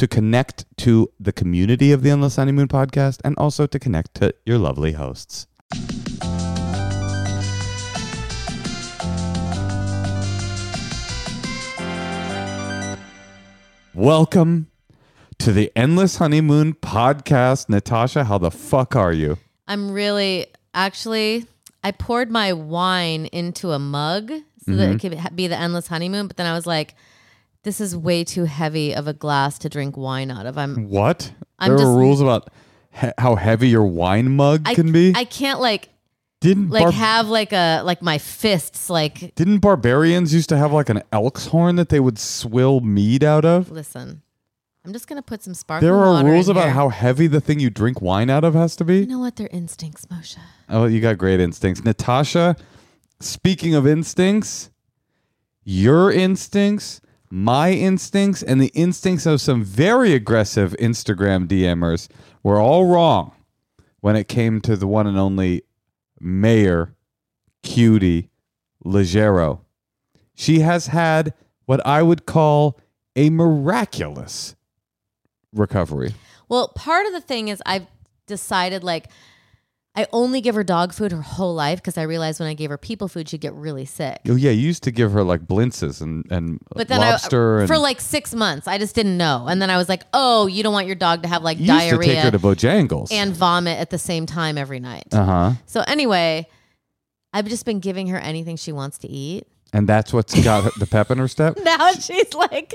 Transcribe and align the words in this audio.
To 0.00 0.08
connect 0.08 0.64
to 0.78 1.12
the 1.20 1.30
community 1.30 1.92
of 1.92 2.02
the 2.02 2.08
Endless 2.08 2.36
Honeymoon 2.36 2.68
podcast 2.68 3.20
and 3.22 3.36
also 3.36 3.66
to 3.66 3.78
connect 3.78 4.14
to 4.14 4.34
your 4.46 4.56
lovely 4.56 4.92
hosts. 4.92 5.46
Welcome 13.92 14.70
to 15.36 15.52
the 15.52 15.70
Endless 15.76 16.16
Honeymoon 16.16 16.72
podcast. 16.76 17.68
Natasha, 17.68 18.24
how 18.24 18.38
the 18.38 18.50
fuck 18.50 18.96
are 18.96 19.12
you? 19.12 19.36
I'm 19.68 19.90
really 19.90 20.46
actually 20.72 21.44
I 21.84 21.90
poured 21.90 22.30
my 22.30 22.54
wine 22.54 23.26
into 23.26 23.72
a 23.72 23.78
mug 23.78 24.30
so 24.64 24.76
that 24.76 24.88
it 24.88 24.96
mm-hmm. 24.96 25.24
could 25.24 25.36
be 25.36 25.46
the 25.46 25.58
endless 25.58 25.88
honeymoon, 25.88 26.26
but 26.26 26.38
then 26.38 26.46
I 26.46 26.54
was 26.54 26.66
like 26.66 26.94
this 27.62 27.80
is 27.80 27.96
way 27.96 28.24
too 28.24 28.44
heavy 28.44 28.94
of 28.94 29.06
a 29.06 29.12
glass 29.12 29.58
to 29.60 29.68
drink 29.68 29.96
wine 29.96 30.30
out 30.30 30.46
of. 30.46 30.56
I'm 30.58 30.88
What? 30.88 31.32
I'm 31.58 31.70
there 31.70 31.78
just- 31.78 31.88
are 31.88 31.96
rules 31.98 32.20
about 32.20 32.48
he- 32.90 33.12
how 33.18 33.34
heavy 33.36 33.68
your 33.68 33.84
wine 33.84 34.34
mug 34.36 34.62
I 34.64 34.74
can 34.74 34.92
be. 34.92 35.12
I 35.14 35.24
can't 35.24 35.60
like 35.60 35.88
didn't 36.40 36.70
like 36.70 36.94
have 36.94 37.28
like 37.28 37.52
a 37.52 37.82
like 37.82 38.00
my 38.00 38.16
fists 38.16 38.88
like 38.88 39.34
didn't 39.34 39.58
barbarians 39.58 40.32
used 40.32 40.48
to 40.48 40.56
have 40.56 40.72
like 40.72 40.88
an 40.88 41.02
elk's 41.12 41.46
horn 41.48 41.76
that 41.76 41.90
they 41.90 42.00
would 42.00 42.18
swill 42.18 42.80
mead 42.80 43.22
out 43.22 43.44
of? 43.44 43.70
listen. 43.70 44.22
I'm 44.82 44.94
just 44.94 45.06
gonna 45.06 45.20
put 45.20 45.42
some 45.42 45.52
sparkling 45.52 45.86
There 45.92 46.00
are 46.00 46.14
water 46.14 46.26
rules 46.26 46.48
in 46.48 46.52
about 46.52 46.64
here. 46.64 46.72
how 46.72 46.88
heavy 46.88 47.26
the 47.26 47.42
thing 47.42 47.60
you 47.60 47.68
drink 47.68 48.00
wine 48.00 48.30
out 48.30 48.44
of 48.44 48.54
has 48.54 48.74
to 48.76 48.84
be. 48.84 49.00
you 49.00 49.06
know 49.06 49.18
what 49.18 49.36
their 49.36 49.50
instincts, 49.52 50.06
Moshe. 50.06 50.38
Oh, 50.70 50.86
you 50.86 51.02
got 51.02 51.18
great 51.18 51.38
instincts. 51.40 51.84
Natasha, 51.84 52.56
speaking 53.20 53.74
of 53.74 53.86
instincts, 53.86 54.70
your 55.62 56.10
instincts, 56.10 57.02
my 57.30 57.70
instincts, 57.70 58.42
and 58.42 58.60
the 58.60 58.72
instincts 58.74 59.24
of 59.24 59.40
some 59.40 59.62
very 59.62 60.12
aggressive 60.14 60.74
Instagram 60.80 61.46
DMers 61.46 62.08
were 62.42 62.58
all 62.58 62.86
wrong 62.86 63.32
when 64.00 64.16
it 64.16 64.28
came 64.28 64.60
to 64.62 64.76
the 64.76 64.86
one 64.86 65.06
and 65.06 65.18
only 65.18 65.62
Mayor 66.18 66.94
Cutie 67.62 68.30
Leggero. 68.84 69.60
She 70.34 70.60
has 70.60 70.88
had 70.88 71.34
what 71.66 71.86
I 71.86 72.02
would 72.02 72.26
call 72.26 72.80
a 73.14 73.30
miraculous 73.30 74.56
recovery. 75.52 76.14
Well, 76.48 76.68
part 76.68 77.06
of 77.06 77.12
the 77.12 77.20
thing 77.20 77.48
is 77.48 77.62
I've 77.64 77.86
decided 78.26 78.82
like 78.82 79.08
I 79.96 80.06
only 80.12 80.40
give 80.40 80.54
her 80.54 80.62
dog 80.62 80.92
food 80.92 81.10
her 81.10 81.20
whole 81.20 81.52
life 81.52 81.80
because 81.80 81.98
I 81.98 82.02
realized 82.02 82.38
when 82.38 82.48
I 82.48 82.54
gave 82.54 82.70
her 82.70 82.78
people 82.78 83.08
food 83.08 83.28
she'd 83.28 83.40
get 83.40 83.52
really 83.54 83.84
sick. 83.84 84.20
Oh 84.28 84.36
yeah, 84.36 84.52
you 84.52 84.60
used 84.60 84.84
to 84.84 84.92
give 84.92 85.10
her 85.12 85.24
like 85.24 85.42
blintzes 85.46 86.00
and 86.00 86.24
and 86.30 86.60
But 86.74 86.86
then 86.88 87.00
lobster 87.00 87.58
I, 87.58 87.60
and 87.62 87.68
for 87.68 87.76
like 87.76 88.00
six 88.00 88.32
months, 88.34 88.68
I 88.68 88.78
just 88.78 88.94
didn't 88.94 89.16
know. 89.16 89.46
And 89.48 89.60
then 89.60 89.68
I 89.68 89.76
was 89.76 89.88
like, 89.88 90.04
oh, 90.14 90.46
you 90.46 90.62
don't 90.62 90.72
want 90.72 90.86
your 90.86 90.94
dog 90.94 91.22
to 91.22 91.28
have 91.28 91.42
like 91.42 91.58
you 91.58 91.66
used 91.66 91.90
to 91.90 91.98
take 91.98 92.18
her 92.18 92.30
diarrhea 92.30 92.30
to 92.30 92.38
Bojangles. 92.38 93.12
and 93.12 93.34
vomit 93.34 93.78
at 93.78 93.90
the 93.90 93.98
same 93.98 94.26
time 94.26 94.56
every 94.58 94.78
night. 94.78 95.12
uh 95.12 95.24
huh. 95.24 95.52
So 95.66 95.82
anyway, 95.86 96.46
I've 97.32 97.48
just 97.48 97.64
been 97.64 97.80
giving 97.80 98.06
her 98.08 98.18
anything 98.18 98.56
she 98.56 98.70
wants 98.72 98.98
to 98.98 99.08
eat. 99.08 99.46
And 99.72 99.88
that's 99.88 100.12
what's 100.12 100.40
got 100.44 100.72
the 100.78 100.86
pep 100.86 101.10
in 101.10 101.18
her 101.18 101.28
step. 101.28 101.56
Now 101.64 101.92
she's 101.92 102.32
like 102.34 102.74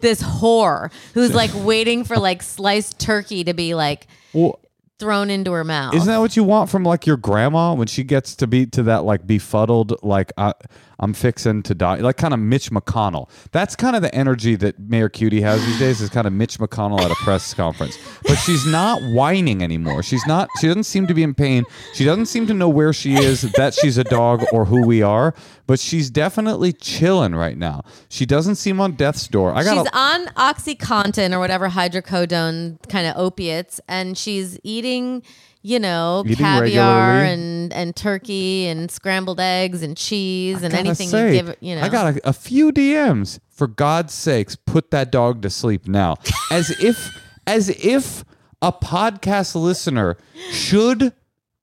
this 0.00 0.22
whore 0.22 0.90
who's 1.14 1.34
like 1.34 1.50
waiting 1.54 2.04
for 2.04 2.16
like 2.16 2.42
sliced 2.42 2.98
turkey 3.00 3.42
to 3.44 3.54
be 3.54 3.74
like 3.74 4.06
Well, 4.32 4.60
thrown 4.98 5.30
into 5.30 5.52
her 5.52 5.64
mouth. 5.64 5.94
isn't 5.94 6.08
that 6.08 6.18
what 6.18 6.36
you 6.36 6.44
want 6.44 6.68
from 6.68 6.82
like 6.82 7.06
your 7.06 7.16
grandma 7.16 7.72
when 7.74 7.86
she 7.86 8.02
gets 8.02 8.34
to 8.36 8.46
be 8.46 8.66
to 8.66 8.82
that 8.82 9.04
like 9.04 9.26
befuddled 9.26 9.94
like 10.02 10.32
I, 10.36 10.54
I'm 11.00 11.14
fixing 11.14 11.62
to 11.64 11.74
die 11.74 11.96
like 11.96 12.16
kind 12.16 12.34
of 12.34 12.40
Mitch 12.40 12.70
McConnell. 12.70 13.28
That's 13.52 13.76
kind 13.76 13.94
of 13.94 14.02
the 14.02 14.14
energy 14.14 14.56
that 14.56 14.78
Mayor 14.78 15.08
Cutie 15.08 15.40
has 15.40 15.64
these 15.64 15.78
days 15.78 16.00
is 16.00 16.10
kind 16.10 16.26
of 16.26 16.32
Mitch 16.32 16.58
McConnell 16.58 17.00
at 17.00 17.10
a 17.10 17.14
press 17.16 17.54
conference. 17.54 17.96
But 18.24 18.36
she's 18.36 18.66
not 18.66 19.00
whining 19.12 19.62
anymore. 19.62 20.02
She's 20.02 20.26
not. 20.26 20.48
She 20.60 20.66
doesn't 20.66 20.84
seem 20.84 21.06
to 21.06 21.14
be 21.14 21.22
in 21.22 21.34
pain. 21.34 21.64
She 21.94 22.04
doesn't 22.04 22.26
seem 22.26 22.46
to 22.48 22.54
know 22.54 22.68
where 22.68 22.92
she 22.92 23.14
is, 23.14 23.42
that 23.42 23.74
she's 23.74 23.96
a 23.96 24.04
dog 24.04 24.44
or 24.52 24.64
who 24.64 24.86
we 24.86 25.02
are. 25.02 25.34
But 25.66 25.78
she's 25.78 26.10
definitely 26.10 26.72
chilling 26.72 27.34
right 27.34 27.56
now. 27.56 27.84
She 28.08 28.26
doesn't 28.26 28.56
seem 28.56 28.80
on 28.80 28.92
death's 28.92 29.28
door. 29.28 29.54
I 29.54 29.62
got. 29.62 29.76
She's 29.76 29.90
on 29.92 30.26
OxyContin 30.28 31.32
or 31.32 31.38
whatever 31.38 31.68
hydrocodone 31.68 32.78
kind 32.88 33.06
of 33.06 33.16
opiates, 33.16 33.80
and 33.86 34.16
she's 34.16 34.58
eating, 34.62 35.22
you 35.62 35.78
know, 35.78 36.22
Eating 36.24 36.36
caviar 36.36 36.60
regularly. 36.62 37.32
and 37.32 37.72
and 37.72 37.96
turkey 37.96 38.66
and 38.66 38.90
scrambled 38.90 39.40
eggs 39.40 39.82
and 39.82 39.96
cheese 39.96 40.62
and 40.62 40.72
gotta 40.72 40.78
anything 40.78 41.08
say, 41.08 41.36
you 41.36 41.42
give. 41.42 41.56
You 41.60 41.76
know, 41.76 41.82
I 41.82 41.88
got 41.88 42.16
a, 42.16 42.28
a 42.28 42.32
few 42.32 42.72
DMs. 42.72 43.38
For 43.48 43.66
God's 43.66 44.14
sakes, 44.14 44.54
put 44.54 44.92
that 44.92 45.10
dog 45.10 45.42
to 45.42 45.50
sleep 45.50 45.88
now. 45.88 46.16
As 46.52 46.70
if, 46.80 47.10
as 47.46 47.68
if 47.70 48.24
a 48.62 48.72
podcast 48.72 49.56
listener 49.60 50.16
should 50.52 51.12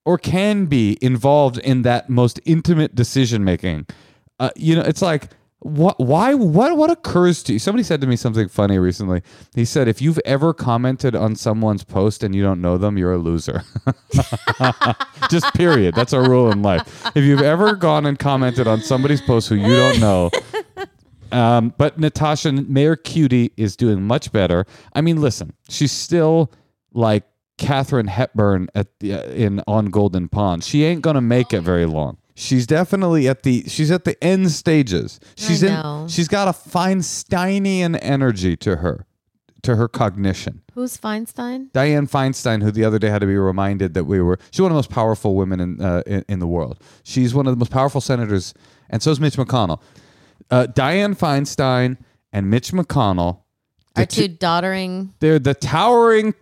or 0.04 0.18
can 0.18 0.66
be 0.66 0.98
involved 1.02 1.58
in 1.58 1.84
that 1.84 2.10
most 2.10 2.40
intimate 2.46 2.96
decision 2.96 3.44
making. 3.46 3.86
Uh, 4.40 4.50
you 4.56 4.76
know, 4.76 4.82
it's 4.82 5.02
like. 5.02 5.30
What? 5.60 6.00
Why? 6.00 6.34
What? 6.34 6.78
What 6.78 6.92
occurs 6.92 7.42
to 7.44 7.54
you? 7.54 7.60
Somebody 7.60 7.84
said 7.84 8.02
to 8.02 8.08
me 8.08 8.16
something 8.16 8.48
funny 8.50 8.78
recently. 8.78 9.22
He 9.56 9.66
said, 9.66 9.88
"If 9.88 10.02
you've 10.02 10.20
ever 10.26 10.54
commented 10.54 11.16
on 11.16 11.36
someone's 11.36 11.84
post 11.84 12.24
and 12.24 12.36
you 12.36 12.44
don't 12.44 12.62
know 12.62 12.78
them, 12.78 12.98
you're 12.98 13.14
a 13.14 13.18
loser." 13.18 13.64
Just 15.30 15.52
period. 15.56 15.96
That's 15.96 16.14
our 16.14 16.30
rule 16.30 16.52
in 16.52 16.62
life. 16.62 17.06
If 17.16 17.24
you've 17.24 17.42
ever 17.42 17.76
gone 17.76 18.06
and 18.06 18.20
commented 18.20 18.68
on 18.68 18.82
somebody's 18.82 19.22
post 19.22 19.50
who 19.50 19.56
you 19.56 19.76
don't 19.76 20.00
know, 20.00 20.30
um, 21.32 21.74
but 21.78 21.98
Natasha 22.00 22.52
Mayor 22.52 22.96
Cutie 22.96 23.52
is 23.58 23.76
doing 23.76 24.04
much 24.04 24.32
better. 24.32 24.66
I 24.94 25.02
mean, 25.02 25.20
listen, 25.20 25.54
she's 25.70 25.92
still 25.92 26.52
like 26.94 27.24
Katharine 27.58 28.08
Hepburn 28.08 28.68
at 28.76 28.88
the, 29.00 29.14
uh, 29.14 29.24
in 29.30 29.62
on 29.68 29.88
Golden 29.88 30.28
Pond. 30.28 30.64
She 30.64 30.84
ain't 30.84 31.02
gonna 31.02 31.22
make 31.22 31.54
it 31.54 31.62
very 31.62 31.86
long. 31.86 32.18
She's 32.38 32.68
definitely 32.68 33.28
at 33.30 33.44
the 33.44 33.64
she's 33.68 33.90
at 33.92 34.04
the 34.04 34.22
end 34.24 34.52
stages. 34.52 35.20
She's 35.38 35.64
in 35.64 36.08
she's 36.10 36.28
got 36.28 36.48
a 36.48 36.52
Feinsteinian 36.52 37.98
energy 38.02 38.58
to 38.58 38.78
her, 38.78 39.06
to 39.64 39.78
her 39.78 39.88
cognition. 39.88 40.62
Who's 40.74 40.98
Feinstein? 40.98 41.72
Dianne 41.72 42.10
Feinstein, 42.10 42.62
who 42.62 42.72
the 42.72 42.84
other 42.84 43.00
day 43.00 43.08
had 43.08 43.20
to 43.22 43.28
be 43.28 43.38
reminded 43.38 43.94
that 43.94 44.04
we 44.04 44.22
were, 44.22 44.38
she's 44.52 44.62
one 44.62 44.72
of 44.72 44.74
the 44.74 44.80
most 44.80 44.90
powerful 44.90 45.36
women 45.36 45.62
in, 45.62 45.82
uh, 45.82 46.04
in, 46.06 46.26
in 46.28 46.40
the 46.40 46.48
world. 46.48 46.82
She's 47.04 47.34
one 47.34 47.48
of 47.48 47.54
the 47.54 47.58
most 47.58 47.72
powerful 47.72 48.02
senators, 48.02 48.54
and 48.90 49.02
so 49.02 49.12
is 49.12 49.20
Mitch 49.22 49.38
McConnell. 49.38 49.82
Uh, 50.52 50.68
Dianne 50.70 51.18
Feinstein 51.18 51.98
and 52.34 52.50
Mitch 52.50 52.72
McConnell, 52.74 53.44
Our 53.96 54.06
two 54.06 54.28
doddering. 54.28 55.14
they're 55.22 55.40
the 55.40 55.54
towering 55.54 56.34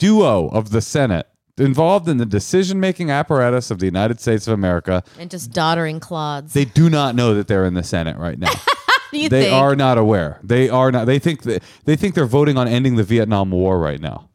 duo 0.00 0.48
of 0.48 0.70
the 0.70 0.80
Senate 0.80 1.28
involved 1.60 2.08
in 2.08 2.16
the 2.16 2.26
decision 2.26 2.80
making 2.80 3.10
apparatus 3.10 3.70
of 3.70 3.78
the 3.78 3.86
United 3.86 4.20
States 4.20 4.46
of 4.46 4.54
America. 4.54 5.02
And 5.18 5.30
just 5.30 5.52
doddering 5.52 6.00
clods. 6.00 6.52
They 6.52 6.64
do 6.64 6.90
not 6.90 7.14
know 7.14 7.34
that 7.34 7.48
they're 7.48 7.64
in 7.64 7.74
the 7.74 7.82
Senate 7.82 8.16
right 8.16 8.38
now. 8.38 8.50
you 9.12 9.28
they 9.28 9.44
think? 9.44 9.54
are 9.54 9.76
not 9.76 9.98
aware. 9.98 10.40
They 10.42 10.68
are 10.68 10.90
not. 10.90 11.06
They 11.06 11.18
think 11.18 11.42
that 11.44 11.62
they 11.84 11.96
think 11.96 12.14
they're 12.14 12.26
voting 12.26 12.56
on 12.56 12.68
ending 12.68 12.96
the 12.96 13.04
Vietnam 13.04 13.50
War 13.50 13.78
right 13.78 14.00
now. 14.00 14.28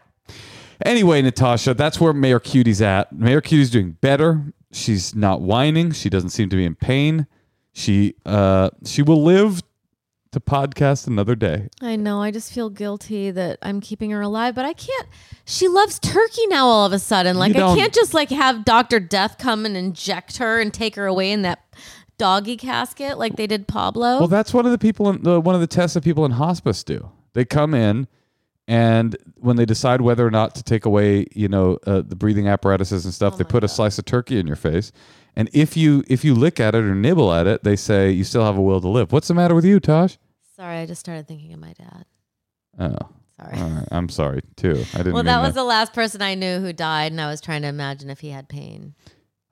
Anyway, 0.86 1.22
Natasha, 1.22 1.74
that's 1.74 2.00
where 2.00 2.14
Mayor 2.14 2.40
Cutie's 2.40 2.82
at. 2.82 3.12
Mayor 3.14 3.42
Cutie's 3.42 3.70
doing 3.72 3.92
better. 4.02 4.54
She's 4.72 5.16
not 5.16 5.42
whining. 5.42 5.92
She 5.92 6.10
doesn't 6.10 6.32
seem 6.32 6.50
to 6.50 6.56
be 6.56 6.66
in 6.66 6.76
pain. 6.76 7.28
She 7.72 8.16
uh 8.26 8.70
she 8.86 9.02
will 9.02 9.24
live 9.24 9.62
to 10.36 10.40
podcast 10.40 11.08
another 11.08 11.36
day. 11.36 11.70
I 11.82 11.96
know. 11.96 12.22
I 12.22 12.30
just 12.30 12.54
feel 12.54 12.70
guilty 12.70 13.32
that 13.32 13.58
I'm 13.62 13.82
keeping 13.82 14.12
her 14.12 14.22
alive, 14.22 14.54
but 14.54 14.66
I 14.66 14.74
can't. 14.74 15.08
She 15.46 15.68
loves 15.68 15.98
turkey 16.00 16.46
now. 16.48 16.68
All 16.68 16.86
of 16.86 16.94
a 16.94 17.00
sudden, 17.00 17.38
like 17.38 17.56
I 17.56 17.76
can't 17.76 17.94
just 17.94 18.14
like 18.14 18.30
have 18.30 18.64
Doctor 18.66 19.00
Death 19.00 19.38
come 19.38 19.66
and 19.66 19.76
inject 19.76 20.38
her 20.38 20.60
and 20.60 20.74
take 20.74 20.96
her 20.96 21.08
away 21.08 21.32
in 21.32 21.42
that 21.42 21.64
doggy 22.18 22.58
casket 22.58 23.18
like 23.18 23.36
they 23.36 23.48
did 23.48 23.68
Pablo. 23.68 24.20
Well, 24.20 24.28
that's 24.28 24.54
one 24.54 24.66
of 24.66 24.72
the 24.72 24.78
people 24.78 25.10
in 25.10 25.24
the 25.24 25.40
one 25.40 25.56
of 25.56 25.62
the 25.62 25.68
tests 25.68 25.96
that 25.96 26.04
people 26.04 26.26
in 26.26 26.32
hospice 26.32 26.84
do. 26.84 27.12
They 27.34 27.46
come 27.46 27.74
in 27.74 28.08
and 28.68 29.16
when 29.36 29.58
they 29.58 29.66
decide 29.66 30.02
whether 30.02 30.26
or 30.26 30.32
not 30.32 30.56
to 30.56 30.64
take 30.64 30.86
away, 30.86 31.28
you 31.34 31.48
know, 31.48 31.78
uh, 31.86 32.02
the 32.02 32.16
breathing 32.16 32.48
apparatuses 32.48 33.06
and 33.06 33.14
stuff, 33.14 33.38
they 33.38 33.44
put 33.44 33.64
a 33.64 33.68
slice 33.68 34.00
of 34.00 34.06
turkey 34.06 34.40
in 34.40 34.48
your 34.48 34.56
face. 34.56 34.92
And 35.36 35.50
if 35.54 35.78
you 35.78 36.04
if 36.08 36.24
you 36.24 36.34
lick 36.34 36.60
at 36.60 36.74
it 36.76 36.84
or 36.84 36.96
nibble 36.96 37.32
at 37.34 37.46
it, 37.46 37.64
they 37.64 37.76
say 37.76 38.10
you 38.10 38.24
still 38.24 38.44
have 38.44 38.58
a 38.58 38.62
will 38.62 38.82
to 38.82 38.88
live. 38.88 39.12
What's 39.12 39.28
the 39.28 39.34
matter 39.34 39.54
with 39.54 39.66
you, 39.66 39.80
Tosh? 39.80 40.18
Sorry, 40.56 40.78
I 40.78 40.86
just 40.86 41.02
started 41.02 41.28
thinking 41.28 41.54
of 41.54 41.60
my 41.60 41.74
dad. 41.74 42.06
Oh, 42.80 43.10
Sorry. 43.38 43.58
all 43.58 43.70
right. 43.70 43.88
I'm 43.92 44.08
sorry 44.08 44.42
too. 44.56 44.84
I 44.94 44.98
didn't. 45.00 45.14
Well, 45.14 45.24
that 45.24 45.42
was 45.42 45.54
the 45.54 45.64
last 45.64 45.94
person 45.94 46.22
I 46.22 46.36
knew 46.36 46.60
who 46.60 46.72
died, 46.72 47.12
and 47.12 47.20
I 47.20 47.28
was 47.28 47.42
trying 47.42 47.62
to 47.64 47.68
imagine 47.68 48.10
if 48.10 48.22
he 48.22 48.30
had 48.30 48.48
pain. 48.48 48.96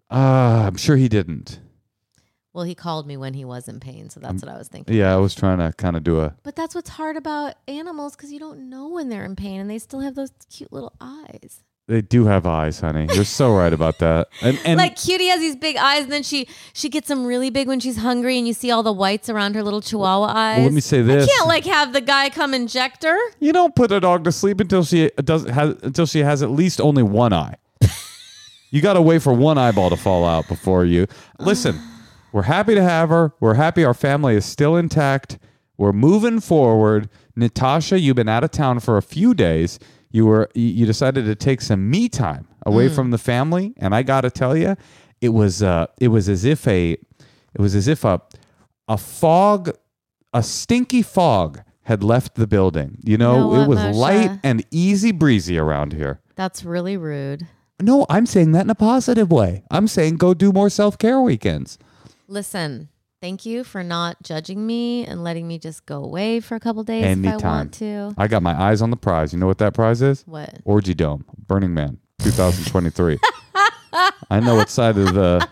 Ah, 0.10 0.66
I'm 0.66 0.78
sure 0.78 0.96
he 0.96 1.10
didn't. 1.10 1.60
Well, 2.54 2.64
he 2.64 2.76
called 2.76 3.08
me 3.08 3.18
when 3.18 3.34
he 3.34 3.44
was 3.44 3.68
in 3.68 3.80
pain, 3.80 4.10
so 4.10 4.20
that's 4.20 4.42
what 4.44 4.50
I 4.50 4.58
was 4.58 4.68
thinking. 4.68 4.96
Yeah, 4.96 5.12
I 5.14 5.18
was 5.18 5.34
trying 5.34 5.58
to 5.58 5.74
kind 5.76 5.98
of 5.98 6.04
do 6.04 6.22
a. 6.22 6.36
But 6.44 6.56
that's 6.56 6.76
what's 6.76 6.92
hard 6.92 7.18
about 7.18 7.56
animals 7.68 8.16
because 8.16 8.32
you 8.32 8.40
don't 8.40 8.70
know 8.70 8.90
when 8.90 9.10
they're 9.10 9.26
in 9.26 9.36
pain, 9.36 9.60
and 9.60 9.70
they 9.70 9.80
still 9.80 10.02
have 10.02 10.14
those 10.16 10.32
cute 10.50 10.72
little 10.72 10.94
eyes. 11.02 11.64
They 11.88 12.02
do 12.02 12.26
have 12.26 12.46
eyes, 12.46 12.80
honey. 12.80 13.08
You're 13.14 13.26
so 13.26 13.54
right 13.54 13.74
about 13.74 14.00
that. 14.00 14.30
And 14.42 14.58
and 14.64 14.78
like 14.78 14.96
Cutie 14.96 15.28
has 15.28 15.42
these 15.42 15.58
big 15.58 15.76
eyes, 15.76 16.04
and 16.04 16.12
then 16.14 16.24
she 16.24 16.48
she 16.74 16.88
gets 16.88 17.10
them 17.10 17.26
really 17.26 17.50
big 17.50 17.68
when 17.68 17.82
she's 17.82 17.98
hungry, 17.98 18.38
and 18.38 18.48
you 18.48 18.54
see 18.54 18.72
all 18.72 18.84
the 18.84 18.94
whites 18.94 19.28
around 19.30 19.56
her 19.56 19.64
little 19.64 19.82
Chihuahua 19.82 20.28
eyes. 20.28 20.58
well, 20.58 20.66
let 20.66 20.74
me 20.74 20.80
say 20.80 21.02
this. 21.02 21.28
I 21.28 21.32
can't 21.32 21.48
like 21.48 21.66
have 21.66 21.92
the 21.92 22.00
guy 22.00 22.30
come 22.30 22.54
inject 22.54 23.04
her. 23.04 23.18
You 23.42 23.52
don't 23.52 23.76
put 23.76 23.92
a 23.92 24.00
dog 24.00 24.24
to 24.24 24.32
sleep 24.32 24.62
until 24.62 24.86
she 24.86 25.10
does 25.26 25.46
has 25.50 25.76
until 25.84 26.06
she 26.06 26.20
has 26.20 26.42
at 26.42 26.52
least 26.52 26.80
only 26.80 27.04
one 27.04 27.34
eye. 27.34 27.56
you 28.72 28.82
got 28.82 28.94
to 28.94 29.02
wait 29.02 29.22
for 29.22 29.34
one 29.34 29.58
eyeball 29.58 29.90
to 29.90 29.98
fall 29.98 30.26
out 30.26 30.48
before 30.48 30.86
you 30.86 31.08
listen. 31.40 31.78
We're 32.32 32.44
happy 32.44 32.76
to 32.76 32.84
have 32.84 33.10
her. 33.10 33.34
We're 33.42 33.56
happy 33.56 33.84
our 33.84 33.94
family 33.94 34.36
is 34.36 34.46
still 34.46 34.78
intact. 34.78 35.38
We're 35.78 35.92
moving 35.92 36.40
forward. 36.40 37.10
Natasha, 37.36 38.00
you've 38.00 38.16
been 38.16 38.30
out 38.30 38.44
of 38.44 38.52
town 38.52 38.80
for 38.80 38.98
a 38.98 39.02
few 39.02 39.34
days. 39.34 39.80
You 40.14 40.26
were 40.28 40.50
you- 40.56 40.62
you 40.80 40.86
decided 40.86 41.26
to 41.26 41.36
take 41.36 41.60
some 41.60 41.90
me 41.90 42.08
time 42.08 42.48
away 42.66 42.88
from 42.88 43.12
the 43.12 43.18
family, 43.18 43.74
and 43.78 43.94
I 43.94 44.04
got 44.04 44.22
to 44.22 44.30
tell 44.32 44.56
you, 44.56 44.78
it 45.20 45.30
was 45.30 45.62
uh 45.62 45.88
it 46.00 46.08
was 46.08 46.30
as 46.30 46.46
if 46.46 46.66
a 46.68 46.92
it 46.92 47.60
was 47.60 47.76
as 47.76 47.88
if 47.90 48.06
a 48.06 48.22
a 48.88 48.98
fog 48.98 49.72
a 50.34 50.42
stinky 50.42 51.02
fog 51.02 51.62
had 51.84 52.02
left 52.04 52.36
the 52.36 52.48
building. 52.48 52.98
You 53.04 53.18
know, 53.18 53.50
know 53.52 53.62
it 53.64 53.68
was 53.68 53.80
Moshe? 53.80 53.94
light 53.96 54.40
and 54.44 54.64
easy 54.72 55.12
breezy 55.12 55.58
around 55.60 55.92
here. 55.94 56.22
That's 56.36 56.64
really 56.64 56.96
rude. 56.96 57.48
No, 57.82 58.06
I'm 58.10 58.26
saying 58.26 58.52
that 58.54 58.62
in 58.62 58.70
a 58.70 58.76
positive 58.76 59.30
way. 59.32 59.64
I'm 59.70 59.88
saying 59.88 60.16
go 60.18 60.34
do 60.34 60.52
more 60.54 60.70
self 60.70 60.98
care 60.98 61.20
weekends. 61.22 61.78
Listen, 62.28 62.88
thank 63.24 63.46
you 63.46 63.64
for 63.64 63.84
not 63.84 64.22
judging 64.22 64.68
me 64.68 65.06
and 65.06 65.24
letting 65.24 65.48
me 65.48 65.58
just 65.58 65.86
go 65.86 66.04
away 66.04 66.42
for 66.42 66.56
a 66.56 66.60
couple 66.60 66.84
days 66.84 67.06
if 67.06 67.26
I 67.26 67.38
want 67.38 67.74
to. 67.76 68.14
I 68.18 68.28
got 68.28 68.44
my 68.44 68.54
eyes 68.62 68.82
on 68.82 68.90
the 68.90 68.98
prize. 68.98 69.32
You 69.32 69.40
know 69.40 69.48
what 69.48 69.60
that 69.60 69.74
prize 69.74 70.02
is? 70.02 70.24
What? 70.28 70.60
Orgy 70.66 70.94
Dome, 70.94 71.24
Burning 71.48 71.74
Man, 71.74 72.00
2023. 72.20 73.20
I 74.30 74.42
know 74.42 74.56
what 74.56 74.70
side 74.70 74.98
of 74.98 75.14
the 75.14 75.48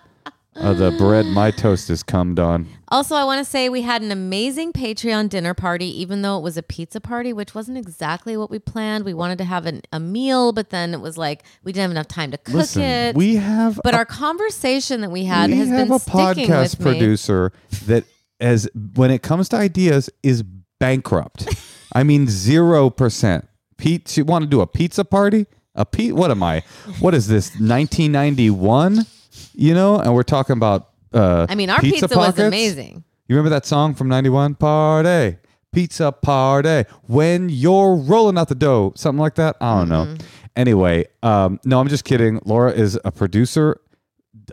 of 0.56 0.78
the 0.78 0.92
bread 0.92 1.26
my 1.26 1.50
toast 1.52 1.90
is 1.90 2.04
cummed 2.04 2.40
on. 2.40 2.68
Also, 2.90 3.16
I 3.16 3.24
want 3.24 3.40
to 3.40 3.46
say 3.50 3.70
we 3.70 3.84
had 3.84 4.02
an 4.02 4.12
amazing 4.12 4.74
Patreon 4.74 5.30
dinner 5.30 5.54
party, 5.54 5.86
even 6.02 6.22
though 6.22 6.38
it 6.38 6.42
was 6.42 6.58
a 6.58 6.64
pizza 6.64 7.00
party, 7.00 7.32
which 7.32 7.56
wasn't 7.56 7.78
exactly 7.78 8.36
what 8.36 8.50
we 8.50 8.60
planned. 8.60 9.06
We 9.06 9.14
wanted 9.14 9.38
to 9.38 9.46
have 9.46 9.66
an, 9.66 9.82
a 9.94 10.00
meal, 10.00 10.52
but 10.52 10.70
then 10.70 10.94
it 10.94 11.00
was 11.00 11.18
like 11.18 11.44
we 11.64 11.72
didn't 11.72 11.84
have 11.84 11.92
enough 11.92 12.08
time 12.08 12.32
to 12.32 12.38
cook 12.38 12.54
Listen, 12.56 12.82
it. 12.82 13.16
we 13.16 13.36
have 13.36 13.80
but 13.84 13.94
a, 13.94 13.98
our 13.98 14.06
conversation 14.06 15.02
that 15.02 15.12
we 15.12 15.24
had 15.24 15.50
we 15.50 15.58
has 15.58 15.70
have 15.70 15.88
been 15.88 15.96
a 15.96 16.00
sticking 16.00 16.48
podcast 16.48 16.78
with 16.78 16.80
me. 16.80 16.92
producer 16.92 17.54
that 17.86 18.04
as 18.40 18.70
when 18.96 19.12
it 19.12 19.22
comes 19.22 19.48
to 19.50 19.56
ideas 19.56 20.10
is 20.22 20.44
bankrupt. 20.80 21.48
I 21.94 22.04
mean 22.04 22.28
zero 22.28 22.90
percent. 22.90 23.48
Pete, 23.78 24.18
you 24.18 24.26
want 24.26 24.44
to 24.44 24.50
do 24.50 24.62
a 24.62 24.68
pizza 24.68 25.06
party? 25.06 25.48
A 25.74 25.86
Pete? 25.86 26.14
What 26.14 26.30
am 26.32 26.44
I? 26.44 26.64
What 27.00 27.14
is 27.14 27.28
this? 27.28 27.52
1991? 27.52 29.06
You 29.54 29.74
know, 29.74 30.00
and 30.00 30.14
we're 30.14 30.24
talking 30.24 30.56
about. 30.58 30.90
Uh, 31.14 31.46
I 31.50 31.56
mean, 31.56 31.70
our 31.70 31.80
pizza, 31.82 32.08
was 32.08 32.14
pockets? 32.16 32.40
amazing. 32.40 33.04
You 33.28 33.36
remember 33.36 33.50
that 33.50 33.66
song 33.66 33.94
from 33.96 34.08
91? 34.08 34.56
Party. 34.56 35.38
Pizza 35.74 36.12
party. 36.12 36.90
When 37.08 37.50
you're 37.50 37.96
rolling 37.96 38.38
out 38.38 38.48
the 38.50 38.56
dough. 38.56 38.94
Something 38.96 39.20
like 39.20 39.36
that. 39.36 39.56
I 39.62 39.80
don't 39.80 39.90
Mm-hmm. 39.90 40.14
know. 40.14 40.26
Anyway, 40.56 41.06
um, 41.24 41.60
no, 41.66 41.80
I'm 41.80 41.88
just 41.88 42.04
kidding. 42.04 42.40
Laura 42.44 42.72
is 42.72 43.00
a 43.06 43.12
producer, 43.12 43.80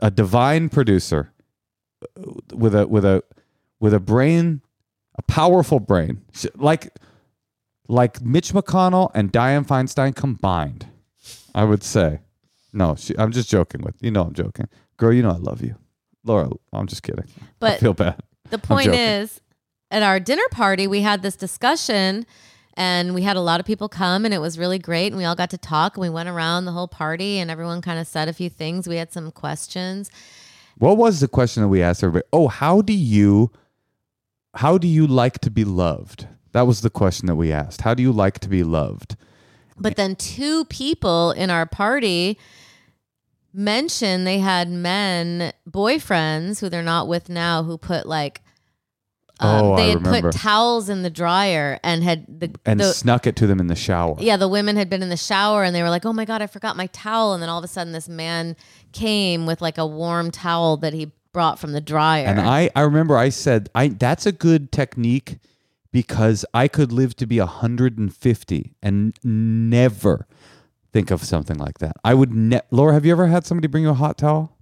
a 0.00 0.10
divine 0.12 0.68
producer 0.68 1.32
with 2.54 2.74
a 2.74 2.86
with 2.86 3.04
a 3.04 3.22
with 3.80 3.92
a 3.94 3.98
brain, 4.00 4.60
a 5.16 5.22
powerful 5.22 5.80
brain. 5.80 6.22
She- 6.32 6.50
Like 6.54 6.92
like 7.88 8.20
Mitch 8.20 8.52
McConnell 8.52 9.10
and 9.14 9.32
Dianne 9.32 9.66
Feinstein 9.66 10.14
combined. 10.14 10.86
I 11.54 11.64
would 11.64 11.82
say. 11.82 12.20
No, 12.72 12.94
she, 12.96 13.14
I'm 13.18 13.32
just 13.32 13.48
joking 13.48 13.82
with 13.82 13.96
you 14.00 14.10
know 14.10 14.22
I'm 14.22 14.34
joking. 14.34 14.68
Girl, 14.96 15.12
you 15.12 15.22
know 15.22 15.30
I 15.30 15.36
love 15.38 15.62
you. 15.62 15.76
Laura, 16.24 16.50
I'm 16.72 16.86
just 16.86 17.02
kidding. 17.02 17.24
I 17.40 17.44
But 17.58 17.80
feel 17.80 17.94
bad. 17.94 18.20
the 18.50 18.58
point 18.58 18.88
is, 18.88 19.40
at 19.90 20.02
our 20.02 20.20
dinner 20.20 20.42
party, 20.50 20.86
we 20.86 21.00
had 21.00 21.22
this 21.22 21.36
discussion. 21.36 22.26
And 22.74 23.12
we 23.12 23.22
had 23.22 23.36
a 23.36 23.40
lot 23.40 23.58
of 23.58 23.66
people 23.66 23.88
come, 23.88 24.24
and 24.24 24.32
it 24.32 24.38
was 24.38 24.56
really 24.56 24.78
great. 24.78 25.08
And 25.08 25.16
we 25.16 25.24
all 25.24 25.34
got 25.34 25.50
to 25.50 25.58
talk, 25.58 25.96
and 25.96 26.00
we 26.02 26.08
went 26.08 26.28
around 26.28 26.64
the 26.64 26.70
whole 26.70 26.86
party, 26.86 27.38
and 27.40 27.50
everyone 27.50 27.82
kind 27.82 27.98
of 27.98 28.06
said 28.06 28.28
a 28.28 28.32
few 28.32 28.48
things. 28.48 28.86
We 28.86 28.94
had 28.94 29.12
some 29.12 29.32
questions. 29.32 30.12
What 30.76 30.96
was 30.96 31.18
the 31.18 31.26
question 31.26 31.64
that 31.64 31.68
we 31.68 31.82
asked 31.82 32.04
everybody? 32.04 32.24
Oh, 32.32 32.46
how 32.46 32.82
do 32.82 32.92
you 32.92 33.50
how 34.54 34.78
do 34.78 34.86
you 34.86 35.08
like 35.08 35.40
to 35.40 35.50
be 35.50 35.64
loved? 35.64 36.28
That 36.52 36.68
was 36.68 36.82
the 36.82 36.90
question 36.90 37.26
that 37.26 37.34
we 37.34 37.50
asked. 37.50 37.80
How 37.80 37.94
do 37.94 38.02
you 38.04 38.12
like 38.12 38.38
to 38.40 38.48
be 38.48 38.62
loved? 38.62 39.16
But 39.80 39.96
then 39.96 40.16
two 40.16 40.64
people 40.66 41.30
in 41.32 41.50
our 41.50 41.66
party 41.66 42.38
mentioned 43.52 44.26
they 44.26 44.38
had 44.38 44.68
men, 44.70 45.52
boyfriends 45.68 46.60
who 46.60 46.68
they're 46.68 46.82
not 46.82 47.08
with 47.08 47.28
now, 47.28 47.62
who 47.62 47.78
put 47.78 48.06
like, 48.06 48.40
um, 49.40 49.64
Oh, 49.64 49.76
they 49.76 49.90
had 49.90 50.02
put 50.04 50.32
towels 50.32 50.88
in 50.88 51.02
the 51.02 51.10
dryer 51.10 51.78
and 51.82 52.02
had 52.02 52.40
the, 52.40 52.50
And 52.66 52.80
the 52.80 52.92
snuck 52.92 53.26
it 53.26 53.36
to 53.36 53.46
them 53.46 53.60
in 53.60 53.68
the 53.68 53.76
shower. 53.76 54.16
yeah, 54.18 54.36
the 54.36 54.48
women 54.48 54.76
had 54.76 54.90
been 54.90 55.02
in 55.02 55.08
the 55.08 55.16
shower 55.16 55.62
and 55.62 55.74
they 55.74 55.82
were 55.82 55.90
like, 55.90 56.04
oh 56.04 56.12
my 56.12 56.24
God, 56.24 56.42
I 56.42 56.46
forgot 56.46 56.76
my 56.76 56.86
towel. 56.88 57.34
And 57.34 57.42
then 57.42 57.48
all 57.48 57.58
of 57.58 57.64
a 57.64 57.68
sudden, 57.68 57.92
this 57.92 58.08
man 58.08 58.56
came 58.92 59.46
with 59.46 59.60
like 59.62 59.78
a 59.78 59.86
warm 59.86 60.30
towel 60.30 60.76
that 60.78 60.92
he 60.92 61.12
brought 61.32 61.58
from 61.58 61.72
the 61.72 61.80
dryer. 61.80 62.26
And 62.26 62.40
I, 62.40 62.70
I 62.74 62.80
remember 62.82 63.16
I 63.16 63.28
said, 63.28 63.68
I 63.74 63.88
that's 63.88 64.26
a 64.26 64.32
good 64.32 64.72
technique 64.72 65.38
because 65.98 66.44
I 66.54 66.68
could 66.68 66.92
live 66.92 67.16
to 67.16 67.26
be 67.26 67.40
150 67.40 68.74
and 68.80 69.18
never 69.24 70.28
think 70.92 71.10
of 71.10 71.24
something 71.24 71.58
like 71.58 71.78
that. 71.78 71.96
I 72.04 72.14
would 72.14 72.32
ne- 72.32 72.60
Laura, 72.70 72.94
have 72.94 73.04
you 73.04 73.10
ever 73.10 73.26
had 73.26 73.44
somebody 73.44 73.66
bring 73.66 73.82
you 73.82 73.90
a 73.90 73.94
hot 73.94 74.16
towel? 74.16 74.56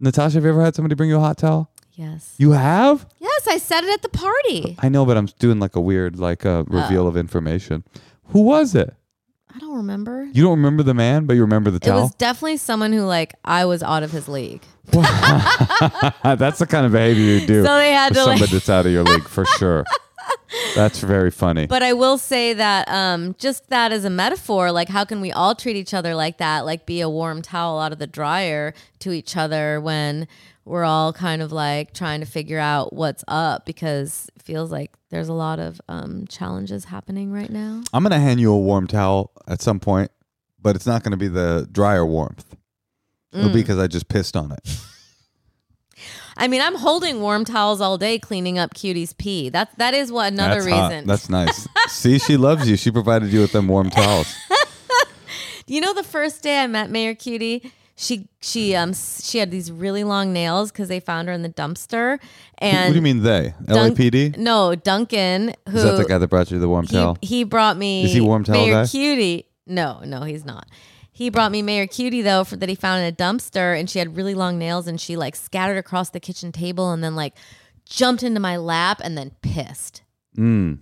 Natasha, 0.00 0.34
have 0.38 0.44
you 0.44 0.50
ever 0.50 0.64
had 0.64 0.74
somebody 0.74 0.96
bring 0.96 1.08
you 1.08 1.18
a 1.18 1.20
hot 1.20 1.38
towel? 1.38 1.70
yes. 1.92 2.34
You 2.38 2.52
have? 2.52 3.06
Yes, 3.20 3.46
I 3.46 3.58
said 3.58 3.84
it 3.84 3.90
at 3.90 4.02
the 4.02 4.08
party. 4.08 4.74
I 4.80 4.88
know, 4.88 5.06
but 5.06 5.16
I'm 5.16 5.26
doing 5.38 5.60
like 5.60 5.76
a 5.76 5.80
weird 5.80 6.18
like 6.18 6.44
uh, 6.44 6.64
a 6.68 6.70
reveal 6.72 7.06
of 7.06 7.16
information. 7.16 7.84
Who 8.32 8.42
was 8.42 8.74
it? 8.74 8.92
I 9.54 9.58
don't 9.58 9.76
remember. 9.76 10.24
You 10.32 10.42
don't 10.42 10.58
remember 10.58 10.82
the 10.82 10.94
man, 10.94 11.26
but 11.26 11.34
you 11.34 11.42
remember 11.42 11.70
the 11.70 11.76
It 11.76 11.82
towel. 11.82 11.98
It 11.98 12.02
was 12.02 12.14
definitely 12.16 12.56
someone 12.56 12.92
who 12.92 13.02
like 13.02 13.34
I 13.44 13.64
was 13.64 13.82
out 13.82 14.02
of 14.02 14.10
his 14.10 14.26
league. 14.28 14.62
That's 14.92 16.58
the 16.58 16.66
kind 16.68 16.86
of 16.86 16.92
behavior 16.92 17.22
you 17.38 17.46
do. 17.46 17.64
So 17.64 17.76
they 17.76 17.92
had 17.92 18.12
to 18.14 18.24
like 18.24 18.38
somebody 18.38 18.52
that's 18.52 18.68
out 18.70 18.86
of 18.86 18.92
your 18.92 19.04
league 19.04 19.28
for 19.28 19.44
sure. 19.58 19.84
That's 20.74 21.00
very 21.00 21.30
funny. 21.30 21.66
But 21.66 21.82
I 21.82 21.92
will 21.94 22.16
say 22.18 22.52
that 22.54 22.88
um, 22.88 23.34
just 23.38 23.68
that 23.70 23.92
as 23.92 24.04
a 24.04 24.10
metaphor, 24.10 24.70
like 24.72 24.88
how 24.88 25.04
can 25.04 25.20
we 25.20 25.32
all 25.32 25.54
treat 25.54 25.76
each 25.76 25.92
other 25.94 26.14
like 26.14 26.38
that? 26.38 26.64
Like 26.64 26.86
be 26.86 27.00
a 27.00 27.08
warm 27.08 27.42
towel 27.42 27.80
out 27.80 27.92
of 27.92 27.98
the 27.98 28.06
dryer 28.06 28.72
to 29.00 29.12
each 29.12 29.36
other 29.36 29.80
when 29.80 30.28
we're 30.64 30.84
all 30.84 31.12
kind 31.12 31.42
of 31.42 31.50
like 31.50 31.92
trying 31.94 32.20
to 32.20 32.26
figure 32.26 32.58
out 32.58 32.92
what's 32.92 33.24
up 33.26 33.66
because 33.66 34.30
it 34.36 34.42
feels 34.42 34.70
like 34.70 34.92
there's 35.10 35.28
a 35.28 35.32
lot 35.32 35.58
of 35.58 35.80
um, 35.88 36.26
challenges 36.28 36.84
happening 36.84 37.32
right 37.32 37.50
now. 37.50 37.82
I'm 37.92 38.02
gonna 38.04 38.20
hand 38.20 38.38
you 38.40 38.52
a 38.52 38.58
warm 38.58 38.86
towel 38.86 39.32
at 39.48 39.60
some 39.60 39.80
point, 39.80 40.10
but 40.62 40.76
it's 40.76 40.86
not 40.86 41.02
gonna 41.02 41.16
be 41.16 41.28
the 41.28 41.68
dryer 41.72 42.06
warmth. 42.06 42.54
It'll 43.32 43.48
Mm. 43.50 43.54
be 43.54 43.62
because 43.62 43.78
I 43.78 43.86
just 43.88 44.08
pissed 44.08 44.36
on 44.36 44.52
it. 44.52 44.60
I 46.40 46.48
mean, 46.48 46.62
I'm 46.62 46.74
holding 46.74 47.20
warm 47.20 47.44
towels 47.44 47.80
all 47.80 47.98
day 47.98 48.18
cleaning 48.18 48.58
up 48.58 48.74
Cutie's 48.74 49.12
pee. 49.12 49.50
That 49.50 49.76
that 49.78 49.94
is 49.94 50.10
what 50.10 50.32
another 50.32 50.62
That's 50.62 50.66
hot. 50.74 50.88
reason. 50.90 51.06
That's 51.06 51.28
nice. 51.28 51.68
See, 51.88 52.18
she 52.18 52.36
loves 52.36 52.68
you. 52.68 52.76
She 52.76 52.90
provided 52.90 53.30
you 53.32 53.40
with 53.40 53.52
them 53.52 53.68
warm 53.68 53.90
towels. 53.90 54.34
You 55.66 55.80
know, 55.80 55.94
the 55.94 56.02
first 56.02 56.42
day 56.42 56.58
I 56.58 56.66
met 56.66 56.90
Mayor 56.90 57.14
Cutie, 57.14 57.70
she 57.94 58.26
she 58.40 58.74
um 58.74 58.92
she 58.92 59.38
had 59.38 59.52
these 59.52 59.70
really 59.70 60.02
long 60.02 60.32
nails 60.32 60.72
because 60.72 60.88
they 60.88 60.98
found 60.98 61.28
her 61.28 61.34
in 61.34 61.42
the 61.42 61.48
dumpster. 61.48 62.18
And 62.58 62.86
what 62.86 62.88
do 62.88 62.96
you 62.96 63.02
mean 63.02 63.22
they? 63.22 63.54
Dunk- 63.66 63.96
LAPD? 63.96 64.36
No, 64.36 64.74
Duncan, 64.74 65.54
who 65.68 65.76
Is 65.76 65.84
that 65.84 65.96
the 65.96 66.04
guy 66.06 66.18
that 66.18 66.26
brought 66.26 66.50
you 66.50 66.58
the 66.58 66.68
warm 66.68 66.86
he, 66.86 66.92
towel? 66.96 67.18
he 67.22 67.44
brought 67.44 67.76
me. 67.76 68.02
Is 68.02 68.12
he 68.12 68.20
warm 68.20 68.42
towel 68.42 68.56
Mayor 68.66 68.82
guy? 68.82 68.86
Cutie. 68.88 69.46
No, 69.64 70.00
no, 70.04 70.22
he's 70.22 70.44
not. 70.44 70.66
He 71.20 71.28
brought 71.28 71.52
me 71.52 71.60
Mayor 71.60 71.86
Cutie 71.86 72.22
though 72.22 72.44
for 72.44 72.56
that 72.56 72.70
he 72.70 72.74
found 72.74 73.02
in 73.02 73.12
a 73.12 73.14
dumpster, 73.14 73.78
and 73.78 73.90
she 73.90 73.98
had 73.98 74.16
really 74.16 74.32
long 74.32 74.58
nails, 74.58 74.86
and 74.86 74.98
she 74.98 75.16
like 75.16 75.36
scattered 75.36 75.76
across 75.76 76.08
the 76.08 76.18
kitchen 76.18 76.50
table, 76.50 76.92
and 76.92 77.04
then 77.04 77.14
like 77.14 77.34
jumped 77.84 78.22
into 78.22 78.40
my 78.40 78.56
lap, 78.56 79.02
and 79.04 79.18
then 79.18 79.32
pissed. 79.42 80.02
Mm. 80.38 80.78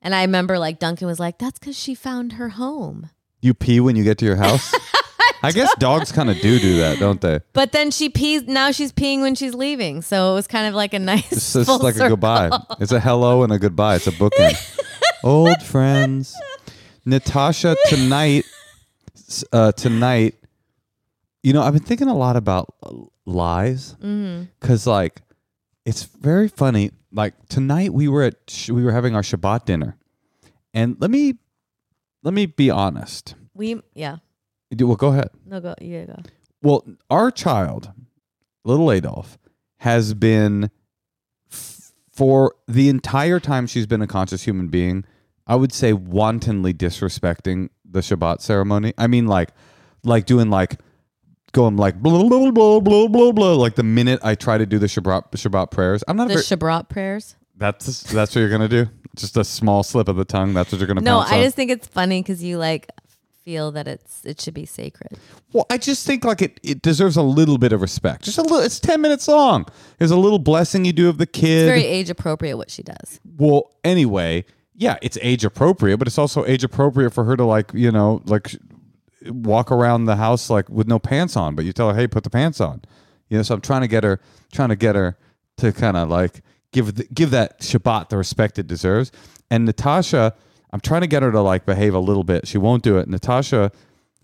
And 0.00 0.14
I 0.14 0.22
remember 0.22 0.56
like 0.56 0.78
Duncan 0.78 1.08
was 1.08 1.18
like, 1.18 1.38
"That's 1.38 1.58
because 1.58 1.76
she 1.76 1.96
found 1.96 2.34
her 2.34 2.50
home." 2.50 3.10
You 3.40 3.54
pee 3.54 3.80
when 3.80 3.96
you 3.96 4.04
get 4.04 4.18
to 4.18 4.24
your 4.24 4.36
house? 4.36 4.72
I 5.42 5.50
guess 5.50 5.74
dogs 5.80 6.12
kind 6.12 6.30
of 6.30 6.38
do 6.38 6.60
do 6.60 6.78
that, 6.78 7.00
don't 7.00 7.20
they? 7.20 7.40
But 7.52 7.72
then 7.72 7.90
she 7.90 8.08
pees. 8.08 8.44
Now 8.44 8.70
she's 8.70 8.92
peeing 8.92 9.20
when 9.20 9.34
she's 9.34 9.52
leaving, 9.52 10.00
so 10.00 10.30
it 10.30 10.34
was 10.34 10.46
kind 10.46 10.68
of 10.68 10.74
like 10.74 10.94
a 10.94 11.00
nice. 11.00 11.32
It's 11.32 11.54
just 11.54 11.82
like 11.82 11.96
a 11.96 12.08
goodbye. 12.08 12.56
It's 12.78 12.92
a 12.92 13.00
hello 13.00 13.42
and 13.42 13.52
a 13.52 13.58
goodbye. 13.58 13.96
It's 13.96 14.06
a 14.06 14.12
bookend. 14.12 14.54
Old 15.24 15.60
friends. 15.60 16.36
Natasha, 17.04 17.74
tonight, 17.88 18.44
uh, 19.52 19.72
tonight, 19.72 20.34
you 21.42 21.52
know, 21.52 21.62
I've 21.62 21.72
been 21.74 21.82
thinking 21.82 22.08
a 22.08 22.14
lot 22.16 22.36
about 22.36 22.74
uh, 22.82 22.92
lies 23.26 23.94
because, 24.60 24.86
like, 24.86 25.22
it's 25.84 26.04
very 26.04 26.48
funny. 26.48 26.90
Like 27.12 27.34
tonight, 27.48 27.92
we 27.92 28.08
were 28.08 28.22
at 28.22 28.36
sh- 28.48 28.70
we 28.70 28.84
were 28.84 28.92
having 28.92 29.14
our 29.14 29.22
Shabbat 29.22 29.64
dinner, 29.66 29.96
and 30.72 30.96
let 31.00 31.10
me 31.10 31.34
let 32.22 32.32
me 32.32 32.46
be 32.46 32.70
honest. 32.70 33.34
We 33.54 33.80
yeah. 33.94 34.18
Well, 34.78 34.96
go 34.96 35.08
ahead. 35.08 35.28
No 35.44 35.60
go. 35.60 35.74
You 35.80 36.06
go. 36.06 36.16
Well, 36.62 36.84
our 37.10 37.30
child, 37.30 37.92
little 38.64 38.90
Adolf, 38.90 39.36
has 39.78 40.14
been 40.14 40.70
f- 41.52 41.92
for 42.10 42.54
the 42.66 42.88
entire 42.88 43.40
time 43.40 43.66
she's 43.66 43.86
been 43.86 44.00
a 44.00 44.06
conscious 44.06 44.44
human 44.44 44.68
being. 44.68 45.04
I 45.46 45.56
would 45.56 45.72
say 45.72 45.92
wantonly 45.92 46.72
disrespecting 46.72 47.68
the 47.92 48.00
Shabbat 48.00 48.40
ceremony. 48.40 48.92
I 48.98 49.06
mean, 49.06 49.26
like, 49.26 49.50
like 50.04 50.26
doing 50.26 50.50
like 50.50 50.78
going 51.52 51.76
like 51.76 52.00
blah 52.02 52.22
blah 52.26 52.50
blah 52.50 52.80
blah 52.80 53.08
blah 53.08 53.32
blah. 53.32 53.52
Like 53.52 53.74
the 53.74 53.82
minute 53.82 54.20
I 54.22 54.34
try 54.34 54.58
to 54.58 54.66
do 54.66 54.78
the 54.78 54.86
Shabbat 54.86 55.30
Shabbat 55.32 55.70
prayers, 55.70 56.02
I'm 56.08 56.16
not. 56.16 56.28
The 56.28 56.34
A 56.34 56.36
very, 56.36 56.44
Shabbat 56.44 56.88
prayers. 56.88 57.36
that's 57.56 58.02
that's 58.04 58.34
what 58.34 58.40
you're 58.40 58.50
gonna 58.50 58.68
do. 58.68 58.86
Just 59.16 59.36
a 59.36 59.44
small 59.44 59.82
slip 59.82 60.08
of 60.08 60.16
the 60.16 60.24
tongue. 60.24 60.54
That's 60.54 60.72
what 60.72 60.78
you're 60.80 60.88
gonna. 60.88 61.02
No, 61.02 61.18
I 61.18 61.36
on? 61.38 61.42
just 61.44 61.54
think 61.56 61.70
it's 61.70 61.86
funny 61.86 62.22
because 62.22 62.42
you 62.42 62.56
like 62.58 62.88
feel 63.44 63.72
that 63.72 63.86
it's 63.88 64.24
it 64.24 64.40
should 64.40 64.54
be 64.54 64.64
sacred. 64.64 65.18
Well, 65.52 65.66
I 65.68 65.76
just 65.76 66.06
think 66.06 66.24
like 66.24 66.40
it, 66.40 66.58
it 66.62 66.80
deserves 66.80 67.16
a 67.16 67.22
little 67.22 67.58
bit 67.58 67.72
of 67.72 67.82
respect. 67.82 68.22
Just 68.24 68.38
a 68.38 68.42
little. 68.42 68.60
It's 68.60 68.80
ten 68.80 69.00
minutes 69.02 69.28
long. 69.28 69.66
There's 69.98 70.10
a 70.12 70.16
little 70.16 70.38
blessing 70.38 70.84
you 70.86 70.92
do 70.94 71.08
of 71.10 71.18
the 71.18 71.26
kid. 71.26 71.68
It's 71.68 71.68
very 71.68 71.84
age 71.84 72.08
appropriate 72.08 72.56
what 72.56 72.70
she 72.70 72.82
does. 72.82 73.20
well, 73.36 73.74
anyway, 73.84 74.44
yeah, 74.74 74.96
it's 75.02 75.18
age 75.20 75.44
appropriate, 75.44 75.98
but 75.98 76.06
it's 76.06 76.18
also 76.18 76.44
age 76.46 76.64
appropriate 76.64 77.10
for 77.10 77.24
her 77.24 77.36
to 77.36 77.44
like 77.44 77.72
you 77.74 77.90
know 77.90 78.22
like 78.26 78.54
walk 79.26 79.70
around 79.70 80.06
the 80.06 80.16
house 80.16 80.50
like 80.50 80.68
with 80.68 80.88
no 80.88 80.98
pants 80.98 81.36
on. 81.36 81.54
But 81.54 81.64
you 81.64 81.72
tell 81.72 81.90
her, 81.90 81.96
hey, 81.96 82.06
put 82.06 82.24
the 82.24 82.30
pants 82.30 82.60
on. 82.60 82.82
You 83.28 83.38
know, 83.38 83.42
so 83.42 83.54
I'm 83.54 83.60
trying 83.60 83.82
to 83.82 83.88
get 83.88 84.04
her, 84.04 84.20
trying 84.52 84.70
to 84.70 84.76
get 84.76 84.94
her 84.94 85.16
to 85.58 85.72
kind 85.72 85.96
of 85.96 86.08
like 86.08 86.42
give 86.72 86.94
the, 86.96 87.04
give 87.04 87.30
that 87.30 87.60
Shabbat 87.60 88.08
the 88.08 88.16
respect 88.16 88.58
it 88.58 88.66
deserves. 88.66 89.12
And 89.50 89.64
Natasha, 89.64 90.34
I'm 90.72 90.80
trying 90.80 91.02
to 91.02 91.06
get 91.06 91.22
her 91.22 91.30
to 91.32 91.40
like 91.40 91.64
behave 91.66 91.94
a 91.94 91.98
little 91.98 92.24
bit. 92.24 92.48
She 92.48 92.58
won't 92.58 92.82
do 92.82 92.98
it. 92.98 93.08
Natasha, 93.08 93.70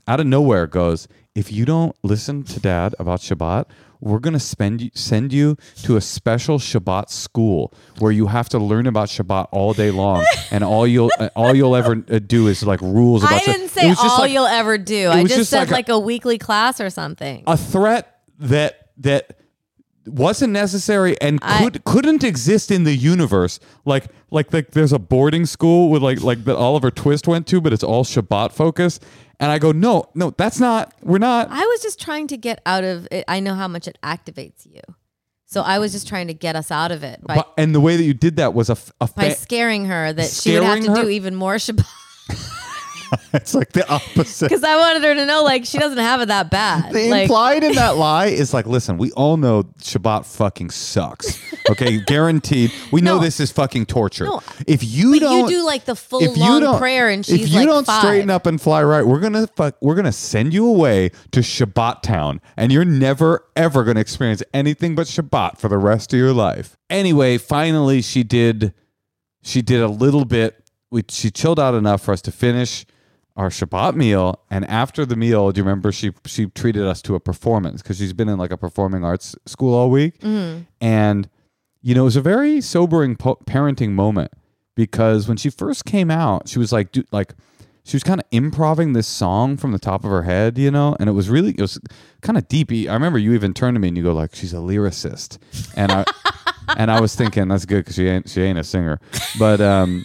out 0.07 0.21
of 0.21 0.27
nowhere, 0.27 0.67
goes, 0.67 1.09
if 1.35 1.53
you 1.53 1.65
don't 1.65 1.95
listen 2.03 2.43
to 2.45 2.61
Dad 2.61 2.95
about 2.99 3.21
Shabbat, 3.21 3.67
we're 4.01 4.19
gonna 4.19 4.39
spend 4.41 4.91
send 4.95 5.33
you 5.33 5.57
to 5.83 5.97
a 5.97 6.01
special 6.01 6.59
Shabbat 6.59 7.11
school 7.11 7.73
where 7.99 8.13
you 8.13 8.27
have 8.27 8.49
to 8.51 8.59
learn 8.59 8.87
about 8.87 9.09
Shabbat 9.09 9.49
all 9.53 9.73
day 9.75 9.91
long, 9.91 10.25
and 10.51 10.63
all 10.65 10.87
you'll 10.87 11.11
all 11.35 11.55
you'll 11.55 11.77
ever 11.77 11.95
do 11.97 12.47
is 12.49 12.63
like 12.63 12.81
rules 12.81 13.23
about. 13.23 13.35
I 13.43 13.45
didn't 13.45 13.67
It 13.67 13.71
say 13.71 13.95
all 13.99 14.19
like- 14.19 14.31
you'll 14.33 14.47
ever 14.47 14.79
do. 14.79 15.11
I 15.11 15.23
just, 15.25 15.35
just 15.37 15.51
said 15.51 15.71
like 15.71 15.71
a- 15.71 15.73
like 15.73 15.89
a, 15.91 15.99
weekly 15.99 16.39
class 16.39 16.81
or 16.81 16.91
something. 16.91 17.45
a 17.47 17.57
threat 17.57 18.21
that 18.41 18.91
that 18.99 19.39
wasn't 20.13 20.53
necessary 20.53 21.21
and 21.21 21.39
I- 21.43 21.63
could 21.63 21.85
couldn't 21.85 22.25
exist 22.25 22.71
in 22.71 22.85
the 22.85 22.95
universe. 22.95 23.61
Like 23.85 24.07
like 24.31 24.53
like 24.53 24.71
there's 24.73 24.93
a 24.93 24.99
boarding 24.99 25.47
school 25.47 25.91
with 25.91 26.03
like 26.03 26.21
like 26.23 26.45
that 26.45 26.57
Oliver 26.57 26.91
Twist 26.91 27.27
went 27.29 27.47
to, 27.49 27.61
but 27.61 27.73
it's 27.73 27.85
all 27.85 28.05
Shabbat 28.05 28.53
focused. 28.53 29.05
And 29.41 29.53
I 29.53 29.59
go, 29.61 29.71
no, 29.71 30.05
no, 30.15 30.31
that's 30.37 30.59
not. 30.59 30.93
We're 31.03 31.19
not. 31.19 31.49
I 31.51 31.65
was 31.65 31.81
just 31.81 32.01
trying 32.01 32.27
to 32.29 32.37
get 32.37 32.61
out 32.67 32.83
of 32.83 33.07
it. 33.13 33.25
I 33.29 33.39
know 33.39 33.55
how 33.55 33.69
much 33.69 33.87
it 33.87 33.97
activates 34.03 34.67
you. 34.67 34.81
So 35.47 35.63
I 35.63 35.79
was 35.79 35.93
just 35.93 36.07
trying 36.09 36.27
to 36.27 36.35
get 36.35 36.57
us 36.57 36.71
out 36.73 36.91
of 36.93 37.03
it 37.05 37.21
by, 37.25 37.37
But, 37.37 37.53
and 37.57 37.75
the 37.75 37.81
way 37.81 37.97
that 37.97 38.03
you 38.03 38.13
did 38.15 38.37
that 38.37 38.53
was 38.53 38.69
a, 38.69 38.73
f- 38.73 38.93
a 39.01 39.07
by 39.07 39.31
fa- 39.31 39.35
scaring 39.37 39.87
her 39.87 40.13
that 40.13 40.29
she 40.29 40.53
would 40.55 40.63
have 40.65 40.83
Scaring 40.83 40.95
to 40.95 41.01
her? 41.01 41.03
do 41.05 41.09
even 41.09 41.35
more 41.37 41.55
Shabbat. 41.55 41.87
it's 43.33 43.55
like 43.55 43.73
the 43.73 43.89
opposite. 43.89 44.47
Because 44.49 44.65
I 44.65 44.77
wanted 44.77 45.03
her 45.03 45.15
to 45.15 45.27
know 45.27 45.43
like 45.43 45.65
she 45.65 45.79
doesn't 45.79 45.99
have 45.99 46.21
it 46.21 46.27
that 46.27 46.51
bad. 46.51 46.93
The 46.93 47.09
like, 47.11 47.23
implied 47.23 47.65
in 47.65 47.73
that 47.75 47.97
lie 47.97 48.27
is 48.27 48.53
like, 48.53 48.67
listen, 48.67 48.99
we 48.99 49.13
all 49.13 49.37
know 49.37 49.65
Shabbat 49.81 50.25
fucking 50.27 50.71
sucks. 50.71 51.39
Okay, 51.71 52.01
guaranteed. 52.07 52.73
We 52.93 53.01
know 53.01 53.19
this 53.19 53.41
is 53.41 53.51
fucking 53.53 53.87
torture. 53.87 54.25
No. 54.25 54.43
If 54.67 54.83
you 54.85 55.13
but 55.13 55.21
don't, 55.21 55.51
you 55.51 55.59
do 55.59 55.65
like 55.65 55.85
the 55.85 55.95
full 55.97 56.23
if 56.23 56.37
you 56.37 56.43
long 56.43 56.61
don't- 56.61 56.79
prayer 56.79 57.09
and 57.09 57.25
she's 57.25 57.43
if 57.43 57.49
you 57.49 57.59
like 57.61 57.67
don't 57.67 57.87
five. 57.87 58.01
straighten 58.03 58.31
up 58.31 58.47
and 58.47 58.61
fly 58.61 58.83
right, 58.83 59.07
we're 59.07 59.21
gonna 59.21 59.47
fuck, 59.49 59.77
we're 59.81 59.95
gonna 59.95 60.13
send 60.13 60.53
you 60.53 60.67
away 60.67 61.11
to 61.33 61.41
Shabbat 61.41 62.03
town, 62.03 62.41
and 62.57 62.73
you're 62.73 62.85
never 62.85 63.45
ever 63.57 63.85
gonna 63.85 64.01
experience 64.01 64.43
anything 64.55 64.95
but 64.95 65.07
Shabbat 65.07 65.59
for 65.59 65.69
the 65.69 65.79
rest 65.79 66.13
of 66.13 66.19
your 66.19 66.33
life. 66.33 66.77
Anyway, 66.91 67.39
finally, 67.39 68.03
she 68.03 68.23
did. 68.23 68.75
She 69.43 69.63
did 69.63 69.81
a 69.81 69.89
little 69.89 70.25
bit. 70.25 70.63
We 70.91 71.05
she 71.09 71.31
chilled 71.31 71.61
out 71.61 71.75
enough 71.75 72.03
for 72.03 72.13
us 72.13 72.23
to 72.23 72.33
finish 72.33 72.85
our 73.39 73.49
Shabbat 73.49 73.95
meal, 73.95 74.41
and 74.51 74.65
after 74.69 75.07
the 75.07 75.17
meal, 75.17 75.51
do 75.53 75.61
you 75.61 75.65
remember 75.65 75.93
she 75.93 76.11
she 76.27 76.47
treated 76.47 76.83
us 76.85 77.01
to 77.03 77.15
a 77.15 77.21
performance? 77.21 77.81
Because 77.83 77.97
she's 77.99 78.13
been 78.13 78.29
in 78.29 78.37
like 78.39 78.51
a 78.51 78.57
performing 78.59 79.05
arts 79.05 79.35
school 79.47 79.75
all 79.75 79.89
week, 79.91 80.19
Mm-hmm. 80.19 80.63
and 80.81 81.29
you 81.81 81.95
know 81.95 82.03
it 82.03 82.05
was 82.13 82.17
a 82.17 82.21
very 82.21 82.61
sobering 82.61 83.17
po- 83.17 83.39
parenting 83.47 83.93
moment 83.93 84.33
because 84.75 85.29
when 85.29 85.37
she 85.37 85.49
first 85.51 85.85
came 85.85 86.11
out, 86.11 86.49
she 86.49 86.59
was 86.59 86.73
like 86.73 86.93
do, 86.93 87.05
like 87.13 87.35
she 87.85 87.95
was 87.97 88.03
kind 88.03 88.21
of 88.21 88.27
improvising 88.33 88.93
this 88.93 89.07
song 89.07 89.57
from 89.57 89.73
the 89.73 89.79
top 89.79 90.05
of 90.05 90.11
her 90.11 90.25
head, 90.25 90.59
you 90.59 90.71
know, 90.71 90.95
and 91.01 91.09
it 91.09 91.13
was 91.13 91.31
really 91.31 91.51
it 91.53 91.61
was 91.61 91.79
kind 92.21 92.37
of 92.37 92.49
deep. 92.49 92.71
I 92.73 92.93
remember 92.93 93.19
you 93.19 93.33
even 93.35 93.55
turned 93.55 93.77
to 93.77 93.79
me 93.81 93.89
and 93.89 93.97
you 93.97 94.03
go 94.03 94.13
like, 94.13 94.35
"She's 94.35 94.53
a 94.53 94.57
lyricist," 94.57 95.39
and 95.77 95.91
I 95.93 96.05
and 96.77 96.91
I 96.91 97.01
was 97.01 97.15
thinking 97.15 97.49
that's 97.49 97.65
good 97.65 97.79
because 97.85 97.95
she 97.95 98.09
ain't 98.09 98.29
she 98.29 98.43
ain't 98.43 98.59
a 98.59 98.65
singer, 98.65 99.01
but 99.39 99.61
um, 99.61 100.05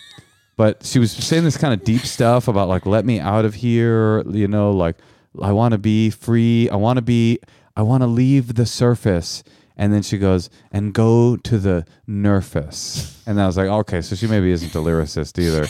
but 0.56 0.86
she 0.86 1.00
was 1.00 1.12
saying 1.12 1.44
this 1.44 1.58
kind 1.58 1.74
of 1.74 1.84
deep 1.84 2.02
stuff 2.02 2.48
about 2.48 2.70
like 2.70 2.86
let 2.86 3.06
me 3.06 3.20
out 3.20 3.46
of 3.46 3.56
here, 3.56 4.22
you 4.30 4.48
know, 4.48 4.72
like 4.72 4.98
I 5.42 5.52
want 5.52 5.72
to 5.74 5.78
be 5.78 6.10
free, 6.10 6.70
I 6.70 6.76
want 6.76 6.98
to 6.98 7.02
be, 7.02 7.40
I 7.76 7.82
want 7.82 8.04
to 8.04 8.08
leave 8.08 8.56
the 8.56 8.66
surface. 8.66 9.44
And 9.76 9.92
then 9.92 10.04
she 10.04 10.20
goes 10.20 10.52
and 10.72 10.94
go 10.94 11.36
to 11.36 11.58
the 11.58 11.86
nurface, 12.08 13.20
and 13.26 13.42
I 13.42 13.48
was 13.48 13.58
like, 13.58 13.68
okay, 13.68 14.02
so 14.02 14.16
she 14.16 14.28
maybe 14.28 14.52
isn't 14.52 14.76
a 14.76 14.78
lyricist 14.78 15.40
either. 15.40 15.66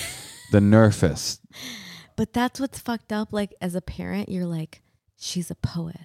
The 0.51 0.59
nurface, 0.59 1.39
But 2.17 2.33
that's 2.33 2.59
what's 2.59 2.79
fucked 2.79 3.13
up. 3.13 3.31
Like 3.31 3.53
as 3.61 3.75
a 3.75 3.81
parent, 3.81 4.27
you're 4.27 4.45
like, 4.45 4.81
she's 5.17 5.49
a 5.49 5.55
poet. 5.55 6.01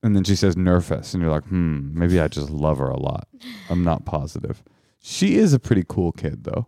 And 0.00 0.14
then 0.14 0.22
she 0.22 0.36
says 0.36 0.56
nervous, 0.56 1.12
and 1.12 1.20
you're 1.20 1.32
like, 1.32 1.44
hmm, 1.46 1.90
maybe 1.98 2.20
I 2.20 2.28
just 2.28 2.50
love 2.50 2.78
her 2.78 2.88
a 2.88 3.00
lot. 3.00 3.26
I'm 3.68 3.82
not 3.82 4.04
positive. 4.04 4.62
She 5.00 5.36
is 5.36 5.52
a 5.52 5.58
pretty 5.58 5.84
cool 5.86 6.12
kid, 6.12 6.44
though. 6.44 6.66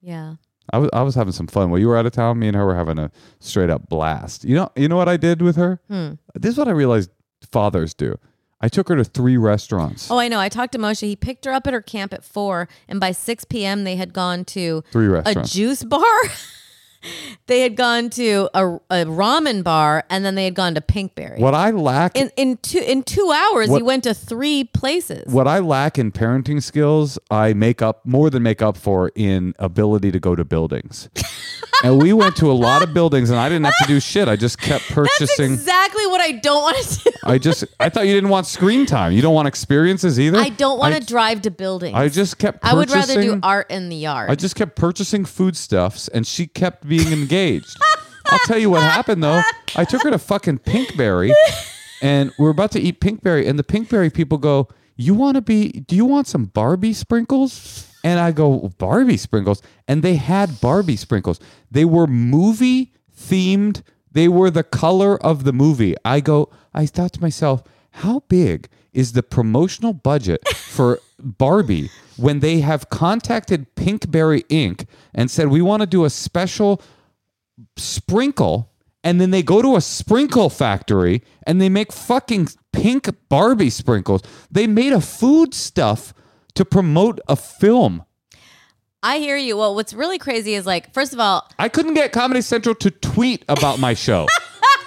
Yeah. 0.00 0.36
I 0.72 0.78
was 0.78 0.90
I 0.92 1.02
was 1.02 1.14
having 1.14 1.32
some 1.32 1.46
fun 1.46 1.70
while 1.70 1.78
you 1.78 1.88
were 1.88 1.96
out 1.96 2.06
of 2.06 2.12
town. 2.12 2.38
Me 2.38 2.48
and 2.48 2.56
her 2.56 2.64
were 2.64 2.74
having 2.74 2.98
a 2.98 3.10
straight 3.40 3.70
up 3.70 3.88
blast. 3.88 4.44
You 4.44 4.54
know, 4.56 4.70
you 4.76 4.88
know 4.88 4.96
what 4.96 5.08
I 5.08 5.16
did 5.16 5.42
with 5.42 5.56
her? 5.56 5.80
Hmm. 5.88 6.12
This 6.34 6.52
is 6.52 6.58
what 6.58 6.68
I 6.68 6.72
realized 6.72 7.10
fathers 7.50 7.92
do. 7.94 8.16
I 8.60 8.68
took 8.68 8.88
her 8.88 8.96
to 8.96 9.04
three 9.04 9.36
restaurants. 9.36 10.10
Oh, 10.10 10.18
I 10.18 10.28
know. 10.28 10.40
I 10.40 10.48
talked 10.48 10.72
to 10.72 10.78
Moshe. 10.78 11.02
He 11.02 11.16
picked 11.16 11.44
her 11.44 11.52
up 11.52 11.66
at 11.66 11.74
her 11.74 11.82
camp 11.82 12.14
at 12.14 12.24
four, 12.24 12.66
and 12.88 12.98
by 12.98 13.12
six 13.12 13.44
p.m. 13.44 13.84
they 13.84 13.96
had 13.96 14.12
gone 14.14 14.44
to 14.46 14.82
Three 14.90 15.06
a 15.06 15.10
restaurants. 15.10 15.52
juice 15.52 15.84
bar. 15.84 16.02
they 17.46 17.60
had 17.60 17.76
gone 17.76 18.10
to 18.10 18.48
a, 18.54 18.74
a 18.90 19.04
ramen 19.04 19.62
bar, 19.62 20.04
and 20.10 20.24
then 20.24 20.34
they 20.34 20.44
had 20.44 20.54
gone 20.54 20.74
to 20.74 20.80
Pinkberry. 20.80 21.38
what 21.38 21.54
I 21.54 21.70
lack 21.70 22.16
In 22.16 22.30
in 22.36 22.56
two 22.58 22.78
in 22.80 23.02
two 23.02 23.30
hours, 23.34 23.68
What- 23.68 23.78
you 23.78 23.84
went 23.84 24.04
to 24.04 24.14
three 24.14 24.64
places. 24.64 25.32
what 25.32 25.46
I 25.48 25.58
lack 25.58 25.98
in 25.98 26.12
parenting 26.12 26.62
skills, 26.62 27.18
I 27.30 27.52
make 27.54 27.82
up 27.82 28.04
more 28.06 28.30
than 28.30 28.42
make 28.42 28.62
up 28.62 28.76
for 28.76 29.10
in 29.14 29.54
ability 29.58 30.10
to 30.12 30.20
go 30.20 30.34
to 30.34 30.44
buildings. 30.44 31.08
and 31.82 32.00
we 32.00 32.12
went 32.12 32.36
to 32.36 32.50
a 32.50 32.52
lot 32.52 32.82
of 32.82 32.94
buildings, 32.94 33.30
and 33.30 33.38
I 33.38 33.48
didn't 33.48 33.64
have 33.64 33.76
to 33.78 33.86
do 33.86 33.98
shit. 34.00 34.28
I 34.28 34.36
just 34.36 34.58
kept 34.60 34.84
purchasing. 34.90 35.52
That's 35.52 35.62
exactly 35.62 36.06
what 36.06 36.20
I 36.20 36.32
don't 36.32 36.62
want 36.62 36.76
to 36.78 37.04
do. 37.04 37.10
I 37.24 37.38
just 37.38 37.64
I 37.80 37.88
thought 37.88 38.06
you 38.06 38.12
didn't 38.14 38.30
want 38.30 38.46
screen 38.46 38.86
time. 38.86 39.12
You 39.12 39.22
don't 39.22 39.34
want 39.34 39.48
experiences 39.48 40.20
either. 40.20 40.38
I 40.38 40.50
don't 40.50 40.78
want 40.78 40.94
I- 40.94 41.00
to 41.00 41.06
drive 41.06 41.42
to 41.42 41.50
buildings. 41.50 41.96
I 41.96 42.08
just 42.08 42.38
kept. 42.38 42.64
I 42.64 42.74
would 42.74 42.90
rather 42.90 43.20
do 43.20 43.40
art 43.42 43.70
in 43.70 43.88
the 43.88 43.96
yard. 43.96 44.30
I 44.30 44.34
just 44.34 44.54
kept 44.56 44.76
purchasing 44.76 45.24
foodstuffs, 45.24 46.08
and 46.08 46.26
she 46.26 46.46
kept 46.46 46.86
being 46.88 47.12
engaged. 47.12 47.76
I'll 48.26 48.38
tell 48.46 48.58
you 48.58 48.70
what 48.70 48.82
happened 48.96 49.22
though. 49.22 49.42
I 49.76 49.84
took 49.84 50.02
her 50.02 50.10
to 50.10 50.18
fucking 50.18 50.58
Pinkberry, 50.60 51.32
and 52.02 52.32
we're 52.38 52.50
about 52.50 52.70
to 52.72 52.80
eat 52.80 53.00
Pinkberry, 53.00 53.48
and 53.48 53.58
the 53.58 53.64
Pinkberry 53.64 54.12
people 54.12 54.38
go, 54.38 54.68
"You 54.96 55.14
want 55.14 55.36
to 55.36 55.40
be? 55.42 55.70
Do 55.70 55.96
you 55.96 56.04
want 56.04 56.26
some 56.26 56.46
Barbie 56.46 56.92
sprinkles?" 56.92 57.88
And 58.04 58.20
I 58.20 58.30
go, 58.30 58.70
"Barbie 58.78 59.16
sprinkles," 59.16 59.62
and 59.88 60.02
they 60.02 60.16
had 60.16 60.60
Barbie 60.60 60.96
sprinkles. 60.96 61.40
They 61.70 61.84
were 61.84 62.06
movie 62.06 62.92
themed. 63.18 63.82
They 64.12 64.28
were 64.28 64.50
the 64.50 64.62
color 64.62 65.20
of 65.20 65.42
the 65.42 65.52
movie. 65.52 65.96
I 66.04 66.20
go. 66.20 66.50
I 66.72 66.86
thought 66.86 67.14
to 67.14 67.20
myself, 67.20 67.64
how 67.90 68.20
big 68.28 68.68
is 68.92 69.12
the 69.12 69.22
promotional 69.22 69.92
budget 69.92 70.46
for 70.48 71.00
Barbie 71.18 71.90
when 72.16 72.40
they 72.40 72.60
have 72.60 72.90
contacted 72.90 73.74
Pinkberry 73.74 74.44
Inc. 74.48 74.86
and 75.14 75.30
said 75.30 75.48
we 75.48 75.62
want 75.62 75.80
to 75.80 75.86
do 75.86 76.04
a 76.04 76.10
special 76.10 76.80
sprinkle 77.76 78.70
and 79.02 79.20
then 79.20 79.30
they 79.30 79.42
go 79.42 79.60
to 79.60 79.76
a 79.76 79.80
sprinkle 79.80 80.48
factory 80.48 81.22
and 81.46 81.60
they 81.60 81.68
make 81.68 81.92
fucking 81.92 82.48
pink 82.72 83.08
Barbie 83.28 83.70
sprinkles. 83.70 84.22
They 84.50 84.66
made 84.66 84.92
a 84.92 85.00
food 85.00 85.52
stuff 85.52 86.14
to 86.54 86.64
promote 86.64 87.20
a 87.28 87.36
film. 87.36 88.04
I 89.02 89.18
hear 89.18 89.36
you. 89.36 89.56
Well, 89.58 89.74
what's 89.74 89.92
really 89.92 90.18
crazy 90.18 90.54
is 90.54 90.64
like, 90.64 90.92
first 90.94 91.12
of 91.12 91.20
all, 91.20 91.46
I 91.58 91.68
couldn't 91.68 91.94
get 91.94 92.12
Comedy 92.12 92.40
Central 92.40 92.74
to 92.76 92.90
tweet 92.90 93.44
about 93.48 93.78
my 93.78 93.92
show 93.92 94.26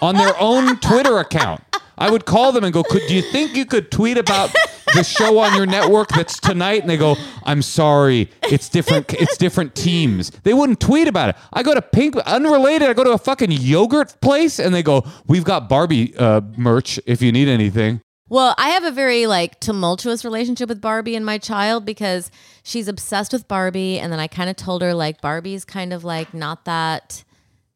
on 0.01 0.15
their 0.15 0.33
own 0.39 0.79
Twitter 0.79 1.19
account. 1.19 1.61
I 1.99 2.09
would 2.11 2.25
call 2.25 2.51
them 2.51 2.63
and 2.63 2.73
go, 2.73 2.83
"Could 2.83 3.03
do 3.07 3.15
you 3.15 3.21
think 3.21 3.55
you 3.55 3.65
could 3.65 3.91
tweet 3.91 4.17
about 4.17 4.53
the 4.93 5.03
show 5.03 5.39
on 5.39 5.55
your 5.55 5.65
network 5.65 6.09
that's 6.09 6.39
tonight?" 6.39 6.81
And 6.81 6.89
they 6.89 6.97
go, 6.97 7.15
"I'm 7.43 7.63
sorry, 7.63 8.29
it's 8.43 8.69
different. 8.69 9.13
It's 9.13 9.35
different 9.37 9.73
teams." 9.73 10.31
They 10.43 10.53
wouldn't 10.53 10.79
tweet 10.79 11.07
about 11.07 11.29
it. 11.29 11.35
I 11.53 11.63
go 11.63 11.73
to 11.73 11.81
Pink, 11.81 12.15
unrelated. 12.17 12.87
I 12.87 12.93
go 12.93 13.03
to 13.03 13.11
a 13.11 13.17
fucking 13.17 13.51
yogurt 13.51 14.19
place, 14.21 14.59
and 14.59 14.75
they 14.75 14.83
go, 14.83 15.05
"We've 15.27 15.43
got 15.43 15.69
Barbie 15.69 16.15
uh, 16.17 16.41
merch 16.55 16.99
if 17.07 17.21
you 17.21 17.31
need 17.31 17.47
anything." 17.47 18.01
Well, 18.29 18.53
I 18.57 18.69
have 18.69 18.83
a 18.83 18.91
very 18.91 19.25
like 19.25 19.59
tumultuous 19.59 20.25
relationship 20.25 20.69
with 20.69 20.81
Barbie 20.81 21.15
and 21.15 21.25
my 21.25 21.37
child 21.37 21.85
because 21.85 22.29
she's 22.63 22.87
obsessed 22.87 23.31
with 23.31 23.47
Barbie 23.47 23.99
and 23.99 24.11
then 24.11 24.19
I 24.19 24.27
kind 24.27 24.49
of 24.49 24.55
told 24.55 24.81
her 24.81 24.93
like 24.93 25.21
Barbie's 25.21 25.63
kind 25.63 25.93
of 25.93 26.03
like 26.03 26.33
not 26.33 26.65
that 26.65 27.23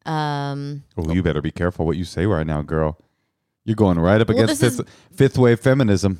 um 0.04 0.82
Oh, 0.96 1.12
you 1.12 1.22
better 1.22 1.40
be 1.40 1.50
careful 1.52 1.86
what 1.86 1.96
you 1.96 2.04
say 2.04 2.26
right 2.26 2.46
now, 2.46 2.60
girl. 2.62 2.98
You're 3.64 3.76
going 3.76 3.98
right 3.98 4.20
up 4.20 4.28
against 4.28 4.60
this 4.60 4.76
fifth, 4.78 4.88
fifth 5.14 5.38
wave 5.38 5.60
feminism. 5.60 6.18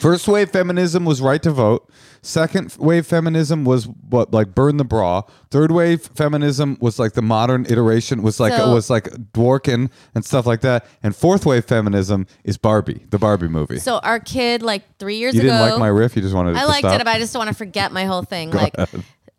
First 0.00 0.28
wave 0.28 0.50
feminism 0.50 1.04
was 1.04 1.20
right 1.20 1.42
to 1.42 1.50
vote. 1.50 1.90
Second 2.22 2.74
wave 2.78 3.06
feminism 3.06 3.64
was 3.64 3.84
what 3.86 4.32
like 4.32 4.54
burn 4.54 4.76
the 4.76 4.84
bra. 4.84 5.22
Third 5.50 5.70
wave 5.70 6.02
feminism 6.02 6.76
was 6.80 6.98
like 6.98 7.12
the 7.12 7.22
modern 7.22 7.64
iteration 7.68 8.22
was 8.22 8.40
like 8.40 8.52
So- 8.52 8.72
was 8.74 8.90
like 8.90 9.04
Dworkin 9.32 9.90
and 10.14 10.24
stuff 10.24 10.46
like 10.46 10.60
that. 10.62 10.86
And 11.02 11.14
fourth 11.14 11.46
wave 11.46 11.64
feminism 11.64 12.26
is 12.44 12.58
Barbie, 12.58 13.06
the 13.10 13.18
Barbie 13.18 13.48
movie. 13.48 13.78
so 13.78 13.98
our 13.98 14.20
kid 14.20 14.62
like 14.62 14.82
3 14.98 15.16
years 15.16 15.34
ago. 15.34 15.42
you 15.44 15.48
ago 15.48 15.58
didn't 15.58 15.70
like 15.70 15.78
my 15.80 15.88
riff, 15.88 16.16
you 16.16 16.22
just 16.22 16.34
wanted 16.34 16.56
I 16.56 16.62
to 16.62 16.66
liked 16.66 16.80
stop. 16.80 17.00
it, 17.00 17.04
but 17.04 17.10
I 17.14 17.18
just 17.18 17.36
want 17.36 17.48
to 17.48 17.54
forget 17.54 17.92
my 17.92 18.04
whole 18.04 18.22
thing. 18.22 18.50
like, 18.52 18.74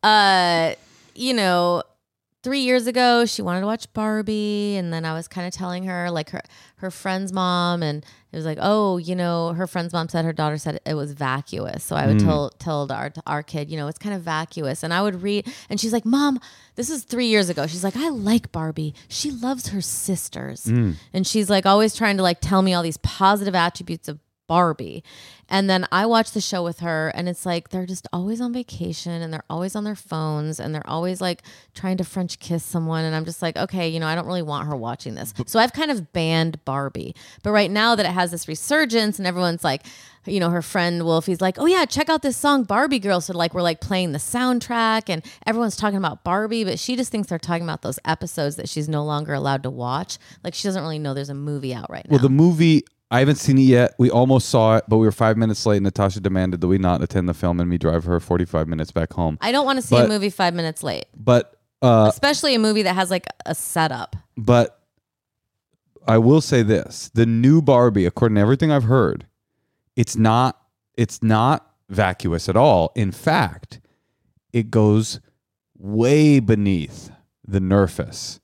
uh, 0.03 0.73
you 1.15 1.33
know, 1.33 1.83
three 2.43 2.61
years 2.61 2.87
ago, 2.87 3.25
she 3.25 3.41
wanted 3.41 3.59
to 3.61 3.65
watch 3.65 3.91
Barbie, 3.93 4.77
and 4.77 4.93
then 4.93 5.03
I 5.03 5.13
was 5.13 5.27
kind 5.27 5.45
of 5.45 5.53
telling 5.53 5.83
her, 5.85 6.09
like, 6.09 6.29
her 6.29 6.41
her 6.77 6.89
friend's 6.91 7.33
mom, 7.33 7.83
and 7.83 8.05
it 8.31 8.35
was 8.35 8.45
like, 8.45 8.59
oh, 8.61 8.97
you 8.97 9.15
know, 9.15 9.53
her 9.53 9.65
friend's 9.65 9.91
mom 9.91 10.07
said 10.07 10.23
her 10.23 10.33
daughter 10.33 10.57
said 10.57 10.79
it 10.85 10.93
was 10.93 11.13
vacuous. 11.13 11.83
So 11.83 11.95
I 11.95 12.05
would 12.05 12.17
mm. 12.17 12.25
tell 12.25 12.49
tell 12.51 12.91
our 12.91 13.11
our 13.25 13.41
kid, 13.41 13.71
you 13.71 13.77
know, 13.77 13.87
it's 13.87 13.97
kind 13.97 14.15
of 14.15 14.21
vacuous, 14.21 14.83
and 14.83 14.93
I 14.93 15.01
would 15.01 15.23
read, 15.23 15.51
and 15.69 15.79
she's 15.79 15.93
like, 15.93 16.05
mom, 16.05 16.39
this 16.75 16.89
is 16.91 17.03
three 17.03 17.25
years 17.25 17.49
ago. 17.49 17.65
She's 17.65 17.83
like, 17.83 17.97
I 17.97 18.09
like 18.09 18.51
Barbie. 18.51 18.93
She 19.07 19.31
loves 19.31 19.69
her 19.69 19.81
sisters, 19.81 20.65
mm. 20.65 20.95
and 21.11 21.25
she's 21.25 21.49
like 21.49 21.65
always 21.65 21.95
trying 21.95 22.17
to 22.17 22.23
like 22.23 22.39
tell 22.39 22.61
me 22.61 22.73
all 22.73 22.83
these 22.83 22.97
positive 22.97 23.55
attributes 23.55 24.07
of 24.07 24.19
Barbie. 24.49 25.03
And 25.47 25.69
then 25.69 25.87
I 25.91 26.05
watch 26.05 26.31
the 26.31 26.41
show 26.41 26.63
with 26.63 26.79
her, 26.79 27.09
and 27.15 27.29
it's 27.29 27.45
like 27.45 27.69
they're 27.69 27.85
just 27.85 28.07
always 28.11 28.41
on 28.41 28.51
vacation 28.51 29.21
and 29.21 29.33
they're 29.33 29.45
always 29.49 29.75
on 29.75 29.83
their 29.83 29.95
phones 29.95 30.59
and 30.59 30.75
they're 30.75 30.87
always 30.87 31.21
like 31.21 31.41
trying 31.73 31.97
to 31.97 32.03
French 32.03 32.39
kiss 32.39 32.63
someone. 32.63 33.05
And 33.05 33.15
I'm 33.15 33.25
just 33.25 33.41
like, 33.41 33.57
okay, 33.57 33.87
you 33.87 33.99
know, 33.99 34.07
I 34.07 34.15
don't 34.15 34.27
really 34.27 34.41
want 34.41 34.67
her 34.67 34.75
watching 34.75 35.15
this. 35.15 35.33
So 35.47 35.59
I've 35.59 35.73
kind 35.73 35.89
of 35.89 36.13
banned 36.13 36.63
Barbie. 36.65 37.15
But 37.41 37.51
right 37.51 37.71
now 37.71 37.95
that 37.95 38.05
it 38.05 38.11
has 38.11 38.31
this 38.31 38.47
resurgence 38.47 39.17
and 39.17 39.27
everyone's 39.27 39.63
like, 39.63 39.83
you 40.25 40.39
know, 40.39 40.49
her 40.49 40.61
friend 40.61 41.03
Wolfie's 41.03 41.41
like, 41.41 41.57
oh 41.57 41.65
yeah, 41.65 41.85
check 41.85 42.09
out 42.09 42.21
this 42.21 42.37
song 42.37 42.63
Barbie 42.63 42.99
Girl. 42.99 43.21
So 43.21 43.33
like 43.33 43.53
we're 43.53 43.61
like 43.61 43.81
playing 43.81 44.11
the 44.11 44.19
soundtrack 44.19 45.09
and 45.09 45.25
everyone's 45.47 45.75
talking 45.75 45.97
about 45.97 46.23
Barbie, 46.23 46.63
but 46.63 46.77
she 46.77 46.95
just 46.95 47.11
thinks 47.11 47.29
they're 47.29 47.39
talking 47.39 47.63
about 47.63 47.81
those 47.81 47.97
episodes 48.05 48.55
that 48.57 48.69
she's 48.69 48.89
no 48.89 49.03
longer 49.03 49.33
allowed 49.33 49.63
to 49.63 49.69
watch. 49.69 50.19
Like 50.43 50.53
she 50.53 50.67
doesn't 50.67 50.81
really 50.81 50.99
know 50.99 51.13
there's 51.13 51.29
a 51.29 51.33
movie 51.33 51.73
out 51.73 51.89
right 51.89 52.05
now. 52.07 52.15
Well, 52.15 52.21
the 52.21 52.29
movie 52.29 52.83
I 53.11 53.19
haven't 53.19 53.37
seen 53.37 53.57
it 53.57 53.61
yet. 53.63 53.95
We 53.97 54.11
almost 54.11 54.49
saw 54.49 54.77
it, 54.77 54.83
but 54.87 54.97
we 54.97 55.05
were 55.07 55.11
five 55.11 55.35
minutes 55.37 55.65
late. 55.65 55.81
Natasha 55.81 56.19
demanded 56.19 56.61
that 56.61 56.67
we 56.67 56.77
not 56.77 57.01
attend 57.01 57.27
the 57.27 57.33
film 57.33 57.59
and 57.59 57.67
me 57.69 57.77
drive 57.79 58.03
her 58.03 58.19
45 58.19 58.67
minutes 58.67 58.91
back 58.91 59.13
home. 59.13 59.37
I 59.41 59.51
don't 59.51 59.65
want 59.65 59.77
to 59.77 59.81
see 59.81 59.95
But- 59.95 60.05
a 60.05 60.09
movie 60.09 60.29
five 60.29 60.53
minutes 60.53 60.83
late. 60.83 61.05
But 61.17 61.55
uh, 61.81 62.07
especially 62.11 62.53
a 62.55 62.59
movie 62.59 62.83
that 62.83 62.93
has 62.95 63.09
like 63.09 63.25
a 63.45 63.55
setup. 63.55 64.15
but 64.37 64.75
I 66.07 66.17
will 66.17 66.41
say 66.41 66.61
this: 66.63 67.09
the 67.13 67.25
new 67.25 67.61
Barbie, 67.61 68.05
according 68.05 68.35
to 68.35 68.41
everything 68.41 68.71
I've 68.71 68.83
heard, 68.85 69.25
it's 69.95 70.15
not 70.15 70.59
it's 70.97 71.21
not 71.23 71.71
vacuous 71.89 72.49
at 72.49 72.57
all. 72.57 72.91
In 72.95 73.11
fact, 73.11 73.79
it 74.51 74.69
goes 74.71 75.19
way 75.77 76.39
beneath 76.39 77.11
the 77.47 77.59
nurface 77.59 78.39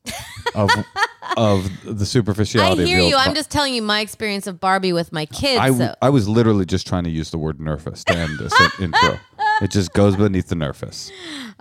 of 0.56 0.70
of 1.38 1.70
the 1.84 2.06
superficiality. 2.06 2.84
I 2.84 2.86
hear 2.86 3.00
you. 3.00 3.16
I'm 3.16 3.36
just 3.36 3.50
telling 3.50 3.74
you 3.74 3.82
my 3.82 4.02
experience 4.02 4.48
of 4.48 4.60
Barbie 4.60 4.94
with 4.94 5.12
my 5.12 5.26
kids. 5.26 5.60
I, 5.60 5.72
so. 5.72 5.96
I 6.02 6.10
was 6.10 6.28
literally 6.28 6.66
just 6.66 6.88
trying 6.88 7.04
to 7.06 7.10
use 7.10 7.32
the 7.32 7.38
word 7.38 7.60
nervous 7.60 8.04
to 8.06 8.14
end 8.16 8.40
this 8.40 8.54
intro. 8.80 9.20
It 9.62 9.72
just 9.72 9.94
goes 9.94 10.18
beneath 10.18 10.50
the 10.50 10.56
nervous. 10.56 11.10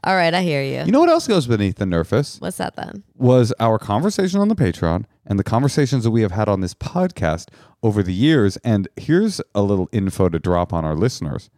All 0.02 0.16
right, 0.16 0.34
I 0.34 0.42
hear 0.42 0.60
you. 0.62 0.84
You 0.84 0.90
know 0.90 0.98
what 0.98 1.08
else 1.08 1.28
goes 1.28 1.46
beneath 1.46 1.76
the 1.76 1.86
nervous? 1.86 2.40
What's 2.40 2.56
that 2.56 2.74
then? 2.74 3.04
Was 3.14 3.52
our 3.60 3.78
conversation 3.78 4.40
on 4.40 4.48
the 4.48 4.56
Patreon 4.56 5.04
and 5.26 5.38
the 5.38 5.44
conversations 5.44 6.04
that 6.04 6.10
we 6.10 6.22
have 6.22 6.32
had 6.32 6.48
on 6.48 6.60
this 6.60 6.74
podcast 6.74 7.48
over 7.82 8.02
the 8.02 8.12
years. 8.12 8.56
And 8.58 8.88
here's 8.96 9.40
a 9.54 9.62
little 9.62 9.88
info 9.92 10.28
to 10.28 10.38
drop 10.38 10.72
on 10.72 10.84
our 10.84 10.96
listeners. 10.96 11.50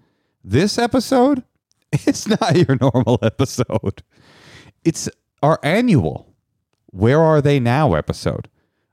This 0.45 0.79
episode, 0.79 1.43
it's 1.93 2.27
not 2.27 2.57
your 2.57 2.77
normal 2.81 3.19
episode. 3.23 4.03
It's 4.85 5.09
our 5.43 5.59
annual 5.63 6.35
Where 6.91 7.21
Are 7.21 7.41
They 7.41 7.61
Now 7.61 7.95
episode 7.95 8.49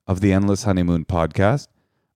of 0.08 0.20
the 0.22 0.34
Endless 0.34 0.64
Honeymoon 0.64 1.06
podcast. 1.06 1.68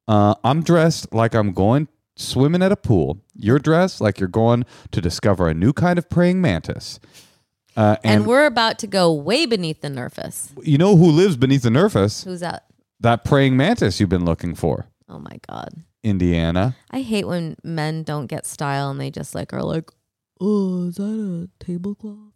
Uh, 0.07 0.35
I'm 0.43 0.63
dressed 0.63 1.13
like 1.13 1.33
I'm 1.35 1.51
going 1.53 1.87
swimming 2.15 2.61
at 2.61 2.71
a 2.71 2.75
pool. 2.75 3.19
You're 3.35 3.59
dressed 3.59 4.01
like 4.01 4.19
you're 4.19 4.27
going 4.29 4.65
to 4.91 5.01
discover 5.01 5.47
a 5.47 5.53
new 5.53 5.73
kind 5.73 5.97
of 5.99 6.09
praying 6.09 6.41
mantis. 6.41 6.99
Uh, 7.75 7.97
And, 8.03 8.21
and 8.21 8.25
we're 8.25 8.45
about 8.45 8.79
to 8.79 8.87
go 8.87 9.13
way 9.13 9.45
beneath 9.45 9.81
the 9.81 9.89
nervous. 9.89 10.51
you 10.63 10.77
know 10.77 10.95
who 10.95 11.11
lives 11.11 11.37
beneath 11.37 11.61
the 11.61 11.69
nervous? 11.69 12.23
Who's 12.23 12.39
that? 12.39 12.65
That 12.99 13.23
praying 13.23 13.55
mantis 13.55 13.99
you've 13.99 14.09
been 14.09 14.25
looking 14.25 14.55
for. 14.55 14.87
Oh 15.07 15.19
my 15.19 15.39
god. 15.47 15.69
Indiana. 16.03 16.75
I 16.89 17.01
hate 17.01 17.27
when 17.27 17.55
men 17.63 18.03
don't 18.03 18.25
get 18.27 18.45
style 18.45 18.89
and 18.89 18.99
they 18.99 19.11
just 19.11 19.35
like 19.35 19.53
are 19.53 19.61
like, 19.63 19.89
oh, 20.41 20.87
is 20.87 20.95
that 20.95 21.03
a 21.03 21.63
tablecloth? 21.63 22.33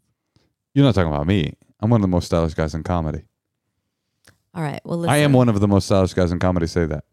You're 0.73 0.85
not 0.85 0.93
talking 0.95 1.11
about 1.11 1.25
me. 1.27 1.53
I'm 1.79 1.89
one 1.89 1.99
of 1.99 2.03
the 2.03 2.07
most 2.07 2.25
stylish 2.27 2.53
guys 2.53 2.75
in 2.75 2.83
comedy. 2.83 3.23
All 4.53 4.63
right. 4.63 4.81
Well, 4.83 4.97
listen. 4.97 5.13
I 5.13 5.17
am 5.17 5.33
one 5.33 5.49
of 5.49 5.59
the 5.59 5.67
most 5.67 5.85
stylish 5.85 6.13
guys 6.13 6.31
in 6.31 6.39
comedy. 6.39 6.67
Say 6.67 6.85
that. 6.85 7.05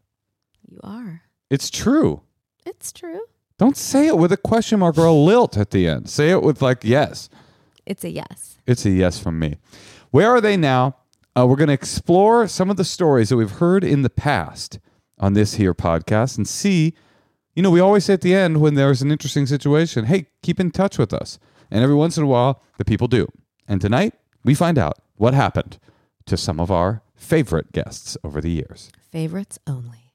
You 0.67 0.79
are. 0.83 1.21
It's 1.49 1.69
true. 1.69 2.21
It's 2.65 2.91
true. 2.91 3.21
Don't 3.57 3.77
say 3.77 4.07
it 4.07 4.17
with 4.17 4.31
a 4.31 4.37
question 4.37 4.79
mark 4.79 4.97
or 4.97 5.05
a 5.05 5.11
lilt 5.11 5.57
at 5.57 5.71
the 5.71 5.87
end. 5.87 6.09
Say 6.09 6.29
it 6.31 6.41
with 6.41 6.61
like 6.61 6.83
yes. 6.83 7.29
It's 7.85 8.03
a 8.03 8.09
yes. 8.09 8.57
It's 8.67 8.85
a 8.85 8.89
yes 8.89 9.19
from 9.19 9.39
me. 9.39 9.57
Where 10.11 10.29
are 10.29 10.41
they 10.41 10.57
now? 10.57 10.95
Uh, 11.35 11.45
we're 11.45 11.55
going 11.55 11.67
to 11.67 11.73
explore 11.73 12.47
some 12.47 12.69
of 12.69 12.77
the 12.77 12.83
stories 12.83 13.29
that 13.29 13.37
we've 13.37 13.51
heard 13.51 13.83
in 13.83 14.01
the 14.01 14.09
past 14.09 14.79
on 15.17 15.33
this 15.33 15.55
here 15.55 15.73
podcast 15.73 16.37
and 16.37 16.47
see, 16.47 16.93
you 17.55 17.63
know, 17.63 17.69
we 17.69 17.79
always 17.79 18.05
say 18.05 18.13
at 18.13 18.21
the 18.21 18.33
end 18.33 18.61
when 18.61 18.75
there's 18.75 19.01
an 19.01 19.11
interesting 19.11 19.45
situation, 19.45 20.05
hey, 20.05 20.27
keep 20.41 20.59
in 20.59 20.71
touch 20.71 20.97
with 20.97 21.13
us. 21.13 21.39
And 21.71 21.83
every 21.83 21.95
once 21.95 22.17
in 22.17 22.23
a 22.23 22.27
while, 22.27 22.61
the 22.77 22.85
people 22.85 23.07
do. 23.07 23.27
And 23.67 23.79
tonight, 23.79 24.13
we 24.43 24.55
find 24.55 24.77
out 24.77 24.99
what 25.15 25.33
happened 25.33 25.77
to 26.25 26.37
some 26.37 26.59
of 26.59 26.71
our 26.71 27.03
favorite 27.19 27.71
guests 27.71 28.17
over 28.23 28.41
the 28.41 28.49
years. 28.49 28.91
Favorites 29.11 29.59
only. 29.67 30.13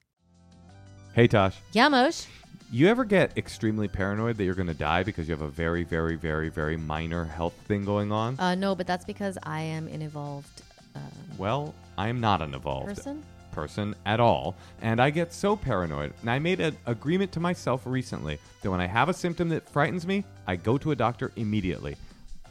Hey, 1.13 1.29
Tosh. 1.29 1.57
Yamosh. 1.73 2.27
You 2.73 2.89
ever 2.89 3.05
get 3.05 3.39
extremely 3.39 3.87
paranoid 3.87 4.37
that 4.37 4.45
you're 4.45 4.55
going 4.55 4.67
to 4.67 4.75
die 4.75 5.05
because 5.05 5.29
you 5.29 5.33
have 5.33 5.43
a 5.43 5.49
very, 5.49 5.85
very, 5.85 6.17
very, 6.17 6.49
very 6.49 6.77
minor 6.77 7.25
health 7.25 7.55
thing 7.69 7.85
going 7.85 8.11
on? 8.11 8.39
Uh, 8.41 8.57
no, 8.57 8.75
but 8.75 8.87
that's 8.89 9.05
because 9.05 9.39
I 9.45 9.61
am 9.61 9.87
an 9.87 10.03
evolved 10.03 10.63
uh, 10.95 10.99
well, 11.39 11.75
I 11.99 12.09
am 12.09 12.21
not 12.21 12.41
an 12.43 12.55
evolved 12.55 12.89
person. 12.89 13.23
person 13.53 13.95
at 14.07 14.21
all, 14.21 14.55
and 14.81 15.01
I 15.01 15.11
get 15.11 15.33
so 15.33 15.57
paranoid. 15.57 16.13
And 16.21 16.31
I 16.31 16.39
made 16.39 16.61
an 16.61 16.77
agreement 16.87 17.33
to 17.33 17.41
myself 17.41 17.83
recently 17.85 18.39
that 18.63 18.71
when 18.71 18.81
I 18.81 18.87
have 18.87 19.09
a 19.09 19.15
symptom 19.15 19.49
that 19.51 19.69
frightens 19.69 20.07
me, 20.07 20.25
I 20.47 20.57
go 20.57 20.79
to 20.79 20.93
a 20.93 20.97
doctor 20.97 21.33
immediately. 21.37 21.97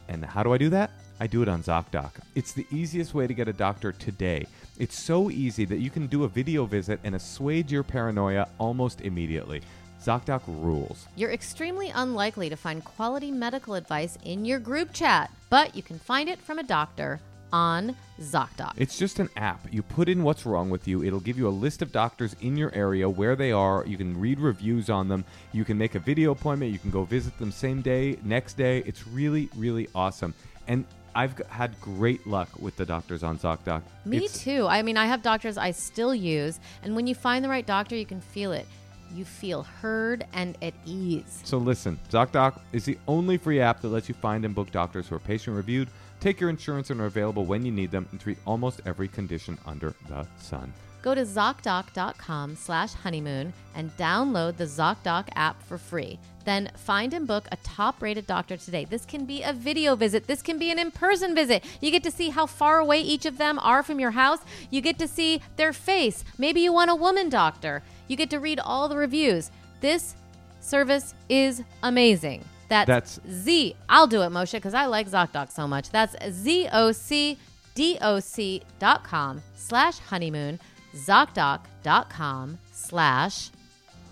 And 0.08 0.24
how 0.24 0.42
do 0.42 0.52
I 0.52 0.58
do 0.58 0.68
that? 0.70 0.90
I 1.20 1.26
do 1.26 1.42
it 1.42 1.48
on 1.48 1.62
ZocDoc. 1.62 2.10
It's 2.34 2.52
the 2.52 2.66
easiest 2.70 3.14
way 3.14 3.26
to 3.26 3.34
get 3.34 3.48
a 3.48 3.52
doctor 3.52 3.92
today. 3.92 4.46
It's 4.78 4.98
so 4.98 5.30
easy 5.30 5.64
that 5.66 5.78
you 5.78 5.90
can 5.90 6.08
do 6.08 6.24
a 6.24 6.28
video 6.28 6.66
visit 6.66 6.98
and 7.04 7.14
assuage 7.14 7.70
your 7.70 7.84
paranoia 7.84 8.48
almost 8.58 9.00
immediately. 9.00 9.62
ZocDoc 10.02 10.42
rules. 10.46 11.06
You're 11.16 11.32
extremely 11.32 11.90
unlikely 11.90 12.50
to 12.50 12.56
find 12.56 12.84
quality 12.84 13.30
medical 13.30 13.74
advice 13.74 14.18
in 14.24 14.44
your 14.44 14.58
group 14.58 14.92
chat, 14.92 15.30
but 15.50 15.74
you 15.74 15.82
can 15.82 15.98
find 15.98 16.28
it 16.28 16.40
from 16.40 16.58
a 16.58 16.62
doctor 16.62 17.20
on 17.52 17.94
ZocDoc. 18.20 18.72
It's 18.76 18.98
just 18.98 19.20
an 19.20 19.30
app. 19.36 19.72
You 19.72 19.82
put 19.82 20.08
in 20.08 20.24
what's 20.24 20.44
wrong 20.44 20.68
with 20.68 20.88
you. 20.88 21.04
It'll 21.04 21.20
give 21.20 21.38
you 21.38 21.46
a 21.46 21.50
list 21.50 21.80
of 21.80 21.92
doctors 21.92 22.34
in 22.42 22.56
your 22.56 22.74
area, 22.74 23.08
where 23.08 23.36
they 23.36 23.52
are. 23.52 23.84
You 23.86 23.96
can 23.96 24.18
read 24.18 24.40
reviews 24.40 24.90
on 24.90 25.06
them. 25.06 25.24
You 25.52 25.64
can 25.64 25.78
make 25.78 25.94
a 25.94 26.00
video 26.00 26.32
appointment. 26.32 26.72
You 26.72 26.80
can 26.80 26.90
go 26.90 27.04
visit 27.04 27.38
them 27.38 27.52
same 27.52 27.80
day, 27.80 28.18
next 28.24 28.54
day. 28.54 28.78
It's 28.84 29.06
really, 29.06 29.48
really 29.56 29.88
awesome. 29.94 30.34
And 30.66 30.84
I've 31.14 31.36
g- 31.36 31.44
had 31.48 31.80
great 31.80 32.26
luck 32.26 32.48
with 32.58 32.76
the 32.76 32.84
doctors 32.84 33.22
on 33.22 33.38
ZocDoc. 33.38 33.82
Me 34.04 34.16
It's- 34.18 34.42
too. 34.42 34.66
I 34.66 34.82
mean, 34.82 34.96
I 34.96 35.06
have 35.06 35.22
doctors 35.22 35.56
I 35.56 35.70
still 35.70 36.14
use, 36.14 36.58
and 36.82 36.96
when 36.96 37.06
you 37.06 37.14
find 37.14 37.44
the 37.44 37.48
right 37.48 37.64
doctor, 37.66 37.94
you 37.96 38.06
can 38.06 38.20
feel 38.20 38.52
it. 38.52 38.66
You 39.14 39.24
feel 39.24 39.62
heard 39.62 40.26
and 40.32 40.56
at 40.60 40.74
ease. 40.84 41.40
So 41.44 41.58
listen, 41.58 41.98
ZocDoc 42.10 42.58
is 42.72 42.84
the 42.84 42.98
only 43.06 43.36
free 43.36 43.60
app 43.60 43.80
that 43.82 43.88
lets 43.88 44.08
you 44.08 44.14
find 44.16 44.44
and 44.44 44.54
book 44.54 44.72
doctors 44.72 45.06
who 45.06 45.14
are 45.14 45.20
patient 45.20 45.56
reviewed, 45.56 45.88
take 46.20 46.40
your 46.40 46.50
insurance 46.50 46.90
and 46.90 47.00
are 47.00 47.06
available 47.06 47.44
when 47.44 47.64
you 47.64 47.70
need 47.70 47.92
them, 47.92 48.08
and 48.10 48.20
treat 48.20 48.38
almost 48.44 48.80
every 48.86 49.06
condition 49.06 49.56
under 49.66 49.94
the 50.08 50.26
sun. 50.38 50.72
Go 51.04 51.14
to 51.14 51.20
ZocDoc.com 51.26 52.56
slash 52.56 52.94
honeymoon 52.94 53.52
and 53.74 53.94
download 53.98 54.56
the 54.56 54.64
ZocDoc 54.64 55.28
app 55.36 55.62
for 55.62 55.76
free. 55.76 56.18
Then 56.46 56.70
find 56.76 57.12
and 57.12 57.26
book 57.26 57.46
a 57.52 57.58
top 57.58 58.00
rated 58.00 58.26
doctor 58.26 58.56
today. 58.56 58.86
This 58.86 59.04
can 59.04 59.26
be 59.26 59.42
a 59.42 59.52
video 59.52 59.96
visit. 59.96 60.26
This 60.26 60.40
can 60.40 60.58
be 60.58 60.70
an 60.70 60.78
in 60.78 60.90
person 60.90 61.34
visit. 61.34 61.62
You 61.82 61.90
get 61.90 62.04
to 62.04 62.10
see 62.10 62.30
how 62.30 62.46
far 62.46 62.78
away 62.78 63.02
each 63.02 63.26
of 63.26 63.36
them 63.36 63.58
are 63.58 63.82
from 63.82 64.00
your 64.00 64.12
house. 64.12 64.38
You 64.70 64.80
get 64.80 64.98
to 64.98 65.06
see 65.06 65.42
their 65.56 65.74
face. 65.74 66.24
Maybe 66.38 66.62
you 66.62 66.72
want 66.72 66.90
a 66.90 66.94
woman 66.94 67.28
doctor. 67.28 67.82
You 68.08 68.16
get 68.16 68.30
to 68.30 68.40
read 68.40 68.58
all 68.58 68.88
the 68.88 68.96
reviews. 68.96 69.50
This 69.82 70.14
service 70.60 71.12
is 71.28 71.62
amazing. 71.82 72.46
That's, 72.70 72.86
That's- 72.86 73.20
Z. 73.30 73.76
I'll 73.90 74.06
do 74.06 74.22
it, 74.22 74.30
Moshe, 74.30 74.52
because 74.52 74.72
I 74.72 74.86
like 74.86 75.10
ZocDoc 75.10 75.52
so 75.52 75.68
much. 75.68 75.90
That's 75.90 76.16
Z 76.32 76.66
O 76.72 76.92
C 76.92 77.36
D 77.74 77.98
O 78.00 78.20
C 78.20 78.62
dot 78.78 79.04
com 79.04 79.42
slash 79.54 79.98
honeymoon. 79.98 80.58
ZocDoc.com 80.94 82.58
slash 82.72 83.50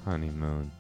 Honeymoon. 0.05 0.71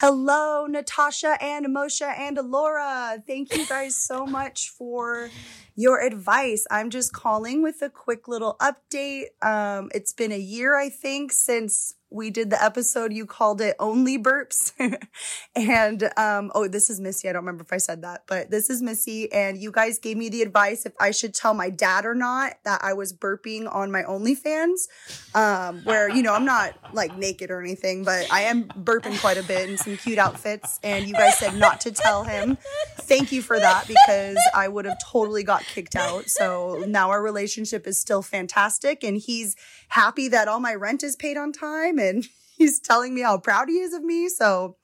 Hello, 0.00 0.66
Natasha 0.66 1.36
and 1.42 1.66
Moshe 1.66 2.00
and 2.00 2.38
Laura. 2.50 3.22
Thank 3.26 3.54
you 3.54 3.66
guys 3.66 3.94
so 3.94 4.24
much 4.38 4.70
for 4.70 5.28
your 5.76 6.00
advice. 6.00 6.66
I'm 6.70 6.88
just 6.88 7.12
calling 7.12 7.62
with 7.62 7.82
a 7.82 7.90
quick 7.90 8.26
little 8.26 8.56
update. 8.60 9.26
Um, 9.42 9.90
it's 9.94 10.14
been 10.14 10.32
a 10.32 10.38
year, 10.38 10.74
I 10.74 10.88
think, 10.88 11.32
since 11.32 11.96
we 12.10 12.30
did 12.30 12.50
the 12.50 12.62
episode. 12.62 13.12
You 13.12 13.26
called 13.26 13.60
it 13.60 13.76
Only 13.78 14.18
Burps. 14.18 14.72
and, 15.54 16.10
um, 16.16 16.50
oh, 16.54 16.66
this 16.66 16.90
is 16.90 17.00
Missy. 17.00 17.28
I 17.28 17.32
don't 17.32 17.42
remember 17.42 17.62
if 17.62 17.72
I 17.72 17.76
said 17.76 18.02
that, 18.02 18.24
but 18.26 18.50
this 18.50 18.68
is 18.68 18.82
Missy. 18.82 19.32
And 19.32 19.56
you 19.56 19.70
guys 19.70 19.98
gave 19.98 20.16
me 20.16 20.28
the 20.28 20.42
advice 20.42 20.86
if 20.86 20.92
I 20.98 21.12
should 21.12 21.34
tell 21.34 21.54
my 21.54 21.70
dad 21.70 22.04
or 22.04 22.14
not 22.14 22.54
that 22.64 22.80
I 22.82 22.94
was 22.94 23.12
burping 23.12 23.72
on 23.72 23.92
my 23.92 24.02
OnlyFans, 24.02 24.88
um, 25.34 25.82
where, 25.84 26.08
you 26.10 26.22
know, 26.22 26.34
I'm 26.34 26.44
not 26.44 26.74
like 26.92 27.16
naked 27.16 27.50
or 27.50 27.60
anything, 27.60 28.02
but 28.02 28.26
I 28.32 28.42
am 28.42 28.64
burping 28.64 29.18
quite 29.20 29.36
a 29.36 29.44
bit 29.44 29.70
in 29.70 29.76
some 29.76 29.96
cute 29.96 30.18
outfits. 30.18 30.80
And 30.82 31.06
you 31.06 31.14
guys 31.14 31.38
said 31.38 31.56
not 31.56 31.80
to 31.82 31.92
tell 31.92 32.24
him. 32.24 32.58
Thank 32.96 33.30
you 33.30 33.42
for 33.42 33.58
that 33.58 33.86
because 33.86 34.38
I 34.54 34.66
would 34.66 34.84
have 34.84 34.98
totally 35.04 35.44
got 35.44 35.62
kicked 35.62 35.94
out. 35.94 36.28
So 36.28 36.84
now 36.88 37.10
our 37.10 37.22
relationship 37.22 37.86
is 37.86 37.98
still 37.98 38.22
fantastic 38.22 39.04
and 39.04 39.16
he's 39.16 39.54
happy 39.88 40.28
that 40.28 40.48
all 40.48 40.60
my 40.60 40.74
rent 40.74 41.02
is 41.02 41.14
paid 41.14 41.36
on 41.36 41.52
time 41.52 41.99
and 42.00 42.26
he's 42.58 42.80
telling 42.80 43.14
me 43.14 43.22
how 43.22 43.38
proud 43.38 43.68
he 43.68 43.78
is 43.78 43.92
of 43.92 44.02
me. 44.02 44.28
So 44.28 44.76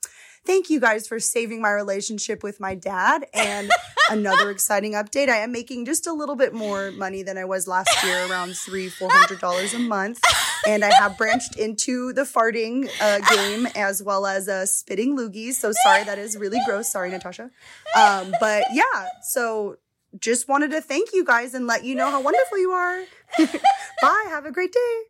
thank 0.45 0.69
you 0.69 0.79
guys 0.79 1.07
for 1.07 1.19
saving 1.19 1.61
my 1.61 1.71
relationship 1.71 2.41
with 2.43 2.59
my 2.59 2.73
dad. 2.73 3.25
And 3.33 3.69
another 4.09 4.49
exciting 4.49 4.93
update. 4.93 5.29
I 5.29 5.37
am 5.37 5.51
making 5.51 5.85
just 5.85 6.07
a 6.07 6.13
little 6.13 6.35
bit 6.35 6.53
more 6.53 6.91
money 6.91 7.23
than 7.23 7.37
I 7.37 7.45
was 7.45 7.67
last 7.67 7.91
year, 8.03 8.27
around 8.29 8.55
three, 8.55 8.87
four 8.89 9.09
hundred 9.11 9.39
dollars 9.39 9.73
a 9.73 9.79
month. 9.79 10.19
And 10.65 10.83
I 10.83 10.93
have 10.93 11.17
branched 11.17 11.57
into 11.57 12.13
the 12.13 12.23
farting 12.23 12.89
uh, 13.01 13.19
game 13.35 13.67
as 13.75 14.01
well 14.01 14.25
as 14.25 14.47
uh, 14.47 14.65
spitting 14.65 15.17
loogies. 15.17 15.53
So 15.53 15.71
sorry, 15.83 16.03
that 16.05 16.17
is 16.17 16.37
really 16.37 16.59
gross. 16.65 16.91
Sorry, 16.91 17.09
Natasha. 17.09 17.51
Um, 17.95 18.33
but 18.39 18.63
yeah, 18.73 19.07
so 19.21 19.77
just 20.19 20.47
wanted 20.47 20.71
to 20.71 20.81
thank 20.81 21.09
you 21.13 21.23
guys 21.23 21.53
and 21.53 21.67
let 21.67 21.83
you 21.83 21.95
know 21.95 22.09
how 22.09 22.21
wonderful 22.21 22.57
you 22.57 22.71
are. 22.71 23.03
Bye. 24.01 24.25
Have 24.29 24.45
a 24.45 24.51
great 24.51 24.71
day. 24.71 25.01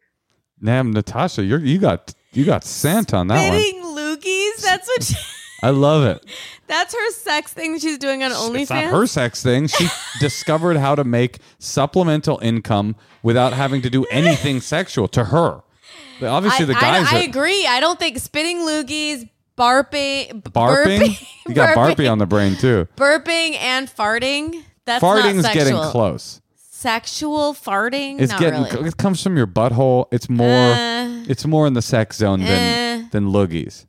Damn, 0.63 0.91
Natasha, 0.91 1.43
you're 1.43 1.59
you 1.59 1.77
got 1.79 2.13
you 2.33 2.45
got 2.45 2.63
sent 2.63 3.13
on 3.13 3.27
that 3.27 3.49
one. 3.49 3.59
Spitting 3.59 3.83
loogies. 3.83 4.61
That's 4.61 4.87
what. 4.87 5.03
She, 5.03 5.15
I 5.63 5.71
love 5.71 6.03
it. 6.03 6.23
that's 6.67 6.93
her 6.93 7.11
sex 7.11 7.51
thing 7.51 7.79
she's 7.79 7.97
doing 7.97 8.23
on 8.23 8.29
OnlyFans. 8.31 8.61
It's 8.61 8.69
not 8.69 8.83
her 8.85 9.07
sex 9.07 9.41
thing. 9.41 9.65
She 9.67 9.87
discovered 10.19 10.77
how 10.77 10.93
to 10.93 11.03
make 11.03 11.39
supplemental 11.57 12.37
income 12.43 12.95
without 13.23 13.53
having 13.53 13.81
to 13.81 13.89
do 13.89 14.05
anything 14.11 14.61
sexual 14.61 15.07
to 15.09 15.25
her. 15.25 15.61
But 16.19 16.27
obviously, 16.29 16.63
I, 16.63 16.67
the 16.67 16.73
guys 16.73 17.07
I, 17.11 17.21
are 17.21 17.23
agree. 17.23 17.65
I 17.65 17.79
don't 17.79 17.97
think 17.97 18.19
spitting 18.19 18.59
loogies, 18.59 19.29
barping, 19.57 20.43
barping. 20.43 20.99
burping- 20.99 21.27
You 21.47 21.55
got 21.55 21.75
burping- 21.75 21.95
barpy 21.95 22.11
on 22.11 22.17
the 22.19 22.25
brain 22.27 22.55
too. 22.55 22.87
burping 22.95 23.55
and 23.59 23.87
farting. 23.87 24.63
That's 24.85 25.03
Farting's 25.03 25.43
getting 25.53 25.75
close. 25.75 26.39
Sexual 26.77 27.55
farting. 27.55 28.21
It's 28.21 28.31
not 28.31 28.39
getting. 28.39 28.61
really. 28.61 28.87
It 28.89 28.97
comes 28.97 29.23
from 29.23 29.35
your 29.35 29.47
butthole. 29.47 30.05
It's 30.11 30.29
more. 30.29 30.47
Uh, 30.47 31.23
it's 31.27 31.43
more 31.43 31.65
in 31.65 31.73
the 31.73 31.81
sex 31.81 32.17
zone 32.17 32.39
than 32.41 32.49
eh. 32.49 33.07
than 33.11 33.29
loogies. 33.31 33.87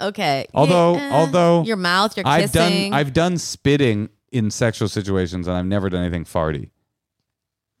okay. 0.00 0.46
Although- 0.54 0.96
Yeah, 0.96 1.10
although 1.12 1.62
your 1.64 1.76
mouth, 1.76 2.16
you're 2.16 2.26
I've 2.26 2.52
done. 2.52 2.94
I've 2.94 3.12
done 3.12 3.36
spitting 3.36 4.08
in 4.32 4.50
sexual 4.50 4.88
situations, 4.88 5.46
and 5.46 5.58
I've 5.58 5.66
never 5.66 5.90
done 5.90 6.04
anything 6.04 6.24
farty. 6.24 6.70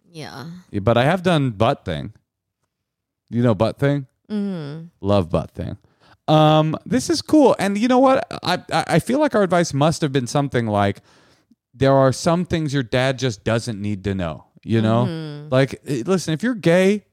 yeah. 0.04 0.50
Yeah, 0.70 0.80
But 0.80 0.98
I 0.98 1.04
have 1.04 1.22
done 1.22 1.52
butt 1.52 1.86
thing. 1.86 2.12
You 3.30 3.42
know 3.42 3.54
butt 3.54 3.78
thing. 3.78 4.06
Mm. 4.30 4.90
Love 5.00 5.30
butt 5.30 5.52
thing. 5.52 5.78
Um, 6.28 6.76
this 6.84 7.08
is 7.08 7.22
cool, 7.22 7.56
and 7.58 7.78
you 7.78 7.88
know 7.88 8.00
what? 8.00 8.26
I 8.42 8.58
I 8.70 8.84
I 8.86 8.98
feel 8.98 9.18
like 9.18 9.34
our 9.34 9.42
advice 9.42 9.72
must 9.72 10.02
have 10.02 10.12
been 10.12 10.26
something 10.26 10.66
like, 10.66 11.00
there 11.76 11.92
are 11.92 12.12
some 12.12 12.44
things 12.46 12.72
your 12.72 12.82
dad 12.82 13.18
just 13.18 13.44
doesn't 13.44 13.80
need 13.80 14.04
to 14.04 14.14
know. 14.14 14.44
You 14.64 14.80
know, 14.82 15.04
Mhm. 15.06 15.52
like 15.52 15.80
eh, 15.86 16.02
listen, 16.06 16.34
if 16.34 16.42
you're 16.42 16.54
gay, 16.54 17.04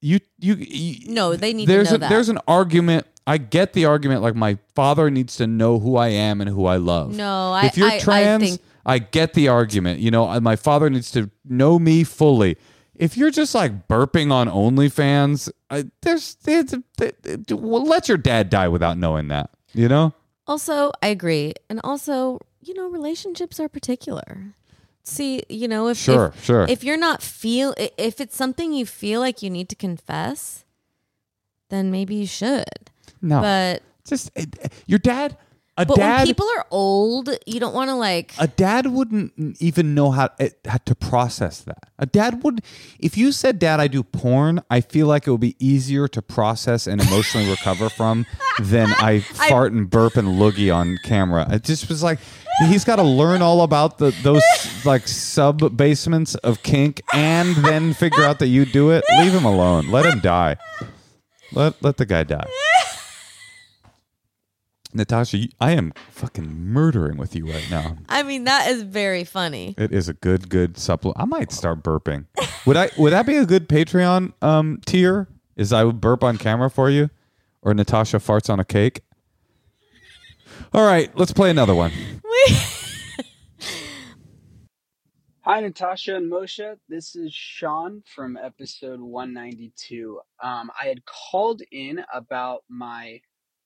you 0.00 0.18
you, 0.38 0.54
you 0.54 1.12
No, 1.12 1.36
they 1.36 1.52
need 1.52 1.66
to 1.66 1.72
there's 1.72 1.90
know 1.90 1.96
a, 1.96 1.98
that. 1.98 2.10
there's 2.10 2.28
an 2.28 2.38
argument. 2.48 3.06
I 3.26 3.38
get 3.38 3.72
the 3.72 3.84
argument. 3.84 4.22
Like 4.22 4.34
my 4.34 4.58
father 4.74 5.10
needs 5.10 5.36
to 5.36 5.46
know 5.46 5.78
who 5.78 5.96
I 5.96 6.08
am 6.08 6.40
and 6.40 6.50
who 6.50 6.66
I 6.66 6.76
love. 6.76 7.14
No, 7.14 7.52
I. 7.52 7.66
if 7.66 7.76
you're 7.76 7.88
I, 7.88 7.98
trans, 8.00 8.42
I 8.42 8.46
think 8.46 8.60
I 8.84 8.98
get 8.98 9.34
the 9.34 9.46
argument. 9.48 10.00
You 10.00 10.10
know, 10.10 10.40
my 10.40 10.56
father 10.56 10.90
needs 10.90 11.12
to 11.12 11.30
know 11.44 11.78
me 11.78 12.02
fully. 12.02 12.56
If 12.96 13.16
you're 13.16 13.30
just 13.30 13.54
like 13.54 13.86
burping 13.86 14.32
on 14.32 14.48
OnlyFans, 14.48 15.50
I, 15.70 15.84
there's, 16.02 16.36
it's, 16.46 16.72
it, 16.72 17.16
it- 17.24 17.52
well, 17.52 17.84
let 17.84 18.08
your 18.08 18.18
dad 18.18 18.50
die 18.50 18.68
without 18.68 18.98
knowing 18.98 19.28
that. 19.28 19.50
You 19.72 19.88
know, 19.88 20.12
Also, 20.46 20.90
I 21.02 21.06
agree. 21.08 21.54
And 21.70 21.80
also, 21.84 22.38
you 22.62 22.74
know, 22.74 22.88
relationships 22.88 23.58
are 23.60 23.68
particular. 23.68 24.54
See, 25.04 25.42
you 25.48 25.66
know, 25.66 25.88
if 25.88 25.96
Sure, 25.98 26.32
if, 26.34 26.44
sure. 26.44 26.66
if 26.68 26.84
you're 26.84 26.96
not 26.96 27.20
feel 27.22 27.74
if 27.76 28.20
it's 28.20 28.36
something 28.36 28.72
you 28.72 28.86
feel 28.86 29.20
like 29.20 29.42
you 29.42 29.50
need 29.50 29.68
to 29.70 29.74
confess, 29.76 30.64
then 31.70 31.90
maybe 31.90 32.14
you 32.14 32.26
should. 32.26 32.90
no, 33.20 33.40
But 33.40 33.82
just 34.06 34.30
eh, 34.36 34.46
eh, 34.62 34.68
your 34.86 35.00
dad. 35.00 35.36
A 35.78 35.86
But 35.86 35.96
dad 35.96 36.16
when 36.18 36.26
people 36.26 36.46
are 36.58 36.66
old, 36.70 37.30
you 37.46 37.58
don't 37.58 37.72
want 37.72 37.88
to 37.88 37.94
like. 37.94 38.34
a 38.38 38.46
dad 38.46 38.88
wouldn't 38.88 39.32
even 39.58 39.94
know 39.94 40.10
how, 40.10 40.28
eh, 40.38 40.50
how 40.66 40.76
to 40.84 40.94
process 40.94 41.60
that. 41.60 41.84
A 41.98 42.04
dad 42.04 42.42
would, 42.44 42.60
if 42.98 43.16
you 43.16 43.32
said, 43.32 43.58
"Dad, 43.58 43.80
I 43.80 43.88
do 43.88 44.02
porn," 44.02 44.62
I 44.68 44.82
feel 44.82 45.06
like 45.06 45.26
it 45.26 45.30
would 45.30 45.40
be 45.40 45.56
easier 45.58 46.08
to 46.08 46.20
process 46.20 46.86
and 46.86 47.00
emotionally 47.00 47.48
recover 47.50 47.88
from 47.88 48.26
than 48.60 48.88
I 48.98 49.20
fart 49.20 49.72
and 49.72 49.88
burp 49.88 50.16
and 50.16 50.28
loogie 50.38 50.74
on 50.74 50.98
camera. 51.04 51.46
It 51.50 51.64
just 51.64 51.88
was 51.88 52.02
like 52.02 52.18
he's 52.66 52.84
got 52.84 52.96
to 52.96 53.02
learn 53.02 53.40
all 53.40 53.62
about 53.62 53.96
the 53.96 54.10
those 54.22 54.42
like 54.84 55.08
sub 55.08 55.74
basements 55.74 56.34
of 56.34 56.62
kink 56.62 57.00
and 57.14 57.56
then 57.56 57.94
figure 57.94 58.24
out 58.24 58.40
that 58.40 58.48
you 58.48 58.66
do 58.66 58.90
it. 58.90 59.04
Leave 59.20 59.32
him 59.32 59.46
alone. 59.46 59.90
Let 59.90 60.04
him 60.04 60.20
die. 60.20 60.56
Let 61.52 61.82
let 61.82 61.96
the 61.96 62.04
guy 62.04 62.24
die. 62.24 62.46
Natasha, 64.94 65.38
you, 65.38 65.48
I 65.60 65.72
am 65.72 65.92
fucking 66.10 66.52
murdering 66.54 67.16
with 67.16 67.34
you 67.34 67.50
right 67.50 67.66
now. 67.70 67.96
I 68.08 68.22
mean, 68.22 68.44
that 68.44 68.68
is 68.68 68.82
very 68.82 69.24
funny. 69.24 69.74
It 69.78 69.92
is 69.92 70.08
a 70.08 70.14
good, 70.14 70.48
good 70.48 70.76
supplement. 70.76 71.18
I 71.20 71.24
might 71.24 71.50
start 71.50 71.82
burping. 71.82 72.26
Would 72.66 72.76
I? 72.76 72.90
Would 72.98 73.12
that 73.12 73.26
be 73.26 73.36
a 73.36 73.46
good 73.46 73.68
Patreon 73.68 74.32
um, 74.42 74.80
tier? 74.84 75.28
Is 75.56 75.72
I 75.72 75.84
would 75.84 76.00
burp 76.00 76.22
on 76.24 76.38
camera 76.38 76.70
for 76.70 76.90
you, 76.90 77.10
or 77.62 77.74
Natasha 77.74 78.18
farts 78.18 78.50
on 78.50 78.60
a 78.60 78.64
cake? 78.64 79.02
All 80.72 80.86
right, 80.86 81.10
let's 81.16 81.32
play 81.32 81.50
another 81.50 81.74
one. 81.74 81.92
Hi, 85.44 85.58
Natasha 85.58 86.14
and 86.14 86.30
Moshe. 86.30 86.76
This 86.88 87.16
is 87.16 87.34
Sean 87.34 88.04
from 88.06 88.36
episode 88.36 89.00
192. 89.00 90.20
Um, 90.40 90.70
I 90.80 90.86
had 90.86 91.04
called 91.04 91.62
in 91.72 92.00
about 92.14 92.62
my 92.68 93.20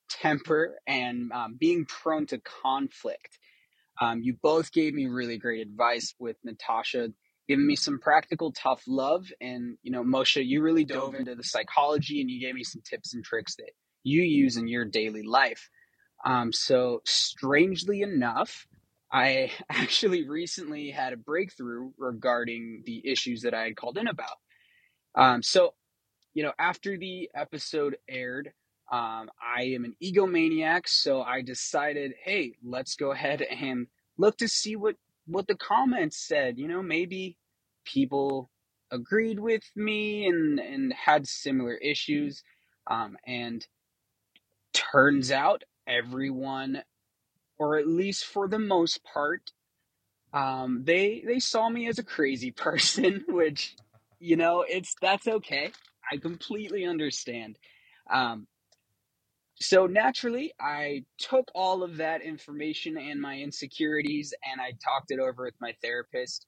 temper 0.09 0.77
and 0.87 1.31
um, 1.31 1.57
being 1.59 1.85
prone 1.85 2.25
to 2.27 2.39
conflict. 2.39 3.39
Um, 3.99 4.21
you 4.21 4.35
both 4.41 4.71
gave 4.71 4.93
me 4.93 5.07
really 5.07 5.37
great 5.37 5.61
advice 5.61 6.13
with 6.19 6.37
Natasha, 6.43 7.09
giving 7.47 7.65
me 7.65 7.75
some 7.75 7.99
practical 7.99 8.51
tough 8.51 8.83
love. 8.87 9.25
And, 9.41 9.77
you 9.81 9.91
know, 9.91 10.03
Moshe, 10.03 10.45
you 10.45 10.61
really 10.61 10.85
dove 10.85 11.15
into 11.15 11.35
the 11.35 11.43
psychology 11.43 12.21
and 12.21 12.29
you 12.29 12.39
gave 12.39 12.55
me 12.55 12.63
some 12.63 12.81
tips 12.87 13.13
and 13.13 13.23
tricks 13.23 13.55
that 13.55 13.71
you 14.03 14.21
use 14.21 14.57
in 14.57 14.67
your 14.67 14.85
daily 14.85 15.23
life. 15.23 15.69
Um, 16.25 16.51
so, 16.51 17.01
strangely 17.05 18.01
enough, 18.01 18.67
I 19.11 19.51
actually 19.69 20.27
recently 20.27 20.91
had 20.91 21.13
a 21.13 21.17
breakthrough 21.17 21.91
regarding 21.97 22.83
the 22.85 23.07
issues 23.09 23.41
that 23.41 23.53
I 23.53 23.63
had 23.63 23.75
called 23.75 23.97
in 23.97 24.07
about. 24.07 24.37
Um, 25.15 25.41
so, 25.41 25.73
you 26.33 26.43
know, 26.43 26.53
after 26.59 26.97
the 26.97 27.29
episode 27.33 27.97
aired, 28.07 28.53
um, 28.91 29.29
I 29.41 29.63
am 29.63 29.83
an 29.85 29.95
egomaniac, 30.01 30.87
so 30.87 31.21
I 31.21 31.41
decided, 31.41 32.13
hey, 32.23 32.53
let's 32.63 32.95
go 32.95 33.11
ahead 33.11 33.41
and 33.61 33.87
look 34.17 34.37
to 34.37 34.47
see 34.47 34.75
what 34.75 34.95
what 35.25 35.47
the 35.47 35.55
comments 35.55 36.17
said. 36.17 36.57
You 36.57 36.67
know, 36.67 36.81
maybe 36.81 37.37
people 37.85 38.49
agreed 38.91 39.39
with 39.39 39.63
me 39.75 40.27
and 40.27 40.59
and 40.59 40.93
had 40.93 41.27
similar 41.27 41.75
issues, 41.75 42.43
um, 42.87 43.17
and 43.25 43.65
turns 44.73 45.31
out 45.31 45.63
everyone 45.87 46.83
or 47.57 47.77
at 47.77 47.87
least 47.87 48.25
for 48.25 48.47
the 48.47 48.59
most 48.59 49.03
part, 49.03 49.51
um, 50.33 50.83
they 50.83 51.23
they 51.25 51.39
saw 51.39 51.69
me 51.69 51.87
as 51.87 51.99
a 51.99 52.03
crazy 52.03 52.51
person, 52.65 53.25
which 53.27 53.75
you 54.19 54.35
know 54.35 54.65
it's 54.67 54.95
that's 55.01 55.27
okay. 55.27 55.71
I 56.11 56.17
completely 56.17 56.85
understand. 56.85 57.57
Um, 58.09 58.47
so 59.61 59.87
naturally, 59.87 60.53
I 60.59 61.05
took 61.19 61.49
all 61.55 61.83
of 61.83 61.97
that 61.97 62.21
information 62.23 62.97
and 62.97 63.21
my 63.21 63.37
insecurities, 63.39 64.33
and 64.51 64.61
I 64.61 64.73
talked 64.83 65.11
it 65.11 65.19
over 65.19 65.45
with 65.45 65.55
my 65.61 65.73
therapist. 65.83 66.45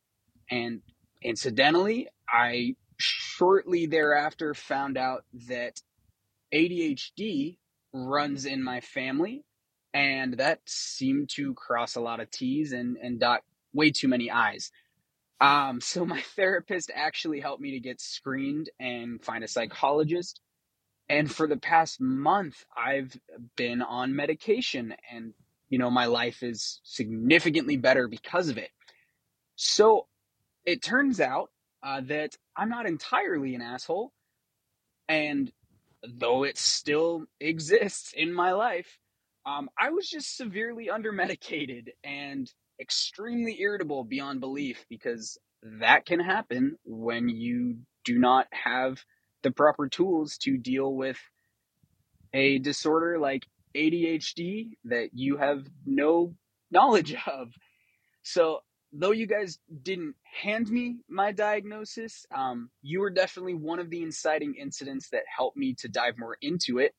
And 0.52 0.82
incidentally, 1.24 2.10
I 2.30 2.76
shortly 3.00 3.86
thereafter 3.88 4.54
found 4.54 4.98
out 4.98 5.26
that 5.48 5.82
ADHD 6.54 7.58
runs 7.93 8.45
in 8.45 8.63
my 8.63 8.82
family 8.82 9.43
and 9.93 10.36
that 10.36 10.62
seemed 10.67 11.30
to 11.32 11.56
cross 11.56 11.98
a 11.98 12.02
lot 12.02 12.22
of 12.22 12.32
T's 12.32 12.74
and 12.74 12.98
and 12.98 13.19
dot 13.19 13.43
way 13.74 13.91
too 13.91 14.10
many 14.10 14.32
I's. 14.32 14.72
Um, 15.41 15.82
so 15.82 16.06
my 16.06 16.22
therapist 16.36 16.91
actually 16.95 17.39
helped 17.41 17.62
me 17.62 17.72
to 17.72 17.80
get 17.80 18.02
screened 18.02 18.69
and 18.80 19.24
find 19.24 19.43
a 19.43 19.48
psychologist. 19.48 20.41
And 21.10 21.32
for 21.32 21.48
the 21.48 21.58
past 21.58 22.00
month, 22.00 22.65
I've 22.76 23.17
been 23.56 23.82
on 23.82 24.15
medication, 24.15 24.95
and 25.12 25.34
you 25.69 25.80
know 25.80 25.89
my 25.89 26.06
life 26.06 26.43
is 26.43 26.80
significantly 26.84 27.78
better 27.78 28.08
because 28.08 28.50
of 28.50 28.58
it. 28.58 28.69
So 29.56 30.08
it 30.65 30.84
turns 30.84 31.19
out 31.19 31.50
uh, 31.82 32.02
that 32.06 32.36
I'm 32.56 32.69
not 32.69 32.86
entirely 32.86 33.56
an 33.56 33.62
asshole, 33.62 34.13
and 35.08 35.52
though 36.08 36.43
it 36.43 36.58
still 36.58 37.26
exists 37.39 38.13
in 38.15 38.34
my 38.34 38.52
life, 38.52 39.00
um, 39.45 39.69
I 39.78 39.89
was 39.89 40.08
just 40.10 40.38
severely 40.38 40.89
undermedicated 40.93 41.89
and 42.04 42.52
extremely 42.80 43.60
irritable 43.60 44.04
beyond 44.04 44.39
belief 44.39 44.86
because 44.89 45.38
that 45.63 46.06
can 46.06 46.19
happen 46.19 46.78
when 46.86 47.30
you 47.30 47.80
do 48.06 48.17
not 48.17 48.48
have 48.52 49.04
the 49.43 49.52
proper 49.52 49.88
tools 49.88 50.38
to 50.38 50.58
deal 50.58 50.93
with 50.93 51.17
a 52.34 52.60
disorder 52.60 53.19
like 53.19 53.47
ADHD 53.75 54.71
that 54.86 55.10
you 55.13 55.38
have 55.38 55.65
no 55.86 56.36
knowledge 56.71 57.15
of. 57.28 57.54
So, 58.23 58.60
though 58.91 59.12
you 59.12 59.28
guys 59.28 59.60
didn't 59.84 60.15
hand 60.41 60.69
me 60.69 60.97
my 61.08 61.32
diagnosis, 61.32 62.25
um, 62.36 62.71
you 62.82 62.99
were 62.99 63.12
definitely 63.12 63.54
one 63.54 63.80
of 63.80 63.89
the 63.89 64.02
inciting 64.02 64.56
incidents 64.56 65.10
that 65.10 65.23
helped 65.36 65.58
me 65.58 65.75
to 65.75 65.88
dive 65.88 66.17
more 66.17 66.38
into 66.41 66.80
it. 66.80 66.95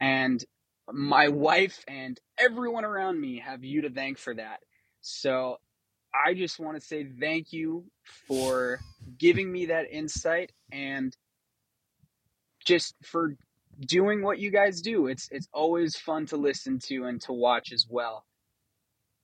And 0.00 0.42
my 0.90 1.28
wife 1.28 1.84
and 1.88 2.18
everyone 2.38 2.84
around 2.84 3.20
me 3.20 3.40
have 3.40 3.64
you 3.64 3.82
to 3.82 3.90
thank 3.90 4.18
for 4.18 4.34
that. 4.34 4.60
So 5.02 5.58
I 6.14 6.34
just 6.34 6.58
want 6.58 6.80
to 6.80 6.86
say 6.86 7.06
thank 7.20 7.52
you 7.52 7.84
for 8.26 8.80
giving 9.18 9.50
me 9.50 9.66
that 9.66 9.90
insight 9.90 10.52
and 10.72 11.14
just 12.66 12.94
for 13.02 13.36
doing 13.80 14.22
what 14.22 14.38
you 14.38 14.50
guys 14.50 14.82
do. 14.82 15.06
It's 15.06 15.28
it's 15.30 15.48
always 15.52 15.96
fun 15.96 16.26
to 16.26 16.36
listen 16.36 16.78
to 16.86 17.04
and 17.04 17.20
to 17.22 17.32
watch 17.32 17.72
as 17.72 17.86
well. 17.88 18.24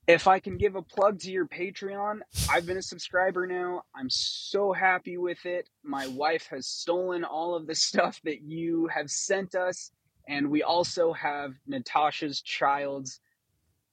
If 0.08 0.26
I 0.26 0.40
can 0.40 0.56
give 0.56 0.74
a 0.74 0.82
plug 0.82 1.20
to 1.20 1.30
your 1.30 1.46
Patreon, 1.46 2.20
I've 2.50 2.66
been 2.66 2.76
a 2.76 2.82
subscriber 2.82 3.46
now. 3.46 3.82
I'm 3.94 4.10
so 4.10 4.72
happy 4.72 5.16
with 5.16 5.46
it. 5.46 5.68
My 5.84 6.08
wife 6.08 6.48
has 6.50 6.66
stolen 6.66 7.24
all 7.24 7.54
of 7.54 7.66
the 7.66 7.74
stuff 7.74 8.20
that 8.24 8.42
you 8.42 8.88
have 8.88 9.10
sent 9.10 9.54
us 9.54 9.92
and 10.28 10.50
we 10.50 10.62
also 10.62 11.12
have 11.12 11.54
Natasha's 11.66 12.40
child's 12.42 13.20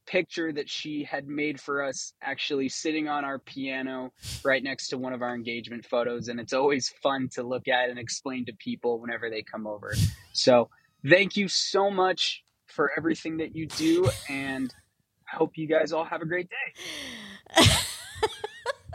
picture 0.09 0.51
that 0.51 0.67
she 0.67 1.03
had 1.03 1.27
made 1.27 1.61
for 1.61 1.83
us 1.83 2.13
actually 2.21 2.67
sitting 2.67 3.07
on 3.07 3.23
our 3.23 3.37
piano 3.37 4.11
right 4.43 4.63
next 4.63 4.87
to 4.89 4.97
one 4.97 5.13
of 5.13 5.21
our 5.21 5.35
engagement 5.35 5.85
photos. 5.85 6.27
And 6.29 6.39
it's 6.39 6.51
always 6.51 6.89
fun 7.03 7.29
to 7.33 7.43
look 7.43 7.67
at 7.67 7.89
and 7.91 7.99
explain 7.99 8.43
to 8.45 8.53
people 8.53 8.99
whenever 8.99 9.29
they 9.29 9.43
come 9.43 9.67
over. 9.67 9.93
So 10.33 10.69
thank 11.07 11.37
you 11.37 11.47
so 11.47 11.91
much 11.91 12.43
for 12.65 12.91
everything 12.97 13.37
that 13.37 13.55
you 13.55 13.67
do. 13.67 14.09
And 14.29 14.73
I 15.31 15.35
hope 15.35 15.57
you 15.57 15.67
guys 15.67 15.91
all 15.91 16.05
have 16.05 16.21
a 16.23 16.25
great 16.25 16.49
day. 16.49 17.65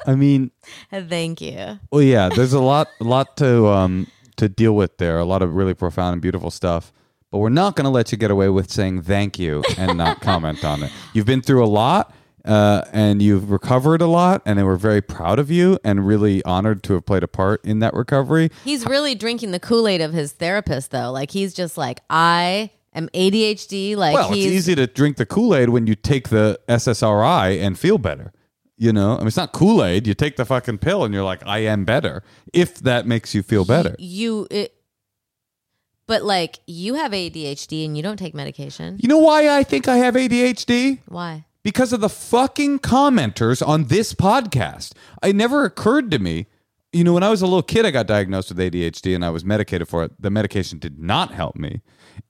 I 0.07 0.16
mean, 0.16 0.50
Thank 0.90 1.40
you. 1.40 1.79
well, 1.90 2.03
yeah. 2.03 2.29
There's 2.29 2.53
a 2.53 2.61
lot, 2.61 2.88
a 3.00 3.05
lot 3.05 3.37
to 3.38 3.68
um 3.68 4.09
to 4.37 4.48
deal 4.48 4.74
with 4.74 4.98
there. 4.98 5.18
A 5.18 5.24
lot 5.24 5.42
of 5.42 5.55
really 5.55 5.74
profound 5.74 6.14
and 6.14 6.22
beautiful 6.22 6.50
stuff. 6.50 6.92
But 7.35 7.40
we're 7.40 7.49
not 7.49 7.75
going 7.75 7.83
to 7.87 7.90
let 7.90 8.12
you 8.12 8.16
get 8.16 8.31
away 8.31 8.49
with 8.49 8.70
saying 8.70 9.03
thank 9.03 9.40
you 9.40 9.64
and 9.77 9.99
not 9.99 10.20
comment 10.20 10.64
on 10.64 10.85
it. 10.85 10.92
You've 11.14 11.27
been 11.27 11.42
through 11.42 11.64
a 11.64 11.66
lot. 11.66 12.14
Uh, 12.44 12.85
and 12.92 13.23
you've 13.23 13.51
recovered 13.51 14.03
a 14.03 14.07
lot, 14.07 14.42
and 14.44 14.62
we're 14.62 14.77
very 14.77 15.01
proud 15.01 15.38
of 15.38 15.51
you 15.51 15.79
and 15.83 16.07
really 16.07 16.44
honored 16.44 16.83
to 16.83 16.92
have 16.92 17.07
played 17.07 17.23
a 17.23 17.27
part 17.27 17.64
in 17.64 17.79
that 17.79 17.94
recovery. 17.94 18.51
He's 18.64 18.85
really 18.87 19.14
drinking 19.14 19.51
the 19.53 19.59
Kool 19.59 19.88
Aid 19.88 20.03
of 20.03 20.12
his 20.12 20.33
therapist, 20.33 20.90
though. 20.90 21.11
Like 21.11 21.31
he's 21.31 21.55
just 21.55 21.79
like, 21.79 22.03
I 22.11 22.70
am 22.92 23.09
ADHD. 23.14 23.97
Like 23.97 24.14
Well, 24.14 24.29
it's 24.29 24.37
easy 24.37 24.75
to 24.75 24.87
drink 24.87 25.16
the 25.16 25.25
Kool 25.27 25.57
Aid 25.57 25.70
when 25.70 25.87
you 25.87 25.94
take 25.94 26.29
the 26.29 26.61
SSRI 26.68 27.61
and 27.61 27.79
feel 27.79 27.97
better. 27.97 28.33
You 28.77 28.92
know, 28.92 29.14
I 29.14 29.18
mean, 29.18 29.29
it's 29.29 29.38
not 29.38 29.53
Kool 29.53 29.83
Aid. 29.83 30.07
You 30.07 30.14
take 30.14 30.37
the 30.37 30.44
fucking 30.44 30.79
pill 30.79 31.03
and 31.05 31.14
you're 31.14 31.25
like, 31.25 31.44
I 31.47 31.61
am 31.61 31.85
better. 31.85 32.23
If 32.53 32.77
that 32.81 33.07
makes 33.07 33.35
you 33.35 33.42
feel 33.42 33.64
better. 33.64 33.97
you. 33.99 34.47
It, 34.51 34.73
but 36.07 36.23
like 36.23 36.61
you 36.67 36.95
have 36.95 37.12
ADHD 37.12 37.85
and 37.85 37.97
you 37.97 38.03
don't 38.03 38.17
take 38.17 38.35
medication. 38.35 38.99
You 39.01 39.09
know 39.09 39.19
why 39.19 39.49
I 39.49 39.62
think 39.62 39.88
I 39.88 39.97
have 39.99 40.14
ADHD? 40.14 41.01
Why? 41.07 41.47
Because 41.62 41.93
of 41.93 42.01
the 42.01 42.11
fucking 42.11 42.81
commenters 42.81 43.67
on 43.67 43.85
this 43.85 44.12
podcast. 44.12 44.93
It 45.23 45.35
never 45.35 45.64
occurred 45.64 46.11
to 46.11 46.19
me 46.19 46.47
you 46.95 47.03
know, 47.03 47.12
when 47.12 47.25
I 47.25 47.29
was 47.29 47.43
a 47.43 47.47
little 47.47 47.62
kid, 47.62 47.85
I 47.85 47.90
got 47.90 48.07
diagnosed 48.07 48.51
with 48.51 48.59
ADHD 48.59 49.14
and 49.14 49.25
I 49.25 49.31
was 49.31 49.45
medicated 49.45 49.88
for 49.88 50.05
it. 50.05 50.12
The 50.21 50.31
medication 50.31 50.79
did 50.79 50.99
not 50.99 51.33
help 51.33 51.57
me. 51.57 51.83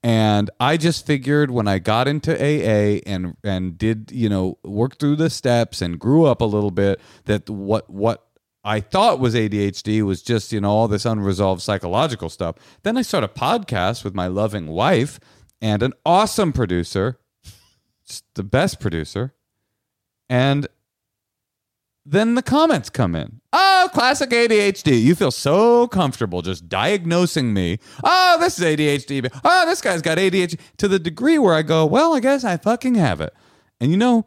And 0.03 0.51
I 0.59 0.79
just 0.79 1.07
figured 1.07 1.51
when 1.51 1.69
I 1.69 1.79
got 1.79 2.09
into 2.09 2.33
AA 2.33 3.01
and 3.07 3.37
and 3.45 3.77
did, 3.77 4.11
you 4.11 4.31
know, 4.31 4.59
work 4.65 4.99
through 4.99 5.17
the 5.17 5.29
steps 5.29 5.83
and 5.83 5.99
grew 5.99 6.25
up 6.25 6.41
a 6.41 6.47
little 6.47 6.71
bit 6.71 6.99
that 7.27 7.49
what 7.51 7.89
what 7.91 8.24
I 8.65 8.81
thought 8.81 9.21
was 9.21 9.35
ADHD 9.35 10.03
was 10.03 10.23
just, 10.23 10.53
you 10.53 10.61
know, 10.61 10.71
all 10.71 10.89
this 10.89 11.05
unresolved 11.05 11.61
psychological 11.61 12.31
stuff. 12.31 12.57
Then 12.83 12.97
I 12.97 13.03
started 13.03 13.31
a 13.31 13.35
podcast 13.35 14.05
with 14.05 14.15
my 14.15 14.27
loving 14.27 14.69
wife 14.69 15.21
and 15.61 15.83
an 15.83 15.93
awesome 16.07 16.53
producer, 16.53 17.19
the 18.35 18.43
best 18.43 18.81
producer. 18.81 19.35
And 20.31 20.67
then 22.07 22.35
the 22.35 22.43
comments 22.43 22.91
come 22.91 23.15
in. 23.15 23.41
Oh, 23.53 23.89
classic 23.93 24.31
ADHD. 24.31 25.01
You 25.01 25.15
feel 25.15 25.31
so 25.31 25.87
comfortable 25.89 26.43
just 26.43 26.69
diagnosing 26.69 27.55
me. 27.55 27.79
Oh, 28.03 28.39
this 28.41 28.59
is 28.59 28.65
ADHD. 28.65 29.31
Oh, 29.45 29.67
this 29.67 29.81
guy's 29.81 30.03
got 30.03 30.19
ADHD 30.19 30.59
to 30.79 30.89
the 30.89 30.99
degree 30.99 31.39
where 31.39 31.55
I 31.55 31.63
go, 31.63 31.87
well, 31.87 32.15
I 32.15 32.21
guess 32.21 32.45
I 32.45 32.57
fucking 32.57 32.95
have 32.95 33.21
it. 33.21 33.35
And 33.81 33.91
you 33.91 33.97
know, 33.97 34.27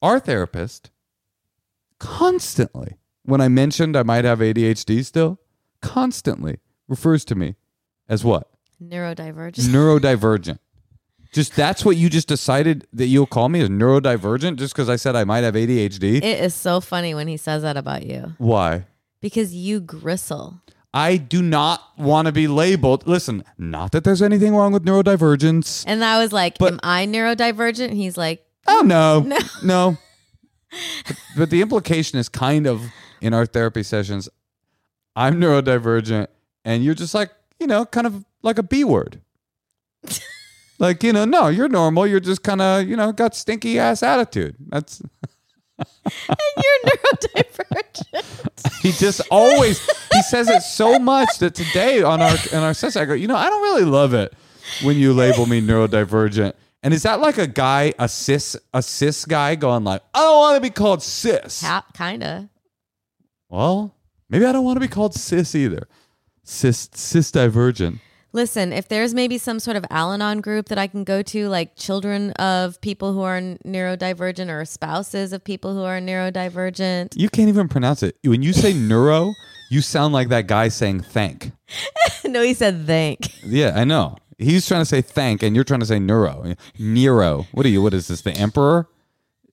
our 0.00 0.18
therapist 0.18 0.90
constantly, 1.98 2.96
when 3.24 3.40
I 3.40 3.48
mentioned 3.48 3.96
I 3.96 4.02
might 4.02 4.24
have 4.24 4.38
ADHD 4.40 5.04
still, 5.04 5.38
constantly 5.80 6.58
refers 6.88 7.24
to 7.26 7.34
me 7.34 7.56
as 8.08 8.24
what? 8.24 8.48
Neurodivergent. 8.82 9.68
Neurodivergent. 9.68 10.58
Just 11.32 11.56
that's 11.56 11.82
what 11.84 11.96
you 11.96 12.10
just 12.10 12.28
decided 12.28 12.86
that 12.92 13.06
you'll 13.06 13.26
call 13.26 13.48
me 13.48 13.60
as 13.62 13.70
neurodivergent 13.70 14.56
just 14.56 14.74
because 14.74 14.90
I 14.90 14.96
said 14.96 15.16
I 15.16 15.24
might 15.24 15.44
have 15.44 15.54
ADHD. 15.54 16.16
it 16.16 16.24
is 16.24 16.54
so 16.54 16.80
funny 16.80 17.14
when 17.14 17.26
he 17.26 17.38
says 17.38 17.62
that 17.62 17.76
about 17.78 18.04
you 18.04 18.34
Why? 18.38 18.84
because 19.22 19.54
you 19.54 19.80
gristle. 19.80 20.60
I 20.92 21.16
do 21.16 21.40
not 21.40 21.80
want 21.96 22.26
to 22.26 22.32
be 22.32 22.48
labeled. 22.48 23.06
Listen, 23.06 23.44
not 23.56 23.92
that 23.92 24.04
there's 24.04 24.20
anything 24.20 24.54
wrong 24.54 24.74
with 24.74 24.84
neurodivergence. 24.84 25.84
And 25.86 26.04
I 26.04 26.18
was 26.22 26.34
like, 26.34 26.58
But- 26.58 26.74
Am 26.74 26.80
I 26.82 27.06
neurodivergent? 27.06 27.88
And 27.88 27.96
he's 27.96 28.18
like, 28.18 28.44
Oh 28.66 28.82
no, 28.84 29.20
No. 29.26 29.38
no. 29.64 29.96
But, 31.06 31.16
but 31.36 31.50
the 31.50 31.62
implication 31.62 32.18
is 32.18 32.28
kind 32.28 32.66
of 32.66 32.82
in 33.22 33.32
our 33.32 33.46
therapy 33.46 33.82
sessions. 33.82 34.28
I'm 35.16 35.40
neurodivergent, 35.40 36.26
and 36.64 36.84
you're 36.84 36.94
just 36.94 37.14
like 37.14 37.30
you 37.60 37.66
know, 37.66 37.84
kind 37.86 38.06
of 38.06 38.24
like 38.42 38.58
a 38.58 38.62
B 38.62 38.84
word. 38.84 39.20
like 40.78 41.02
you 41.02 41.12
know, 41.12 41.24
no, 41.24 41.48
you're 41.48 41.68
normal. 41.68 42.06
You're 42.06 42.20
just 42.20 42.42
kind 42.42 42.60
of 42.60 42.88
you 42.88 42.96
know 42.96 43.12
got 43.12 43.34
stinky 43.34 43.78
ass 43.78 44.02
attitude. 44.02 44.56
That's 44.68 45.00
and 45.78 46.36
You're 46.56 46.92
neurodivergent. 46.92 48.82
he 48.82 48.92
just 48.92 49.20
always 49.30 49.80
he 50.12 50.22
says 50.22 50.48
it 50.48 50.62
so 50.62 50.98
much 50.98 51.38
that 51.38 51.54
today 51.54 52.02
on 52.02 52.20
our 52.20 52.36
in 52.52 52.58
our 52.58 52.74
session 52.74 53.02
I 53.02 53.04
go, 53.04 53.14
you 53.14 53.26
know, 53.28 53.36
I 53.36 53.48
don't 53.48 53.62
really 53.62 53.84
love 53.84 54.14
it 54.14 54.34
when 54.82 54.96
you 54.96 55.12
label 55.12 55.46
me 55.46 55.60
neurodivergent. 55.60 56.54
And 56.84 56.92
is 56.92 57.04
that 57.04 57.20
like 57.20 57.38
a 57.38 57.46
guy, 57.46 57.94
a 57.98 58.08
cis, 58.08 58.56
a 58.74 58.82
cis 58.82 59.24
guy 59.24 59.54
going 59.54 59.84
like, 59.84 60.02
I 60.14 60.18
don't 60.18 60.38
want 60.38 60.56
to 60.56 60.60
be 60.60 60.70
called 60.70 61.00
cis. 61.02 61.62
Ha- 61.62 61.86
kinda. 61.94 62.48
Well, 63.52 63.94
maybe 64.30 64.46
I 64.46 64.52
don't 64.52 64.64
want 64.64 64.76
to 64.76 64.80
be 64.80 64.88
called 64.88 65.12
cis 65.12 65.54
either. 65.54 65.86
Cis, 66.42 66.88
cis 66.94 67.30
divergent. 67.30 68.00
Listen, 68.32 68.72
if 68.72 68.88
there's 68.88 69.12
maybe 69.12 69.36
some 69.36 69.60
sort 69.60 69.76
of 69.76 69.84
Al 69.90 70.10
Anon 70.10 70.40
group 70.40 70.70
that 70.70 70.78
I 70.78 70.86
can 70.86 71.04
go 71.04 71.20
to, 71.20 71.48
like 71.48 71.76
children 71.76 72.30
of 72.32 72.80
people 72.80 73.12
who 73.12 73.20
are 73.20 73.38
neurodivergent 73.38 74.48
or 74.48 74.64
spouses 74.64 75.34
of 75.34 75.44
people 75.44 75.74
who 75.74 75.82
are 75.82 76.00
neurodivergent. 76.00 77.14
You 77.14 77.28
can't 77.28 77.50
even 77.50 77.68
pronounce 77.68 78.02
it. 78.02 78.16
When 78.24 78.40
you 78.40 78.54
say 78.54 78.72
neuro, 78.88 79.34
you 79.68 79.82
sound 79.82 80.14
like 80.14 80.30
that 80.30 80.46
guy 80.46 80.68
saying 80.68 81.02
thank. 81.02 81.52
no, 82.24 82.40
he 82.42 82.54
said 82.54 82.86
thank. 82.86 83.44
Yeah, 83.44 83.72
I 83.74 83.84
know. 83.84 84.16
He's 84.38 84.66
trying 84.66 84.80
to 84.80 84.86
say 84.86 85.02
thank, 85.02 85.42
and 85.42 85.54
you're 85.54 85.62
trying 85.62 85.80
to 85.80 85.86
say 85.86 85.98
neuro. 85.98 86.54
Nero. 86.78 87.46
What 87.52 87.66
are 87.66 87.68
you? 87.68 87.82
What 87.82 87.92
is 87.92 88.08
this? 88.08 88.22
The 88.22 88.32
emperor? 88.32 88.88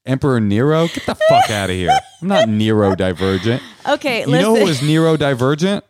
Emperor 0.05 0.39
Nero? 0.39 0.87
Get 0.87 1.05
the 1.05 1.15
fuck 1.15 1.49
out 1.49 1.69
of 1.69 1.75
here. 1.75 1.97
I'm 2.21 2.27
not 2.27 2.47
neurodivergent. 2.47 3.61
Okay, 3.87 4.25
listen. 4.25 4.31
You 4.31 4.31
listen. 4.31 4.41
know 4.41 4.55
who 4.59 4.65
was 4.65 4.79
neurodivergent? 4.79 5.81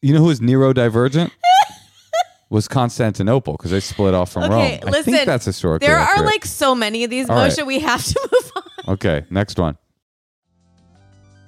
You 0.00 0.14
know 0.14 0.20
who 0.20 0.26
was 0.26 0.40
neurodivergent? 0.40 1.30
was 2.50 2.68
Constantinople 2.68 3.54
because 3.54 3.70
they 3.70 3.80
split 3.80 4.14
off 4.14 4.32
from 4.32 4.42
Rome. 4.50 4.62
okay, 4.62 4.80
Rome. 4.82 4.92
listen. 4.92 5.14
I 5.14 5.16
think 5.18 5.26
that's 5.26 5.44
historically 5.44 5.86
There 5.86 5.96
are 5.96 6.00
accurate. 6.00 6.26
like 6.26 6.44
so 6.44 6.74
many 6.74 7.04
of 7.04 7.10
these, 7.10 7.28
All 7.28 7.36
right. 7.36 7.50
Moshe. 7.50 7.66
We 7.66 7.80
have 7.80 8.04
to 8.04 8.28
move 8.32 8.52
on. 8.56 8.94
Okay, 8.94 9.24
next 9.30 9.58
one. 9.58 9.76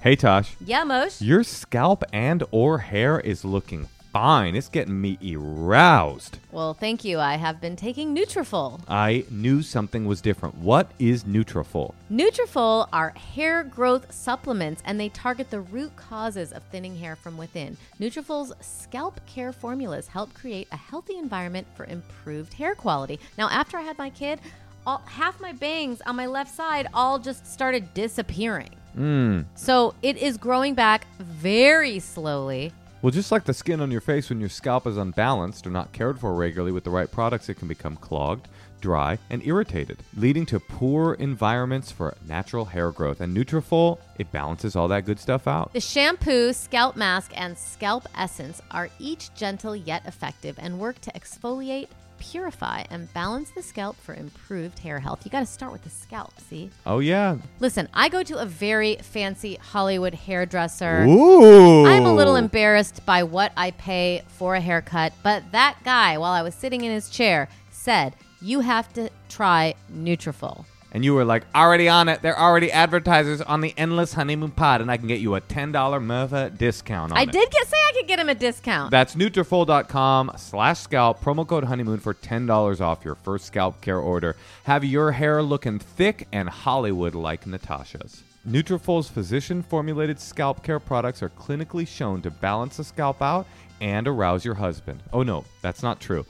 Hey 0.00 0.16
Tosh, 0.16 0.54
Yeah, 0.64 0.84
Moshe. 0.84 1.20
your 1.20 1.42
scalp 1.42 2.04
and 2.12 2.42
or 2.50 2.78
hair 2.78 3.18
is 3.20 3.42
looking 3.44 3.88
fine. 4.14 4.54
It's 4.54 4.68
getting 4.68 5.00
me 5.00 5.18
aroused. 5.34 6.38
Well, 6.52 6.72
thank 6.72 7.04
you. 7.04 7.18
I 7.18 7.34
have 7.34 7.60
been 7.60 7.74
taking 7.74 8.14
Nutrafol. 8.14 8.80
I 8.86 9.24
knew 9.28 9.60
something 9.60 10.04
was 10.04 10.20
different. 10.20 10.54
What 10.54 10.92
is 11.00 11.24
Nutrafol? 11.24 11.94
Nutrafol 12.12 12.88
are 12.92 13.10
hair 13.10 13.64
growth 13.64 14.12
supplements 14.14 14.84
and 14.86 15.00
they 15.00 15.08
target 15.08 15.50
the 15.50 15.62
root 15.62 15.96
causes 15.96 16.52
of 16.52 16.62
thinning 16.62 16.96
hair 16.96 17.16
from 17.16 17.36
within. 17.36 17.76
Nutrafol's 18.00 18.52
scalp 18.60 19.20
care 19.26 19.52
formulas 19.52 20.06
help 20.06 20.32
create 20.32 20.68
a 20.70 20.76
healthy 20.76 21.18
environment 21.18 21.66
for 21.74 21.84
improved 21.86 22.54
hair 22.54 22.76
quality. 22.76 23.18
Now, 23.36 23.48
after 23.48 23.78
I 23.78 23.82
had 23.82 23.98
my 23.98 24.10
kid, 24.10 24.38
all, 24.86 25.02
half 25.06 25.40
my 25.40 25.50
bangs 25.50 26.00
on 26.02 26.14
my 26.14 26.26
left 26.26 26.54
side 26.54 26.86
all 26.94 27.18
just 27.18 27.52
started 27.52 27.92
disappearing. 27.94 28.76
Mmm. 28.96 29.44
So 29.56 29.96
it 30.02 30.18
is 30.18 30.36
growing 30.36 30.74
back 30.74 31.04
very 31.18 31.98
slowly. 31.98 32.72
Well, 33.04 33.10
just 33.10 33.30
like 33.30 33.44
the 33.44 33.52
skin 33.52 33.82
on 33.82 33.90
your 33.90 34.00
face 34.00 34.30
when 34.30 34.40
your 34.40 34.48
scalp 34.48 34.86
is 34.86 34.96
unbalanced 34.96 35.66
or 35.66 35.70
not 35.70 35.92
cared 35.92 36.18
for 36.18 36.32
regularly 36.32 36.72
with 36.72 36.84
the 36.84 36.90
right 36.90 37.10
products, 37.10 37.50
it 37.50 37.56
can 37.58 37.68
become 37.68 37.96
clogged, 37.96 38.48
dry, 38.80 39.18
and 39.28 39.46
irritated, 39.46 39.98
leading 40.16 40.46
to 40.46 40.58
poor 40.58 41.12
environments 41.12 41.92
for 41.92 42.14
natural 42.26 42.64
hair 42.64 42.90
growth. 42.92 43.20
And 43.20 43.36
Nutrafol, 43.36 43.98
it 44.16 44.32
balances 44.32 44.74
all 44.74 44.88
that 44.88 45.04
good 45.04 45.20
stuff 45.20 45.46
out. 45.46 45.74
The 45.74 45.82
shampoo, 45.82 46.54
scalp 46.54 46.96
mask, 46.96 47.32
and 47.34 47.58
scalp 47.58 48.08
essence 48.16 48.62
are 48.70 48.88
each 48.98 49.34
gentle 49.34 49.76
yet 49.76 50.06
effective 50.06 50.56
and 50.58 50.80
work 50.80 50.98
to 51.02 51.12
exfoliate, 51.12 51.88
purify, 52.18 52.84
and 52.90 53.12
balance 53.12 53.50
the 53.50 53.62
scalp 53.62 53.96
for 53.96 54.14
improved 54.14 54.78
hair 54.78 55.00
health. 55.00 55.24
You 55.24 55.30
got 55.30 55.40
to 55.40 55.46
start 55.46 55.72
with 55.72 55.82
the 55.82 55.90
scalp, 55.90 56.38
see? 56.40 56.70
Oh 56.86 56.98
yeah. 57.00 57.36
Listen, 57.60 57.88
I 57.94 58.08
go 58.08 58.22
to 58.22 58.38
a 58.38 58.46
very 58.46 58.96
fancy 58.96 59.56
Hollywood 59.56 60.14
hairdresser. 60.14 61.04
Ooh. 61.04 61.86
I'm 61.86 62.06
a 62.06 62.14
little 62.14 62.36
embarrassed 62.36 63.04
by 63.06 63.22
what 63.22 63.52
I 63.56 63.72
pay 63.72 64.22
for 64.28 64.54
a 64.54 64.60
haircut, 64.60 65.12
but 65.22 65.52
that 65.52 65.78
guy, 65.84 66.18
while 66.18 66.32
I 66.32 66.42
was 66.42 66.54
sitting 66.54 66.82
in 66.84 66.92
his 66.92 67.08
chair, 67.08 67.48
said, 67.70 68.14
"You 68.40 68.60
have 68.60 68.92
to 68.94 69.10
try 69.28 69.74
Nutrafol." 69.92 70.64
And 70.94 71.04
you 71.04 71.12
were 71.12 71.24
like, 71.24 71.44
already 71.56 71.88
on 71.88 72.08
it. 72.08 72.22
They're 72.22 72.38
already 72.38 72.70
advertisers 72.70 73.42
on 73.42 73.60
the 73.60 73.74
Endless 73.76 74.12
Honeymoon 74.14 74.52
Pod, 74.52 74.80
and 74.80 74.90
I 74.92 74.96
can 74.96 75.08
get 75.08 75.18
you 75.18 75.34
a 75.34 75.40
$10 75.40 76.00
Murpha 76.02 76.50
discount 76.50 77.10
on 77.10 77.18
I 77.18 77.22
it. 77.22 77.32
did 77.32 77.50
get 77.50 77.66
say 77.66 77.76
I 77.76 77.92
could 77.98 78.06
get 78.06 78.20
him 78.20 78.28
a 78.28 78.34
discount. 78.36 78.92
That's 78.92 79.16
Nutrafol.com 79.16 80.32
slash 80.36 80.78
scalp, 80.78 81.20
promo 81.20 81.44
code 81.46 81.64
honeymoon 81.64 81.98
for 81.98 82.14
$10 82.14 82.80
off 82.80 83.04
your 83.04 83.16
first 83.16 83.46
scalp 83.46 83.80
care 83.80 83.98
order. 83.98 84.36
Have 84.64 84.84
your 84.84 85.10
hair 85.10 85.42
looking 85.42 85.80
thick 85.80 86.28
and 86.32 86.48
Hollywood 86.48 87.16
like 87.16 87.44
Natasha's. 87.44 88.22
Nutrafol's 88.48 89.08
physician-formulated 89.08 90.20
scalp 90.20 90.62
care 90.62 90.78
products 90.78 91.22
are 91.24 91.30
clinically 91.30 91.88
shown 91.88 92.22
to 92.22 92.30
balance 92.30 92.76
the 92.76 92.84
scalp 92.84 93.20
out 93.20 93.46
and 93.80 94.06
arouse 94.06 94.44
your 94.44 94.54
husband. 94.54 95.02
Oh 95.12 95.22
no, 95.24 95.44
that's 95.60 95.82
not 95.82 95.98
true. 96.00 96.24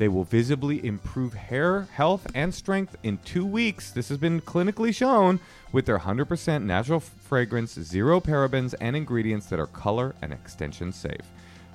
They 0.00 0.08
will 0.08 0.24
visibly 0.24 0.82
improve 0.82 1.34
hair 1.34 1.82
health 1.92 2.26
and 2.34 2.54
strength 2.54 2.96
in 3.02 3.18
two 3.18 3.44
weeks. 3.44 3.90
This 3.90 4.08
has 4.08 4.16
been 4.16 4.40
clinically 4.40 4.94
shown 4.94 5.40
with 5.72 5.84
their 5.84 5.98
100% 5.98 6.62
natural 6.62 7.00
fragrance, 7.00 7.74
zero 7.74 8.18
parabens, 8.18 8.74
and 8.80 8.96
ingredients 8.96 9.44
that 9.48 9.60
are 9.60 9.66
color 9.66 10.14
and 10.22 10.32
extension 10.32 10.90
safe. 10.90 11.20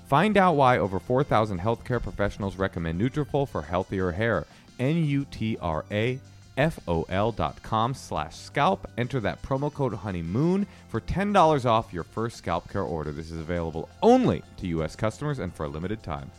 Find 0.07 0.37
out 0.37 0.55
why 0.55 0.79
over 0.79 0.99
4,000 0.99 1.59
healthcare 1.59 2.01
professionals 2.01 2.55
recommend 2.55 2.99
Nutrafol 2.99 3.47
for 3.47 3.61
healthier 3.61 4.09
hair. 4.09 4.47
N-U-T-R-A 4.79 6.19
F-O-L 6.57 7.31
dot 7.33 7.61
com 7.61 7.93
slash 7.93 8.35
scalp. 8.35 8.89
Enter 8.97 9.19
that 9.19 9.43
promo 9.43 9.71
code 9.71 9.93
honeymoon 9.93 10.65
for 10.89 10.99
$10 10.99 11.65
off 11.65 11.93
your 11.93 12.03
first 12.03 12.37
scalp 12.37 12.71
care 12.71 12.81
order. 12.81 13.11
This 13.11 13.29
is 13.29 13.39
available 13.39 13.87
only 14.01 14.41
to 14.57 14.67
U.S. 14.67 14.95
customers 14.95 15.37
and 15.37 15.53
for 15.53 15.65
a 15.65 15.69
limited 15.69 16.01
time. 16.01 16.31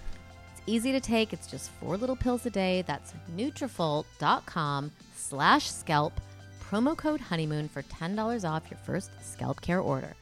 It's 0.66 0.74
easy 0.74 0.90
to 0.92 1.00
take. 1.00 1.32
It's 1.32 1.46
just 1.46 1.70
four 1.70 1.96
little 1.96 2.16
pills 2.16 2.44
a 2.44 2.50
day. 2.50 2.82
That's 2.88 3.14
Nutrafol.com 3.36 4.90
slash 5.14 5.70
scalp. 5.70 6.12
Promo 6.60 6.96
code 6.96 7.20
honeymoon 7.20 7.68
for 7.68 7.82
$10 7.84 8.48
off 8.50 8.68
your 8.68 8.78
first 8.78 9.10
scalp 9.22 9.60
care 9.60 9.78
order. 9.78 10.14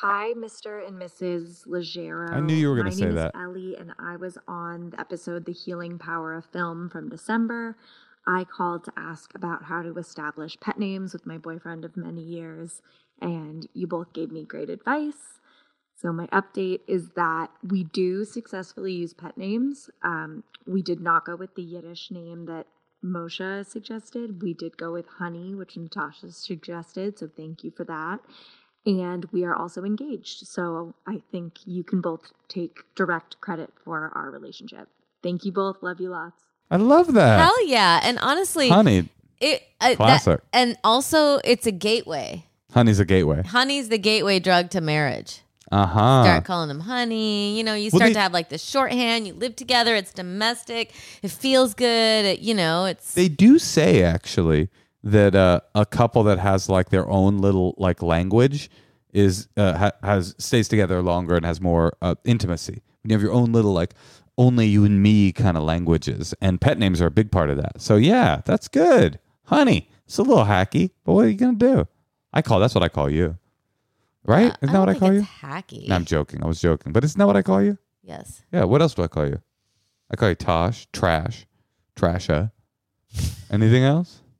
Hi, 0.00 0.32
Mr. 0.36 0.86
and 0.86 1.00
Mrs. 1.00 1.66
Leggero. 1.66 2.30
I 2.32 2.38
knew 2.40 2.54
you 2.54 2.68
were 2.68 2.76
gonna 2.76 2.90
My 2.90 2.94
say 2.94 3.06
name 3.06 3.14
that. 3.16 3.32
Is 3.34 3.40
Ellie, 3.42 3.76
and 3.76 3.92
I 3.98 4.16
was 4.16 4.38
on 4.46 4.90
the 4.90 5.00
episode 5.00 5.44
"The 5.46 5.52
Healing 5.52 5.98
Power 5.98 6.34
of 6.34 6.44
Film" 6.46 6.88
from 6.88 7.08
December. 7.08 7.76
I 8.26 8.44
called 8.44 8.84
to 8.84 8.92
ask 8.96 9.34
about 9.34 9.64
how 9.64 9.82
to 9.82 9.96
establish 9.98 10.58
pet 10.60 10.78
names 10.78 11.12
with 11.12 11.26
my 11.26 11.38
boyfriend 11.38 11.84
of 11.84 11.96
many 11.96 12.22
years, 12.22 12.82
and 13.20 13.66
you 13.72 13.86
both 13.86 14.12
gave 14.12 14.30
me 14.32 14.44
great 14.44 14.68
advice. 14.70 15.38
So, 15.96 16.12
my 16.12 16.26
update 16.28 16.80
is 16.86 17.10
that 17.16 17.48
we 17.62 17.84
do 17.84 18.24
successfully 18.24 18.92
use 18.92 19.14
pet 19.14 19.38
names. 19.38 19.88
Um, 20.02 20.42
we 20.66 20.82
did 20.82 21.00
not 21.00 21.24
go 21.24 21.36
with 21.36 21.54
the 21.54 21.62
Yiddish 21.62 22.10
name 22.10 22.46
that 22.46 22.66
Moshe 23.04 23.64
suggested. 23.66 24.42
We 24.42 24.54
did 24.54 24.76
go 24.76 24.92
with 24.92 25.06
Honey, 25.18 25.54
which 25.54 25.76
Natasha 25.76 26.32
suggested. 26.32 27.18
So, 27.18 27.28
thank 27.34 27.64
you 27.64 27.70
for 27.70 27.84
that. 27.84 28.18
And 28.86 29.24
we 29.32 29.44
are 29.44 29.54
also 29.56 29.84
engaged. 29.84 30.46
So, 30.46 30.94
I 31.06 31.22
think 31.30 31.58
you 31.64 31.84
can 31.84 32.00
both 32.00 32.32
take 32.48 32.80
direct 32.94 33.40
credit 33.40 33.70
for 33.84 34.10
our 34.14 34.30
relationship. 34.30 34.88
Thank 35.22 35.44
you 35.44 35.52
both. 35.52 35.82
Love 35.82 36.00
you 36.00 36.10
lots. 36.10 36.42
I 36.70 36.76
love 36.76 37.14
that. 37.14 37.40
Hell 37.40 37.66
yeah! 37.66 38.00
And 38.02 38.18
honestly, 38.20 38.68
Honey, 38.68 39.08
it 39.40 39.62
uh, 39.80 39.90
that- 39.90 39.96
Classic. 39.96 40.40
and 40.52 40.76
also 40.82 41.38
it's 41.44 41.66
a 41.66 41.72
gateway. 41.72 42.46
honey's 42.72 42.98
a 42.98 43.04
gateway. 43.04 43.42
Honey's 43.42 43.88
the 43.90 43.98
gateway 43.98 44.38
drug 44.40 44.70
to 44.70 44.80
marriage. 44.80 45.40
Uh 45.72 45.86
huh. 45.86 46.22
Start 46.24 46.44
calling 46.44 46.68
them 46.68 46.80
honey. 46.80 47.56
You 47.56 47.64
know, 47.64 47.74
you 47.74 47.90
Well, 47.92 47.98
start 48.00 48.10
they- 48.10 48.14
to 48.14 48.20
have 48.20 48.32
like 48.32 48.48
the 48.50 48.58
shorthand. 48.58 49.26
You 49.26 49.34
live 49.34 49.56
together. 49.56 49.94
It's 49.94 50.12
domestic. 50.12 50.92
It 51.22 51.30
feels 51.30 51.74
good. 51.74 52.24
It, 52.24 52.40
you 52.40 52.54
know, 52.54 52.84
it's 52.84 53.14
They 53.14 53.28
do 53.28 53.58
say 53.58 54.02
actually 54.02 54.68
that 55.02 55.34
uh, 55.34 55.60
a 55.74 55.84
couple 55.86 56.22
that 56.24 56.38
has 56.38 56.68
like 56.68 56.90
their 56.90 57.08
own 57.08 57.38
little 57.38 57.74
like 57.78 58.02
language 58.02 58.70
is 59.12 59.48
uh, 59.56 59.76
ha- 59.76 59.92
has 60.02 60.34
stays 60.38 60.66
together 60.68 61.00
longer 61.02 61.36
and 61.36 61.44
has 61.46 61.60
more 61.60 61.94
uh, 62.02 62.14
intimacy. 62.24 62.82
When 63.02 63.10
you 63.10 63.14
have 63.14 63.22
your 63.22 63.32
own 63.32 63.52
little 63.52 63.72
like 63.72 63.94
only 64.36 64.66
you 64.66 64.84
and 64.84 65.02
me 65.02 65.30
kind 65.30 65.56
of 65.56 65.62
languages, 65.62 66.34
and 66.40 66.60
pet 66.60 66.78
names 66.78 67.00
are 67.00 67.06
a 67.06 67.10
big 67.10 67.30
part 67.30 67.50
of 67.50 67.56
that. 67.58 67.80
So 67.80 67.96
yeah, 67.96 68.40
that's 68.44 68.66
good, 68.68 69.18
honey. 69.44 69.88
It's 70.06 70.18
a 70.18 70.22
little 70.22 70.44
hacky, 70.44 70.90
but 71.04 71.12
what 71.12 71.26
are 71.26 71.28
you 71.28 71.36
gonna 71.36 71.54
do? 71.56 71.86
I 72.32 72.42
call 72.42 72.58
that's 72.60 72.74
what 72.74 72.82
I 72.82 72.88
call 72.88 73.08
you, 73.08 73.38
right? 74.24 74.56
Isn't 74.62 74.72
that 74.72 74.78
what 74.80 74.88
I 74.88 74.94
call 74.94 75.12
you? 75.12 75.22
Hacky. 75.42 75.88
No, 75.88 75.94
I'm 75.94 76.04
joking. 76.04 76.42
I 76.42 76.46
was 76.46 76.60
joking, 76.60 76.92
but 76.92 77.04
isn't 77.04 77.18
that 77.18 77.26
what 77.26 77.36
I 77.36 77.42
call 77.42 77.62
you? 77.62 77.78
yes. 78.02 78.42
Yeah. 78.52 78.64
What 78.64 78.82
else 78.82 78.94
do 78.94 79.02
I 79.02 79.08
call 79.08 79.26
you? 79.26 79.40
I 80.10 80.16
call 80.16 80.28
you 80.28 80.34
Tosh, 80.34 80.86
Trash, 80.92 81.46
Trasha. 81.96 82.52
Anything 83.50 83.84
else? 83.84 84.20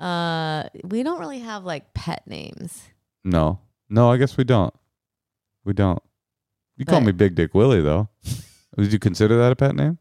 Uh, 0.00 0.68
we 0.84 1.02
don't 1.02 1.18
really 1.18 1.40
have 1.40 1.64
like 1.64 1.92
pet 1.92 2.22
names. 2.28 2.84
No. 3.24 3.58
No, 3.90 4.12
I 4.12 4.16
guess 4.16 4.36
we 4.36 4.44
don't. 4.44 4.72
We 5.64 5.72
don't. 5.72 6.00
You 6.76 6.84
call 6.84 7.00
But- 7.00 7.06
me 7.06 7.10
Big 7.12 7.34
Dick 7.34 7.52
Willie 7.52 7.82
though. 7.82 8.08
Would 8.76 8.92
you 8.92 9.00
consider 9.00 9.36
that 9.38 9.50
a 9.50 9.56
pet 9.56 9.74
name? 9.74 9.98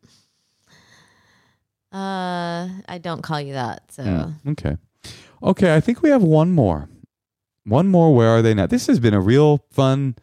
Uh, 1.91 2.67
I 2.87 2.99
don't 3.01 3.23
call 3.23 3.41
you 3.41 3.53
that. 3.53 3.91
So 3.91 4.03
Mm, 4.03 4.35
okay. 4.51 4.77
Okay, 5.41 5.75
I 5.75 5.79
think 5.79 6.03
we 6.03 6.09
have 6.11 6.21
one 6.21 6.51
more. 6.51 6.89
One 7.67 7.87
more. 7.89 8.15
Where 8.15 8.29
are 8.29 8.41
they 8.41 8.53
now? 8.53 8.65
This 8.67 8.87
has 8.87 8.99
been 8.99 9.13
a 9.13 9.19
real 9.21 9.63
fun 9.71 10.15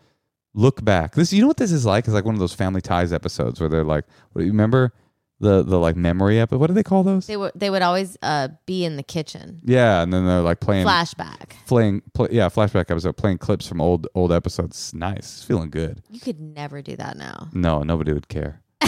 look 0.54 0.84
back. 0.84 1.14
This, 1.14 1.32
you 1.32 1.40
know 1.42 1.48
what 1.48 1.56
this 1.58 1.72
is 1.72 1.84
like? 1.84 2.04
It's 2.04 2.14
like 2.14 2.24
one 2.24 2.34
of 2.34 2.40
those 2.40 2.54
Family 2.54 2.80
Ties 2.80 3.12
episodes 3.12 3.60
where 3.60 3.68
they're 3.68 3.84
like, 3.84 4.04
what, 4.32 4.42
you 4.44 4.50
remember 4.50 4.92
the 5.40 5.62
the 5.62 5.78
like 5.78 5.96
memory 5.96 6.38
episode? 6.40 6.60
What 6.60 6.68
do 6.68 6.74
they 6.74 6.82
call 6.84 7.02
those? 7.02 7.26
they 7.26 7.36
would 7.36 7.52
they 7.56 7.68
would 7.68 7.82
always 7.82 8.16
uh 8.22 8.48
be 8.66 8.84
in 8.84 8.96
the 8.96 9.02
kitchen. 9.02 9.60
yeah, 9.64 10.00
and 10.02 10.12
then 10.12 10.24
they're 10.26 10.40
like 10.40 10.60
playing 10.60 10.86
Flashback. 10.86 11.50
playing 11.66 12.02
play, 12.14 12.28
yeah 12.30 12.48
flashback 12.48 12.88
episode 12.90 13.16
playing 13.16 13.38
clips 13.38 13.66
from 13.66 13.80
old 13.80 14.06
old 14.14 14.30
episodes 14.32 14.94
nice 14.94 15.18
It's 15.38 15.44
feeling 15.44 15.70
good 15.70 16.02
You 16.08 16.20
could 16.20 16.40
never 16.40 16.80
do 16.82 16.94
that 16.96 17.16
now. 17.16 17.48
no 17.52 17.82
nobody 17.82 18.12
would 18.12 18.28
care 18.28 18.62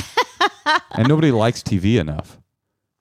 and 0.93 1.09
nobody 1.09 1.31
likes 1.33 1.63
tv 1.63 1.99
enough 2.01 2.41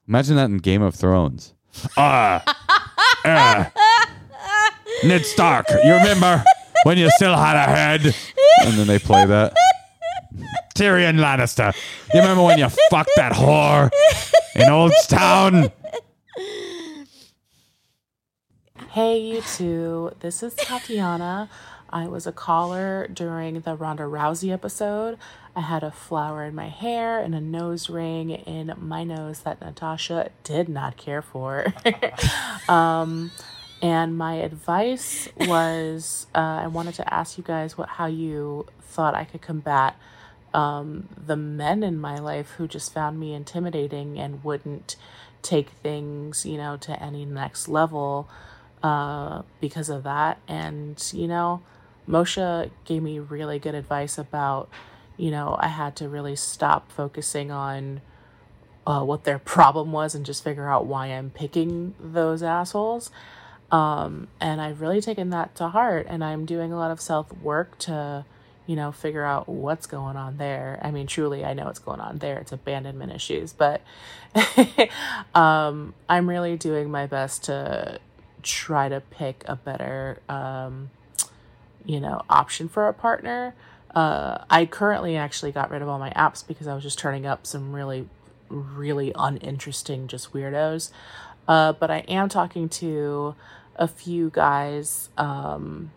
imagine 0.08 0.36
that 0.38 0.46
in 0.46 0.58
game 0.58 0.82
of 0.82 0.96
thrones 0.96 1.54
ah 1.98 2.44
uh, 3.26 3.70
ned 5.04 5.26
stark 5.26 5.68
you 5.84 5.94
remember 5.94 6.44
when 6.84 6.98
you 6.98 7.10
still 7.16 7.36
had 7.36 7.56
a 7.56 7.70
head 7.70 8.06
and 8.62 8.78
then 8.78 8.88
they 8.88 9.00
play 9.00 9.26
that 9.26 9.54
tyrion 10.76 11.18
lannister 11.20 11.76
you 12.14 12.20
remember 12.20 12.44
when 12.44 12.58
you 12.58 12.68
fucked 12.90 13.12
that 13.16 13.34
whore 13.34 13.90
in 14.56 14.70
old 14.70 14.94
town 15.08 15.72
Hey, 18.96 19.20
you 19.20 19.42
two. 19.42 20.14
This 20.22 20.42
is 20.42 20.54
Tatiana. 20.54 21.50
I 21.90 22.08
was 22.08 22.26
a 22.26 22.32
caller 22.32 23.10
during 23.12 23.60
the 23.60 23.76
Ronda 23.76 24.04
Rousey 24.04 24.54
episode. 24.54 25.18
I 25.54 25.60
had 25.60 25.84
a 25.84 25.92
flower 25.92 26.46
in 26.46 26.56
my 26.56 26.70
hair 26.70 27.20
and 27.20 27.36
a 27.36 27.42
nose 27.42 27.90
ring 27.90 28.30
in 28.30 28.74
my 28.78 29.04
nose 29.04 29.40
that 29.42 29.60
Natasha 29.60 30.30
did 30.46 30.70
not 30.70 30.96
care 30.96 31.22
for. 31.22 31.74
um, 32.70 33.32
and 33.82 34.18
my 34.18 34.36
advice 34.36 35.28
was 35.42 36.28
uh, 36.34 36.62
I 36.64 36.68
wanted 36.68 36.96
to 36.96 37.14
ask 37.14 37.38
you 37.38 37.44
guys 37.44 37.78
what 37.78 37.90
how 37.90 38.08
you 38.08 38.66
thought 38.82 39.14
I 39.16 39.26
could 39.26 39.42
combat 39.42 39.96
um, 40.56 41.10
the 41.18 41.36
men 41.36 41.84
in 41.84 42.00
my 42.00 42.18
life 42.18 42.52
who 42.52 42.68
just 42.68 42.94
found 42.94 43.20
me 43.20 43.34
intimidating 43.34 44.18
and 44.18 44.44
wouldn't 44.44 44.96
take 45.42 45.70
things, 45.70 46.46
you 46.46 46.58
know, 46.58 46.78
to 46.78 47.04
any 47.04 47.26
next 47.26 47.68
level 47.68 48.28
uh, 48.82 49.42
because 49.60 49.90
of 49.90 50.04
that. 50.04 50.40
And, 50.48 51.02
you 51.14 51.28
know, 51.28 51.62
Moshe 52.08 52.72
gave 52.86 53.04
me 53.04 53.20
really 53.20 53.60
good 53.60 53.76
advice 53.76 54.18
about, 54.18 54.70
you 55.18 55.30
know, 55.30 55.58
I 55.60 55.68
had 55.68 55.96
to 55.98 56.08
really 56.08 56.38
stop 56.38 56.90
focusing 56.90 57.52
on 57.52 58.02
uh, 58.88 59.04
what 59.04 59.26
their 59.26 59.40
problem 59.40 59.92
was 59.92 60.16
and 60.16 60.26
just 60.26 60.44
figure 60.44 60.70
out 60.70 60.86
why 60.86 61.08
I'm 61.08 61.32
picking 61.32 61.96
those 62.00 62.42
assholes. 62.42 63.12
Um, 63.72 64.28
and 64.40 64.62
I've 64.62 64.82
really 64.82 65.02
taken 65.02 65.32
that 65.32 65.56
to 65.56 65.70
heart, 65.70 66.06
and 66.10 66.24
I'm 66.24 66.46
doing 66.46 66.72
a 66.72 66.78
lot 66.78 66.92
of 66.92 67.02
self 67.02 67.32
work 67.38 67.78
to, 67.80 68.26
you 68.68 68.76
know, 68.76 68.92
figure 68.92 69.24
out 69.24 69.50
what's 69.50 69.88
going 69.88 70.16
on 70.16 70.38
there. 70.38 70.80
I 70.82 70.92
mean, 70.92 71.08
truly, 71.08 71.44
I 71.44 71.54
know 71.54 71.66
what's 71.66 71.80
going 71.80 72.00
on 72.00 72.20
there. 72.20 72.38
It's 72.40 72.52
abandonment 72.52 73.12
issues, 73.12 73.54
but 73.54 73.82
um, 75.36 75.94
I'm 76.08 76.30
really 76.30 76.58
doing 76.58 76.92
my 76.92 77.08
best 77.08 77.46
to 77.46 78.00
try 78.44 78.88
to 78.90 79.02
pick 79.02 79.44
a 79.48 79.56
better, 79.56 80.20
um, 80.30 80.92
you 81.86 82.00
know, 82.00 82.22
option 82.30 82.70
for 82.70 82.88
a 82.88 82.94
partner. 82.94 83.56
Uh, 83.94 84.44
I 84.50 84.66
currently 84.66 85.16
actually 85.16 85.52
got 85.52 85.72
rid 85.72 85.82
of 85.82 85.88
all 85.88 85.98
my 85.98 86.12
apps 86.12 86.46
because 86.46 86.68
I 86.68 86.76
was 86.76 86.84
just 86.84 87.00
turning 87.00 87.26
up 87.26 87.48
some 87.48 87.74
really, 87.74 88.08
really 88.50 89.14
uninteresting, 89.16 90.08
just 90.08 90.34
weirdos. 90.34 90.92
Uh, 91.48 91.74
but 91.74 91.92
I 91.92 92.00
am 92.08 92.30
talking 92.30 92.70
to 92.70 93.36
a 93.76 93.88
few 93.88 94.30
guys 94.30 95.10
um, 95.18 95.92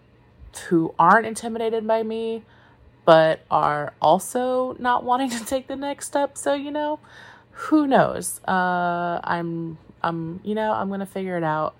who 0.68 0.94
aren't 0.98 1.26
intimidated 1.26 1.86
by 1.86 2.02
me, 2.02 2.44
but 3.04 3.40
are 3.50 3.94
also 4.02 4.76
not 4.78 5.04
wanting 5.04 5.30
to 5.38 5.44
take 5.44 5.66
the 5.68 5.76
next 5.76 6.06
step. 6.06 6.36
So 6.36 6.54
you 6.54 6.70
know, 6.70 7.00
who 7.52 7.86
knows? 7.86 8.40
Uh, 8.46 9.20
I'm 9.24 9.78
I'm 10.02 10.40
you 10.44 10.54
know 10.54 10.72
I'm 10.72 10.88
gonna 10.90 11.06
figure 11.06 11.36
it 11.36 11.44
out. 11.44 11.74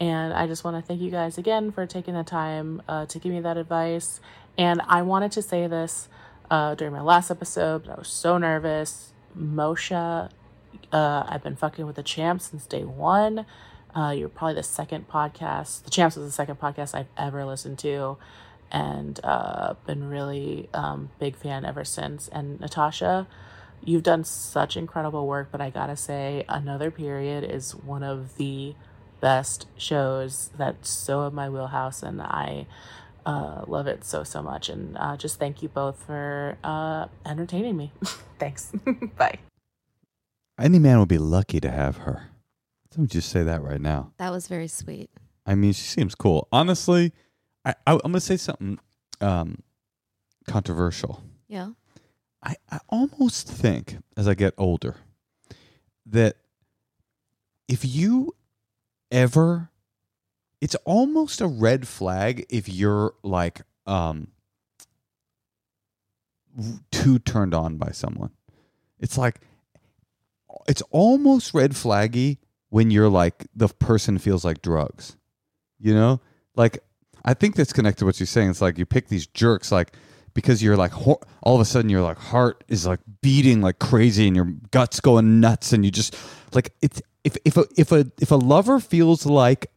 And 0.00 0.32
I 0.32 0.46
just 0.46 0.62
want 0.62 0.76
to 0.76 0.82
thank 0.82 1.00
you 1.00 1.10
guys 1.10 1.38
again 1.38 1.72
for 1.72 1.84
taking 1.84 2.14
the 2.14 2.22
time 2.22 2.82
uh, 2.88 3.06
to 3.06 3.18
give 3.18 3.32
me 3.32 3.40
that 3.40 3.56
advice. 3.56 4.20
And 4.56 4.80
I 4.86 5.02
wanted 5.02 5.32
to 5.32 5.42
say 5.42 5.66
this 5.66 6.08
uh, 6.50 6.74
during 6.76 6.94
my 6.94 7.00
last 7.00 7.30
episode, 7.30 7.88
I 7.88 7.96
was 7.96 8.08
so 8.08 8.38
nervous. 8.38 9.12
Moshe, 9.36 10.30
uh, 10.92 11.24
I've 11.26 11.42
been 11.42 11.56
fucking 11.56 11.86
with 11.86 11.96
the 11.96 12.02
champ 12.02 12.40
since 12.40 12.66
day 12.66 12.84
one. 12.84 13.46
Uh, 13.94 14.10
you're 14.10 14.28
probably 14.28 14.54
the 14.54 14.62
second 14.62 15.08
podcast. 15.08 15.84
The 15.84 15.90
champs 15.90 16.16
was 16.16 16.26
the 16.26 16.32
second 16.32 16.60
podcast 16.60 16.94
I've 16.94 17.08
ever 17.16 17.44
listened 17.44 17.78
to, 17.80 18.16
and 18.70 19.18
uh, 19.24 19.74
been 19.86 20.08
really 20.08 20.68
um, 20.74 21.10
big 21.18 21.36
fan 21.36 21.64
ever 21.64 21.84
since. 21.84 22.28
And 22.28 22.60
Natasha, 22.60 23.26
you've 23.82 24.02
done 24.02 24.24
such 24.24 24.76
incredible 24.76 25.26
work, 25.26 25.48
but 25.50 25.60
I 25.60 25.70
gotta 25.70 25.96
say, 25.96 26.44
Another 26.48 26.90
Period 26.90 27.44
is 27.44 27.74
one 27.74 28.02
of 28.02 28.36
the 28.36 28.74
best 29.20 29.66
shows 29.76 30.50
that's 30.56 30.88
so 30.88 31.26
in 31.26 31.34
my 31.34 31.48
wheelhouse, 31.48 32.02
and 32.02 32.20
I 32.22 32.66
uh, 33.26 33.64
love 33.66 33.86
it 33.86 34.04
so 34.04 34.22
so 34.24 34.42
much. 34.42 34.68
And 34.68 34.96
uh, 34.98 35.16
just 35.16 35.38
thank 35.38 35.62
you 35.62 35.68
both 35.68 36.02
for 36.02 36.56
uh, 36.62 37.06
entertaining 37.26 37.76
me. 37.76 37.92
Thanks. 38.38 38.72
Bye. 39.16 39.38
Any 40.58 40.78
man 40.78 40.98
would 40.98 41.08
be 41.08 41.18
lucky 41.18 41.60
to 41.60 41.70
have 41.70 41.98
her. 41.98 42.30
Let 42.90 42.98
me 42.98 43.06
just 43.06 43.28
say 43.28 43.42
that 43.44 43.62
right 43.62 43.80
now. 43.80 44.12
That 44.16 44.32
was 44.32 44.48
very 44.48 44.68
sweet. 44.68 45.10
I 45.46 45.54
mean, 45.54 45.72
she 45.72 45.82
seems 45.82 46.14
cool. 46.14 46.48
Honestly, 46.50 47.12
I, 47.64 47.74
I, 47.86 47.92
I'm 47.92 47.98
going 48.00 48.14
to 48.14 48.20
say 48.20 48.36
something 48.36 48.78
um, 49.20 49.62
controversial. 50.46 51.22
Yeah. 51.46 51.70
I, 52.42 52.56
I 52.70 52.78
almost 52.88 53.48
think 53.48 53.98
as 54.16 54.26
I 54.26 54.34
get 54.34 54.54
older 54.58 54.96
that 56.06 56.36
if 57.68 57.84
you 57.84 58.34
ever, 59.10 59.70
it's 60.60 60.74
almost 60.84 61.40
a 61.40 61.46
red 61.46 61.86
flag 61.86 62.46
if 62.48 62.68
you're 62.68 63.14
like 63.22 63.62
um, 63.86 64.28
too 66.90 67.18
turned 67.18 67.54
on 67.54 67.76
by 67.76 67.90
someone. 67.90 68.30
It's 68.98 69.16
like 69.18 69.40
it's 70.66 70.82
almost 70.90 71.54
red 71.54 71.72
flaggy 71.72 72.38
when 72.70 72.90
you're 72.90 73.08
like 73.08 73.46
the 73.54 73.68
person 73.68 74.18
feels 74.18 74.44
like 74.44 74.62
drugs. 74.62 75.16
You 75.78 75.94
know? 75.94 76.20
Like 76.54 76.78
I 77.24 77.34
think 77.34 77.56
that's 77.56 77.72
connected 77.72 78.00
to 78.00 78.04
what 78.06 78.20
you're 78.20 78.26
saying. 78.26 78.50
It's 78.50 78.60
like 78.60 78.78
you 78.78 78.86
pick 78.86 79.08
these 79.08 79.26
jerks 79.26 79.70
like 79.72 79.94
because 80.34 80.62
you're 80.62 80.76
like 80.76 80.92
all 81.06 81.54
of 81.54 81.60
a 81.60 81.64
sudden 81.64 81.90
your 81.90 82.02
like 82.02 82.18
heart 82.18 82.64
is 82.68 82.86
like 82.86 83.00
beating 83.22 83.60
like 83.60 83.78
crazy 83.78 84.26
and 84.26 84.36
your 84.36 84.52
guts 84.70 85.00
going 85.00 85.40
nuts 85.40 85.72
and 85.72 85.84
you 85.84 85.90
just 85.90 86.16
like 86.54 86.72
it's 86.80 87.02
if 87.24 87.36
if 87.44 87.56
a 87.56 87.64
if 87.76 87.92
a 87.92 88.06
if 88.20 88.30
a 88.30 88.36
lover 88.36 88.80
feels 88.80 89.26
like 89.26 89.70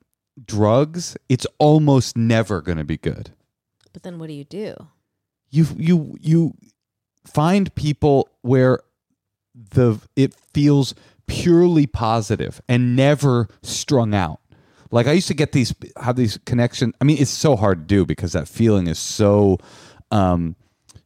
drugs, 0.43 1.17
it's 1.29 1.47
almost 1.59 2.17
never 2.17 2.61
going 2.61 2.77
to 2.77 2.83
be 2.83 2.97
good. 2.97 3.31
But 3.93 4.03
then 4.03 4.19
what 4.19 4.27
do 4.27 4.33
you 4.33 4.43
do? 4.43 4.75
You 5.49 5.65
you 5.75 6.15
you 6.19 6.53
find 7.25 7.73
people 7.75 8.29
where 8.41 8.79
the 9.55 9.99
it 10.15 10.33
feels 10.53 10.93
purely 11.27 11.87
positive 11.87 12.61
and 12.67 12.95
never 12.95 13.47
strung 13.61 14.13
out. 14.13 14.39
Like 14.91 15.07
I 15.07 15.13
used 15.13 15.27
to 15.29 15.33
get 15.33 15.53
these 15.53 15.73
have 15.97 16.15
these 16.15 16.37
connections. 16.45 16.93
I 16.99 17.05
mean, 17.05 17.17
it's 17.19 17.31
so 17.31 17.55
hard 17.55 17.79
to 17.79 17.95
do 17.95 18.05
because 18.05 18.33
that 18.33 18.47
feeling 18.47 18.87
is 18.87 18.99
so 18.99 19.57
um 20.11 20.55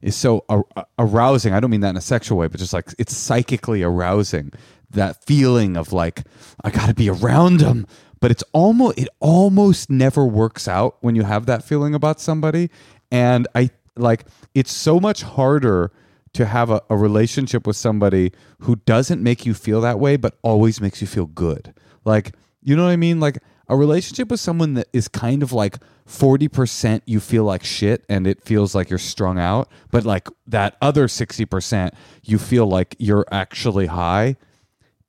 is 0.01 0.15
so 0.15 0.43
ar- 0.49 0.65
arousing. 0.97 1.53
I 1.53 1.59
don't 1.59 1.69
mean 1.69 1.81
that 1.81 1.91
in 1.91 1.97
a 1.97 2.01
sexual 2.01 2.37
way, 2.37 2.47
but 2.47 2.59
just 2.59 2.73
like 2.73 2.93
it's 2.97 3.15
psychically 3.15 3.83
arousing. 3.83 4.51
That 4.91 5.23
feeling 5.25 5.77
of 5.77 5.91
like 5.93 6.23
I 6.63 6.69
got 6.69 6.87
to 6.87 6.93
be 6.93 7.09
around 7.09 7.59
them, 7.59 7.85
but 8.21 8.31
it's 8.31 8.43
almost 8.53 8.97
it 8.97 9.09
almost 9.19 9.89
never 9.89 10.25
works 10.25 10.67
out 10.67 10.97
when 11.01 11.15
you 11.15 11.23
have 11.23 11.47
that 11.47 11.63
feeling 11.63 11.93
about 11.93 12.19
somebody. 12.19 12.69
And 13.11 13.47
I 13.53 13.69
like 13.97 14.25
it's 14.53 14.71
so 14.71 14.99
much 14.99 15.21
harder 15.23 15.91
to 16.35 16.45
have 16.45 16.69
a, 16.69 16.81
a 16.89 16.97
relationship 16.97 17.65
with 17.65 17.75
somebody 17.75 18.31
who 18.59 18.75
doesn't 18.75 19.23
make 19.23 19.45
you 19.45 19.53
feel 19.53 19.81
that 19.81 19.99
way, 19.99 20.17
but 20.17 20.37
always 20.41 20.81
makes 20.81 21.01
you 21.01 21.07
feel 21.07 21.25
good. 21.25 21.73
Like, 22.03 22.35
you 22.61 22.75
know 22.75 22.83
what 22.83 22.91
I 22.91 22.97
mean? 22.97 23.19
Like 23.19 23.39
a 23.67 23.75
relationship 23.75 24.29
with 24.29 24.39
someone 24.39 24.73
that 24.75 24.87
is 24.93 25.07
kind 25.07 25.41
of 25.43 25.53
like 25.53 25.77
40% 26.07 27.01
you 27.05 27.19
feel 27.19 27.45
like 27.45 27.63
shit 27.63 28.05
and 28.09 28.27
it 28.27 28.43
feels 28.43 28.75
like 28.75 28.89
you're 28.89 28.99
strung 28.99 29.39
out, 29.39 29.71
but 29.91 30.05
like 30.05 30.27
that 30.47 30.77
other 30.81 31.07
60% 31.07 31.91
you 32.23 32.37
feel 32.37 32.67
like 32.67 32.95
you're 32.99 33.25
actually 33.31 33.87
high. 33.87 34.35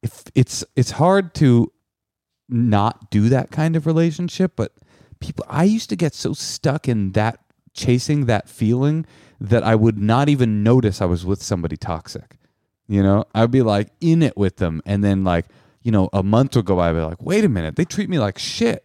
If 0.02 0.24
it's 0.34 0.64
it's 0.76 0.92
hard 0.92 1.34
to 1.34 1.72
not 2.48 3.10
do 3.10 3.28
that 3.30 3.50
kind 3.50 3.74
of 3.74 3.86
relationship, 3.86 4.52
but 4.54 4.72
people 5.20 5.44
I 5.48 5.64
used 5.64 5.90
to 5.90 5.96
get 5.96 6.14
so 6.14 6.32
stuck 6.32 6.88
in 6.88 7.12
that 7.12 7.40
chasing 7.74 8.26
that 8.26 8.48
feeling 8.48 9.04
that 9.40 9.62
I 9.62 9.74
would 9.74 9.98
not 9.98 10.28
even 10.28 10.62
notice 10.62 11.00
I 11.00 11.06
was 11.06 11.24
with 11.24 11.42
somebody 11.42 11.76
toxic. 11.76 12.36
You 12.88 13.02
know, 13.02 13.24
I'd 13.34 13.50
be 13.50 13.62
like 13.62 13.88
in 14.00 14.22
it 14.22 14.36
with 14.36 14.56
them 14.56 14.80
and 14.86 15.02
then 15.02 15.24
like, 15.24 15.46
you 15.82 15.90
know, 15.90 16.08
a 16.12 16.22
month 16.22 16.56
would 16.56 16.64
go 16.64 16.76
by, 16.76 16.90
I'd 16.90 16.94
be 16.94 17.00
like, 17.00 17.22
wait 17.22 17.44
a 17.44 17.48
minute, 17.48 17.76
they 17.76 17.84
treat 17.84 18.08
me 18.08 18.18
like 18.18 18.38
shit. 18.38 18.84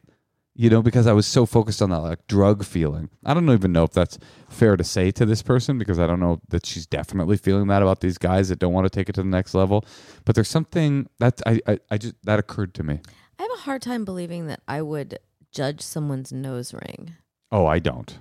You 0.54 0.70
know, 0.70 0.82
because 0.82 1.08
I 1.08 1.14
was 1.14 1.26
so 1.26 1.46
focused 1.46 1.82
on 1.82 1.92
that 1.92 2.00
like 2.00 2.28
drug 2.28 2.66
feeling. 2.66 3.10
I 3.26 3.34
don't 3.34 3.50
even 3.50 3.72
know 3.72 3.86
if 3.86 3.92
that's 3.92 4.20
fair 4.50 4.76
to 4.76 4.84
say 4.84 5.10
to 5.12 5.26
this 5.26 5.42
person 5.42 5.78
because 5.78 5.98
I 5.98 6.06
don't 6.06 6.20
know 6.20 6.42
that 6.50 6.66
she's 6.66 6.86
definitely 6.86 7.38
feeling 7.38 7.68
that 7.68 7.82
about 7.82 8.02
these 8.02 8.18
guys 8.18 8.50
that 8.50 8.60
don't 8.60 8.74
want 8.74 8.86
to 8.86 8.90
take 8.90 9.08
it 9.08 9.14
to 9.14 9.24
the 9.24 9.30
next 9.30 9.54
level. 9.54 9.86
But 10.26 10.36
there's 10.36 10.50
something 10.50 11.08
that 11.20 11.42
I, 11.46 11.62
I, 11.66 11.80
I 11.90 11.98
just 11.98 12.16
that 12.26 12.38
occurred 12.38 12.74
to 12.76 12.84
me. 12.84 13.00
I 13.40 13.44
have 13.44 13.52
a 13.56 13.62
hard 13.62 13.82
time 13.82 14.04
believing 14.04 14.48
that 14.48 14.62
I 14.68 14.82
would 14.82 15.20
judge 15.52 15.82
someone's 15.82 16.34
nose 16.34 16.74
ring. 16.74 17.16
Oh, 17.52 17.66
I 17.66 17.80
don't. 17.80 18.20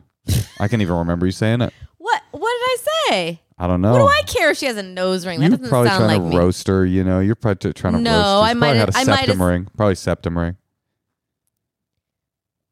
I 0.61 0.69
can't 0.69 0.83
even 0.83 0.95
remember 0.97 1.27
you 1.27 1.33
saying 1.33 1.63
it. 1.63 1.75
What 2.03 2.23
what 2.31 2.41
did 2.41 2.65
I 2.65 2.77
say? 3.11 3.41
I 3.59 3.67
don't 3.67 3.83
know. 3.83 3.93
What 3.93 3.99
do 3.99 4.07
I 4.09 4.23
care 4.23 4.51
if 4.51 4.57
she 4.57 4.65
has 4.67 4.79
a 4.79 4.83
nose 4.83 5.27
ring? 5.27 5.39
That 5.39 5.49
You're 5.51 5.59
doesn't 5.59 5.69
probably 5.69 5.91
sound 5.91 6.05
trying 6.07 6.23
like 6.23 6.31
to 6.31 6.35
me. 6.35 6.43
roast 6.43 6.67
her. 6.67 6.87
You 6.87 7.05
know, 7.05 7.21
you're 7.21 7.35
probably 7.35 7.73
t- 7.73 7.79
trying 7.79 7.93
to 7.93 8.01
No, 8.01 8.11
roast. 8.13 8.25
her. 8.25 8.51
I 8.51 8.55
might 8.55 8.77
have- 8.77 8.89
had 8.89 8.89
a 8.89 8.97
I 8.99 9.05
might 9.05 9.17
septum 9.27 9.39
have- 9.39 9.47
ring. 9.49 9.69
Probably 9.77 9.95
septum 9.97 10.39
ring. 10.39 10.57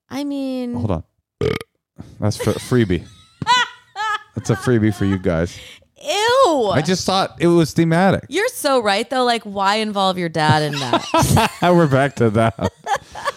I 0.08 0.24
mean, 0.24 0.74
Hold 0.74 0.90
on. 0.90 1.04
That's 2.20 2.36
for 2.38 2.52
freebie. 2.52 3.06
That's 4.34 4.50
a 4.50 4.54
freebie 4.56 4.94
for 4.94 5.04
you 5.04 5.18
guys. 5.18 5.58
ew. 6.02 6.70
I 6.72 6.80
just 6.80 7.04
thought 7.04 7.36
it 7.40 7.48
was 7.48 7.72
thematic. 7.72 8.24
You're 8.28 8.48
so 8.48 8.80
right 8.82 9.08
though. 9.10 9.24
Like, 9.24 9.42
why 9.42 9.76
involve 9.76 10.16
your 10.16 10.28
dad 10.30 10.62
in 10.62 10.72
that? 10.78 11.50
We're 11.62 11.86
back 11.88 12.16
to 12.16 12.30
that. 12.30 12.72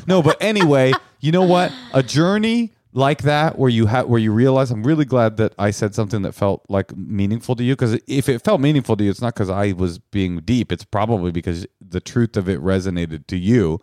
no, 0.07 0.21
but 0.21 0.37
anyway, 0.41 0.93
you 1.19 1.31
know 1.33 1.43
what? 1.43 1.73
A 1.93 2.01
journey 2.01 2.71
like 2.93 3.23
that 3.23 3.57
where 3.57 3.69
you 3.69 3.85
have 3.85 4.07
where 4.07 4.19
you 4.19 4.31
realize 4.31 4.71
I'm 4.71 4.83
really 4.83 5.05
glad 5.05 5.37
that 5.37 5.53
I 5.57 5.71
said 5.71 5.95
something 5.95 6.21
that 6.23 6.33
felt 6.33 6.65
like 6.67 6.95
meaningful 6.95 7.55
to 7.55 7.63
you 7.63 7.73
because 7.73 7.99
if 8.07 8.27
it 8.27 8.43
felt 8.43 8.59
meaningful 8.59 8.97
to 8.97 9.03
you, 9.03 9.09
it's 9.09 9.21
not 9.21 9.33
because 9.33 9.49
I 9.49 9.71
was 9.71 9.99
being 9.99 10.39
deep. 10.39 10.71
It's 10.71 10.83
probably 10.83 11.31
because 11.31 11.65
the 11.79 12.01
truth 12.01 12.35
of 12.35 12.49
it 12.49 12.59
resonated 12.61 13.27
to 13.27 13.37
you. 13.37 13.79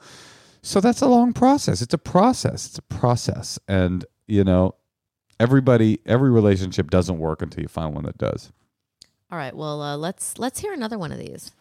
So 0.61 0.81
that's 0.81 1.01
a 1.01 1.07
long 1.07 1.33
process. 1.33 1.81
It's 1.81 1.95
a 1.95 1.99
process. 1.99 2.67
It's 2.67 2.79
a 2.79 2.83
process, 2.83 3.59
and 3.69 4.05
you 4.27 4.45
know, 4.45 4.75
everybody, 5.41 6.01
every 6.05 6.31
relationship 6.31 6.91
doesn't 6.91 7.19
work 7.19 7.41
until 7.41 7.63
you 7.63 7.69
find 7.69 7.95
one 7.95 8.05
that 8.05 8.19
does. 8.19 8.53
All 9.31 9.39
right. 9.39 9.55
Well, 9.55 9.81
uh, 9.81 9.97
let's 9.97 10.39
let's 10.39 10.61
hear 10.61 10.73
another 10.73 10.99
one 10.99 11.13
of 11.13 11.19
these. 11.19 11.53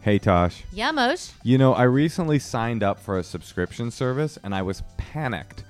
Hey, 0.00 0.20
Tosh. 0.20 0.62
Yeah, 0.70 0.92
Mosh. 0.92 1.30
You 1.42 1.58
know, 1.58 1.74
I 1.74 1.82
recently 1.82 2.38
signed 2.38 2.84
up 2.84 3.00
for 3.00 3.18
a 3.18 3.24
subscription 3.24 3.90
service 3.90 4.38
and 4.44 4.54
I 4.54 4.62
was 4.62 4.84
panicked 4.96 5.64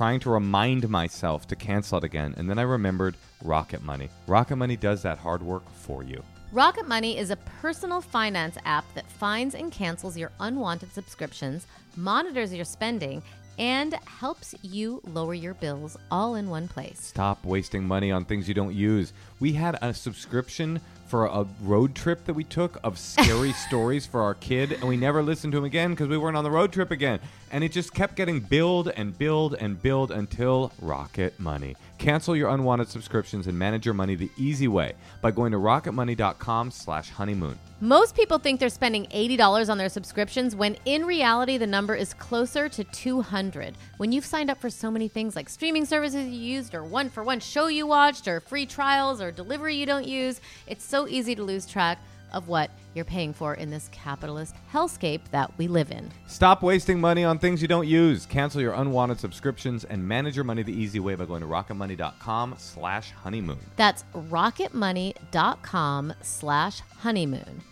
trying 0.00 0.18
to 0.18 0.30
remind 0.30 0.88
myself 0.88 1.46
to 1.46 1.54
cancel 1.54 1.98
it 1.98 2.04
again. 2.04 2.34
And 2.38 2.48
then 2.48 2.58
I 2.58 2.62
remembered 2.62 3.16
Rocket 3.44 3.82
Money. 3.82 4.08
Rocket 4.26 4.56
Money 4.56 4.74
does 4.74 5.02
that 5.02 5.18
hard 5.18 5.42
work 5.42 5.62
for 5.70 6.02
you. 6.02 6.22
Rocket 6.52 6.88
Money 6.88 7.18
is 7.18 7.28
a 7.28 7.36
personal 7.60 8.00
finance 8.00 8.56
app 8.64 8.86
that 8.94 9.10
finds 9.10 9.54
and 9.54 9.70
cancels 9.70 10.16
your 10.16 10.32
unwanted 10.40 10.90
subscriptions, 10.90 11.66
monitors 11.96 12.54
your 12.54 12.64
spending, 12.64 13.22
and 13.60 13.94
helps 14.06 14.54
you 14.62 15.02
lower 15.04 15.34
your 15.34 15.52
bills 15.52 15.98
all 16.10 16.34
in 16.34 16.48
one 16.48 16.66
place. 16.66 16.98
Stop 16.98 17.44
wasting 17.44 17.84
money 17.84 18.10
on 18.10 18.24
things 18.24 18.48
you 18.48 18.54
don't 18.54 18.74
use. 18.74 19.12
We 19.38 19.52
had 19.52 19.78
a 19.82 19.92
subscription 19.92 20.80
for 21.06 21.26
a 21.26 21.46
road 21.62 21.94
trip 21.94 22.24
that 22.24 22.32
we 22.32 22.44
took 22.44 22.78
of 22.82 22.98
scary 22.98 23.52
stories 23.52 24.06
for 24.06 24.22
our 24.22 24.34
kid, 24.34 24.72
and 24.72 24.84
we 24.84 24.96
never 24.96 25.22
listened 25.22 25.52
to 25.52 25.58
him 25.58 25.64
again 25.64 25.90
because 25.90 26.08
we 26.08 26.16
weren't 26.16 26.38
on 26.38 26.44
the 26.44 26.50
road 26.50 26.72
trip 26.72 26.90
again. 26.90 27.20
And 27.52 27.62
it 27.62 27.70
just 27.70 27.92
kept 27.92 28.16
getting 28.16 28.40
billed 28.40 28.88
and 28.88 29.16
billed 29.16 29.54
and 29.54 29.80
billed 29.80 30.10
until 30.10 30.72
Rocket 30.80 31.38
Money. 31.38 31.76
Cancel 32.00 32.34
your 32.34 32.48
unwanted 32.48 32.88
subscriptions 32.88 33.46
and 33.46 33.58
manage 33.58 33.84
your 33.84 33.92
money 33.92 34.14
the 34.14 34.30
easy 34.38 34.68
way 34.68 34.94
by 35.20 35.30
going 35.30 35.52
to 35.52 35.58
rocketmoney.com 35.58 36.70
slash 36.70 37.10
honeymoon. 37.10 37.58
Most 37.82 38.16
people 38.16 38.38
think 38.38 38.58
they're 38.58 38.70
spending 38.70 39.04
$80 39.08 39.68
on 39.68 39.76
their 39.76 39.90
subscriptions 39.90 40.56
when 40.56 40.78
in 40.86 41.04
reality 41.04 41.58
the 41.58 41.66
number 41.66 41.94
is 41.94 42.14
closer 42.14 42.70
to 42.70 42.84
200. 42.84 43.76
When 43.98 44.12
you've 44.12 44.24
signed 44.24 44.48
up 44.48 44.58
for 44.62 44.70
so 44.70 44.90
many 44.90 45.08
things 45.08 45.36
like 45.36 45.50
streaming 45.50 45.84
services 45.84 46.26
you 46.26 46.40
used 46.40 46.74
or 46.74 46.84
one 46.84 47.10
for 47.10 47.22
one 47.22 47.38
show 47.38 47.66
you 47.66 47.86
watched 47.86 48.26
or 48.26 48.40
free 48.40 48.64
trials 48.64 49.20
or 49.20 49.30
delivery 49.30 49.76
you 49.76 49.84
don't 49.84 50.08
use, 50.08 50.40
it's 50.66 50.84
so 50.84 51.06
easy 51.06 51.34
to 51.34 51.42
lose 51.42 51.66
track 51.66 51.98
of 52.32 52.48
what 52.48 52.70
you're 52.94 53.04
paying 53.04 53.32
for 53.32 53.54
in 53.54 53.70
this 53.70 53.88
capitalist 53.92 54.54
hellscape 54.72 55.20
that 55.30 55.56
we 55.58 55.68
live 55.68 55.90
in. 55.90 56.10
Stop 56.26 56.62
wasting 56.62 57.00
money 57.00 57.24
on 57.24 57.38
things 57.38 57.62
you 57.62 57.68
don't 57.68 57.86
use. 57.86 58.26
Cancel 58.26 58.60
your 58.60 58.74
unwanted 58.74 59.20
subscriptions 59.20 59.84
and 59.84 60.06
manage 60.06 60.36
your 60.36 60.44
money 60.44 60.62
the 60.62 60.72
easy 60.72 61.00
way 61.00 61.14
by 61.14 61.24
going 61.24 61.40
to 61.40 61.46
rocketmoney.com 61.46 62.54
slash 62.58 63.12
honeymoon. 63.12 63.58
That's 63.76 64.04
rocketmoney.com 64.14 66.14
slash 66.22 66.80
honeymoon. 66.98 67.62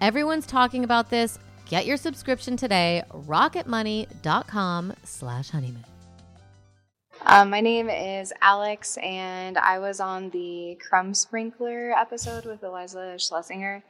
Everyone's 0.00 0.46
talking 0.46 0.84
about 0.84 1.10
this. 1.10 1.38
Get 1.66 1.86
your 1.86 1.96
subscription 1.96 2.56
today, 2.56 3.02
rocketmoney.com 3.12 4.94
slash 5.04 5.50
honeymoon. 5.50 5.84
Um, 7.26 7.50
my 7.50 7.60
name 7.60 7.90
is 7.90 8.32
Alex, 8.40 8.96
and 8.98 9.58
I 9.58 9.80
was 9.80 10.00
on 10.00 10.30
the 10.30 10.78
Crumb 10.80 11.12
Sprinkler 11.12 11.90
episode 11.90 12.46
with 12.46 12.62
Iliza 12.62 13.16
Shlesinger. 13.16 13.82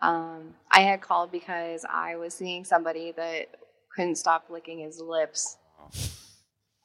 Um, 0.00 0.54
I 0.70 0.80
had 0.80 1.00
called 1.00 1.32
because 1.32 1.84
I 1.88 2.16
was 2.16 2.34
seeing 2.34 2.64
somebody 2.64 3.12
that 3.16 3.46
couldn't 3.94 4.16
stop 4.16 4.46
licking 4.50 4.80
his 4.80 5.00
lips, 5.00 5.56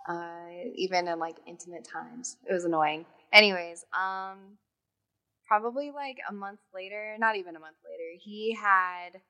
uh, 0.07 0.47
even 0.75 1.07
in 1.07 1.19
like 1.19 1.35
intimate 1.45 1.85
times. 1.85 2.37
It 2.49 2.53
was 2.53 2.63
annoying. 2.63 3.05
Anyways, 3.33 3.85
um, 3.93 4.57
probably 5.45 5.91
like 5.91 6.17
a 6.29 6.33
month 6.33 6.59
later, 6.73 7.15
not 7.19 7.35
even 7.35 7.55
a 7.55 7.59
month 7.59 7.77
later, 7.85 8.17
he 8.19 8.55
had. 8.59 9.21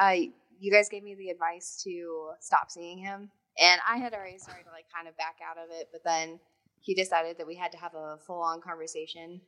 Uh, 0.00 0.28
you 0.58 0.72
guys 0.72 0.88
gave 0.88 1.02
me 1.02 1.14
the 1.14 1.30
advice 1.30 1.82
to 1.84 2.30
stop 2.40 2.70
seeing 2.70 2.98
him, 2.98 3.30
and 3.58 3.80
I 3.88 3.98
had 3.98 4.14
already 4.14 4.38
started 4.38 4.64
to 4.64 4.70
like 4.70 4.86
kind 4.94 5.08
of 5.08 5.16
back 5.16 5.36
out 5.46 5.58
of 5.58 5.70
it, 5.70 5.88
but 5.92 6.02
then 6.04 6.40
he 6.80 6.94
decided 6.94 7.38
that 7.38 7.46
we 7.46 7.56
had 7.56 7.72
to 7.72 7.78
have 7.78 7.94
a 7.94 8.18
full 8.26 8.40
on 8.40 8.60
conversation 8.60 9.40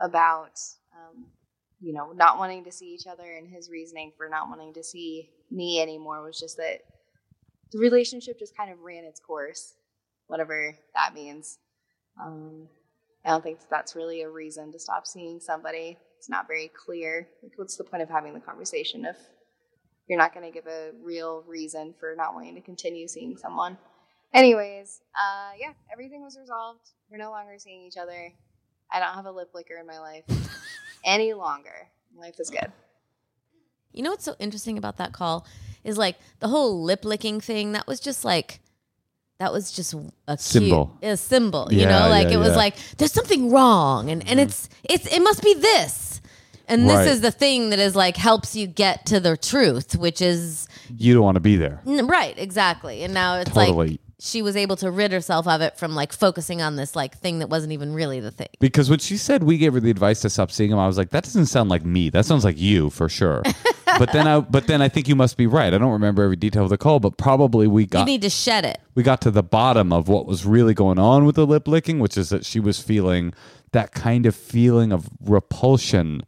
about, 0.00 0.58
um, 0.94 1.26
you 1.80 1.94
know, 1.94 2.12
not 2.12 2.38
wanting 2.38 2.64
to 2.64 2.72
see 2.72 2.94
each 2.94 3.06
other, 3.06 3.36
and 3.36 3.48
his 3.48 3.70
reasoning 3.70 4.12
for 4.16 4.28
not 4.28 4.48
wanting 4.48 4.74
to 4.74 4.82
see 4.82 5.30
me 5.50 5.80
anymore 5.80 6.22
was 6.22 6.38
just 6.38 6.56
that 6.58 6.80
the 7.72 7.78
relationship 7.78 8.38
just 8.38 8.56
kind 8.56 8.70
of 8.70 8.80
ran 8.80 9.04
its 9.04 9.20
course, 9.20 9.74
whatever 10.26 10.76
that 10.94 11.14
means. 11.14 11.58
Um, 12.22 12.68
I 13.24 13.30
don't 13.30 13.42
think 13.42 13.58
that's 13.70 13.96
really 13.96 14.22
a 14.22 14.30
reason 14.30 14.72
to 14.72 14.78
stop 14.78 15.06
seeing 15.06 15.40
somebody. 15.40 15.96
it's 16.18 16.28
not 16.28 16.46
very 16.46 16.68
clear. 16.68 17.28
Like, 17.42 17.52
what's 17.56 17.76
the 17.76 17.84
point 17.84 18.02
of 18.02 18.10
having 18.10 18.34
the 18.34 18.40
conversation 18.40 19.04
if 19.04 19.16
you're 20.06 20.18
not 20.18 20.34
going 20.34 20.44
to 20.44 20.52
give 20.52 20.66
a 20.66 20.90
real 21.02 21.44
reason 21.46 21.94
for 21.98 22.14
not 22.16 22.34
wanting 22.34 22.56
to 22.56 22.60
continue 22.60 23.08
seeing 23.08 23.36
someone? 23.36 23.78
Anyways, 24.34 25.00
uh, 25.14 25.52
yeah, 25.58 25.72
everything 25.92 26.22
was 26.22 26.38
resolved. 26.38 26.90
We're 27.10 27.18
no 27.18 27.30
longer 27.30 27.54
seeing 27.58 27.82
each 27.82 27.96
other. 27.96 28.32
I 28.92 28.98
don't 28.98 29.14
have 29.14 29.26
a 29.26 29.32
lip 29.32 29.50
licker 29.54 29.76
in 29.76 29.86
my 29.86 29.98
life 29.98 30.24
any 31.04 31.32
longer. 31.34 31.88
Life 32.16 32.38
is 32.38 32.50
good. 32.50 32.70
You 33.92 34.02
know 34.02 34.10
what's 34.10 34.24
so 34.24 34.36
interesting 34.38 34.78
about 34.78 34.98
that 34.98 35.12
call 35.12 35.46
is 35.84 35.98
like 35.98 36.16
the 36.38 36.48
whole 36.48 36.82
lip 36.82 37.04
licking 37.04 37.40
thing. 37.40 37.72
That 37.72 37.86
was 37.86 37.98
just 38.00 38.24
like 38.24 38.60
that 39.38 39.52
was 39.52 39.72
just 39.72 39.94
a 40.28 40.36
Symbol. 40.36 40.96
cute, 41.00 41.12
a 41.12 41.16
symbol. 41.16 41.68
You 41.72 41.86
know, 41.86 42.08
like 42.08 42.28
yeah, 42.28 42.34
it 42.34 42.36
was 42.38 42.50
yeah. 42.50 42.56
like 42.56 42.76
there's 42.98 43.12
something 43.12 43.50
wrong, 43.50 44.10
and 44.10 44.20
and 44.22 44.32
mm-hmm. 44.38 44.48
it's 44.48 44.68
it's 44.84 45.06
it 45.06 45.20
must 45.20 45.42
be 45.42 45.54
this, 45.54 46.20
and 46.68 46.88
this 46.88 46.96
Right. 46.98 47.08
is 47.08 47.20
the 47.22 47.30
thing 47.30 47.70
that 47.70 47.78
is 47.78 47.96
like 47.96 48.16
helps 48.16 48.54
you 48.54 48.66
get 48.66 49.06
to 49.06 49.18
the 49.18 49.36
truth, 49.36 49.96
which 49.96 50.20
is 50.20 50.68
You 50.94 51.14
don't 51.14 51.24
want 51.24 51.36
to 51.36 51.40
be 51.40 51.56
there. 51.56 51.80
N- 51.86 52.06
Right, 52.06 52.38
exactly. 52.38 53.02
And 53.02 53.14
now 53.14 53.38
it's 53.38 53.50
Totally. 53.50 53.88
like 53.88 54.00
she 54.20 54.42
was 54.42 54.54
able 54.54 54.76
to 54.76 54.90
rid 54.90 55.12
herself 55.12 55.46
of 55.48 55.62
it 55.62 55.78
from 55.78 55.94
like 55.94 56.12
focusing 56.12 56.60
on 56.60 56.76
this 56.76 56.94
like 56.94 57.16
thing 57.16 57.38
that 57.38 57.48
wasn't 57.48 57.72
even 57.72 57.94
really 57.94 58.20
the 58.20 58.30
thing. 58.30 58.48
Because 58.60 58.90
when 58.90 58.98
she 58.98 59.16
said 59.16 59.42
we 59.42 59.56
gave 59.56 59.72
her 59.72 59.80
the 59.80 59.90
advice 59.90 60.20
to 60.20 60.30
stop 60.30 60.50
seeing 60.50 60.70
him, 60.70 60.78
I 60.78 60.86
was 60.86 60.98
like, 60.98 61.10
that 61.10 61.24
doesn't 61.24 61.46
sound 61.46 61.70
like 61.70 61.84
me. 61.84 62.10
That 62.10 62.26
sounds 62.26 62.44
like 62.44 62.58
you 62.58 62.90
for 62.90 63.08
sure. 63.08 63.42
but 63.98 64.12
then 64.12 64.28
I 64.28 64.40
but 64.40 64.66
then 64.66 64.82
I 64.82 64.88
think 64.88 65.08
you 65.08 65.16
must 65.16 65.36
be 65.38 65.46
right. 65.46 65.72
I 65.72 65.78
don't 65.78 65.92
remember 65.92 66.22
every 66.22 66.36
detail 66.36 66.64
of 66.64 66.70
the 66.70 66.78
call, 66.78 67.00
but 67.00 67.16
probably 67.16 67.66
we 67.66 67.86
got 67.86 68.00
You 68.00 68.04
need 68.04 68.22
to 68.22 68.30
shed 68.30 68.64
it. 68.66 68.78
we 68.94 69.02
got 69.02 69.22
to 69.22 69.30
the 69.30 69.42
bottom 69.42 69.92
of 69.92 70.08
what 70.08 70.26
was 70.26 70.44
really 70.44 70.74
going 70.74 70.98
on 70.98 71.24
with 71.24 71.36
the 71.36 71.46
lip 71.46 71.66
licking, 71.66 71.98
which 71.98 72.18
is 72.18 72.28
that 72.28 72.44
she 72.44 72.60
was 72.60 72.80
feeling 72.80 73.32
that 73.72 73.92
kind 73.92 74.26
of 74.26 74.34
feeling 74.34 74.92
of 74.92 75.08
repulsion 75.20 76.22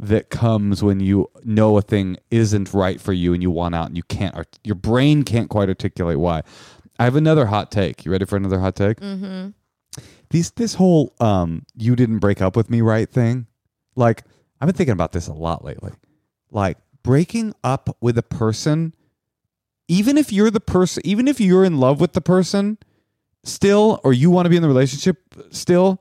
that 0.00 0.30
comes 0.30 0.82
when 0.82 1.00
you 1.00 1.28
know 1.44 1.76
a 1.76 1.82
thing 1.82 2.16
isn't 2.30 2.72
right 2.72 3.00
for 3.00 3.12
you 3.12 3.34
and 3.34 3.42
you 3.42 3.50
want 3.50 3.74
out 3.74 3.86
and 3.88 3.96
you 3.96 4.02
can't 4.04 4.34
art- 4.36 4.58
your 4.62 4.76
brain 4.76 5.24
can't 5.24 5.50
quite 5.50 5.68
articulate 5.68 6.18
why. 6.18 6.42
I 6.98 7.04
have 7.04 7.16
another 7.16 7.46
hot 7.46 7.70
take. 7.70 8.04
You 8.04 8.12
ready 8.12 8.24
for 8.24 8.36
another 8.36 8.58
hot 8.60 8.74
take? 8.76 9.00
Mm-hmm. 9.00 9.50
these 10.30 10.50
this 10.52 10.74
whole 10.74 11.14
um 11.20 11.64
you 11.74 11.96
didn't 11.96 12.18
break 12.18 12.42
up 12.42 12.54
with 12.56 12.68
me 12.70 12.80
right 12.80 13.08
thing 13.10 13.46
like 13.96 14.24
i've 14.60 14.66
been 14.66 14.74
thinking 14.76 14.92
about 14.92 15.12
this 15.12 15.26
a 15.26 15.32
lot 15.32 15.64
lately 15.64 15.92
like 16.50 16.76
breaking 17.02 17.54
up 17.64 17.96
with 18.00 18.18
a 18.18 18.22
person 18.22 18.94
even 19.88 20.18
if 20.18 20.30
you're 20.32 20.50
the 20.50 20.60
person 20.60 21.02
even 21.04 21.26
if 21.26 21.40
you're 21.40 21.64
in 21.64 21.78
love 21.80 22.00
with 22.00 22.12
the 22.12 22.20
person 22.20 22.78
still 23.44 24.00
or 24.04 24.12
you 24.12 24.30
want 24.30 24.44
to 24.46 24.50
be 24.50 24.56
in 24.56 24.62
the 24.62 24.68
relationship 24.68 25.16
still 25.50 26.00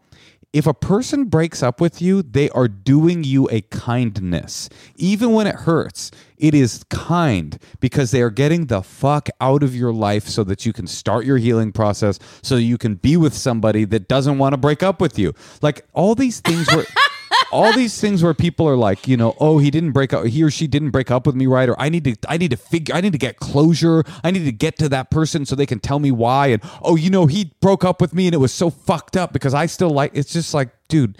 if 0.57 0.65
a 0.65 0.73
person 0.73 1.25
breaks 1.25 1.61
up 1.61 1.79
with 1.79 2.01
you, 2.01 2.23
they 2.23 2.49
are 2.49 2.67
doing 2.67 3.23
you 3.23 3.47
a 3.51 3.61
kindness. 3.61 4.69
Even 4.95 5.33
when 5.33 5.45
it 5.45 5.53
hurts, 5.53 6.09
it 6.35 6.55
is 6.55 6.83
kind 6.89 7.59
because 7.79 8.09
they 8.09 8.23
are 8.23 8.31
getting 8.31 8.65
the 8.65 8.81
fuck 8.81 9.29
out 9.39 9.61
of 9.61 9.75
your 9.75 9.93
life 9.93 10.27
so 10.27 10.43
that 10.45 10.65
you 10.65 10.73
can 10.73 10.87
start 10.87 11.25
your 11.25 11.37
healing 11.37 11.71
process, 11.71 12.17
so 12.41 12.55
you 12.55 12.79
can 12.79 12.95
be 12.95 13.17
with 13.17 13.35
somebody 13.35 13.85
that 13.85 14.07
doesn't 14.07 14.39
want 14.39 14.53
to 14.53 14.57
break 14.57 14.81
up 14.81 14.99
with 14.99 15.19
you. 15.19 15.31
Like 15.61 15.85
all 15.93 16.15
these 16.15 16.39
things 16.39 16.67
where. 16.73 16.85
all 17.51 17.73
these 17.73 17.99
things 17.99 18.23
where 18.23 18.33
people 18.33 18.67
are 18.67 18.75
like, 18.75 19.07
you 19.07 19.17
know, 19.17 19.35
oh, 19.39 19.57
he 19.57 19.71
didn't 19.71 19.91
break 19.91 20.13
up, 20.13 20.25
he 20.25 20.43
or 20.43 20.51
she 20.51 20.67
didn't 20.67 20.91
break 20.91 21.11
up 21.11 21.25
with 21.25 21.35
me, 21.35 21.47
right? 21.47 21.69
Or 21.69 21.79
I 21.79 21.89
need 21.89 22.03
to, 22.05 22.15
I 22.27 22.37
need 22.37 22.51
to 22.51 22.57
figure, 22.57 22.95
I 22.95 23.01
need 23.01 23.13
to 23.13 23.17
get 23.17 23.37
closure. 23.37 24.03
I 24.23 24.31
need 24.31 24.45
to 24.45 24.51
get 24.51 24.77
to 24.79 24.89
that 24.89 25.09
person 25.09 25.45
so 25.45 25.55
they 25.55 25.65
can 25.65 25.79
tell 25.79 25.99
me 25.99 26.11
why. 26.11 26.47
And 26.47 26.61
oh, 26.81 26.95
you 26.95 27.09
know, 27.09 27.25
he 27.25 27.53
broke 27.61 27.83
up 27.83 28.01
with 28.01 28.13
me 28.13 28.27
and 28.27 28.33
it 28.33 28.39
was 28.39 28.53
so 28.53 28.69
fucked 28.69 29.17
up 29.17 29.33
because 29.33 29.53
I 29.53 29.65
still 29.65 29.89
like. 29.89 30.11
It's 30.13 30.33
just 30.33 30.53
like, 30.53 30.69
dude, 30.87 31.17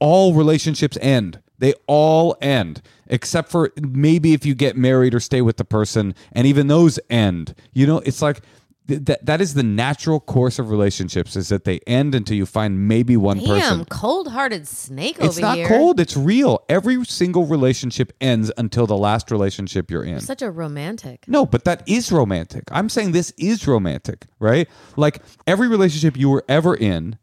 all 0.00 0.34
relationships 0.34 0.98
end. 1.00 1.40
They 1.58 1.74
all 1.86 2.36
end, 2.42 2.82
except 3.06 3.48
for 3.48 3.72
maybe 3.80 4.32
if 4.32 4.44
you 4.44 4.56
get 4.56 4.76
married 4.76 5.14
or 5.14 5.20
stay 5.20 5.42
with 5.42 5.58
the 5.58 5.64
person, 5.64 6.16
and 6.32 6.44
even 6.44 6.66
those 6.66 6.98
end. 7.08 7.54
You 7.72 7.86
know, 7.86 7.98
it's 7.98 8.20
like 8.20 8.40
th- 8.88 9.04
that. 9.04 9.24
That 9.26 9.40
is 9.40 9.54
the 9.54 9.62
natural 9.62 10.20
course 10.20 10.58
of 10.58 10.70
relationships: 10.70 11.36
is 11.36 11.48
that 11.48 11.64
they 11.64 11.80
end 11.86 12.14
until 12.14 12.36
you 12.36 12.46
find 12.46 12.88
maybe 12.88 13.16
one 13.16 13.38
Damn, 13.38 13.46
person. 13.48 13.84
cold-hearted 13.86 14.66
snake 14.68 15.16
It's 15.18 15.36
over 15.38 15.40
not 15.40 15.56
here. 15.56 15.68
cold. 15.68 16.00
It's 16.00 16.16
real. 16.16 16.64
Every 16.68 17.04
single 17.04 17.46
relationship 17.46 18.12
ends 18.20 18.50
until 18.56 18.86
the 18.86 18.96
last 18.96 19.30
relationship 19.30 19.90
you're 19.90 20.04
in. 20.04 20.20
Such 20.20 20.42
a 20.42 20.50
romantic. 20.50 21.24
No, 21.26 21.46
but 21.46 21.64
that 21.64 21.82
is 21.88 22.10
romantic. 22.12 22.64
I'm 22.70 22.88
saying 22.88 23.12
this 23.12 23.32
is 23.38 23.66
romantic, 23.66 24.26
right? 24.38 24.68
Like 24.96 25.22
every 25.46 25.68
relationship 25.68 26.16
you 26.16 26.28
were 26.30 26.44
ever 26.48 26.74
in 26.74 27.18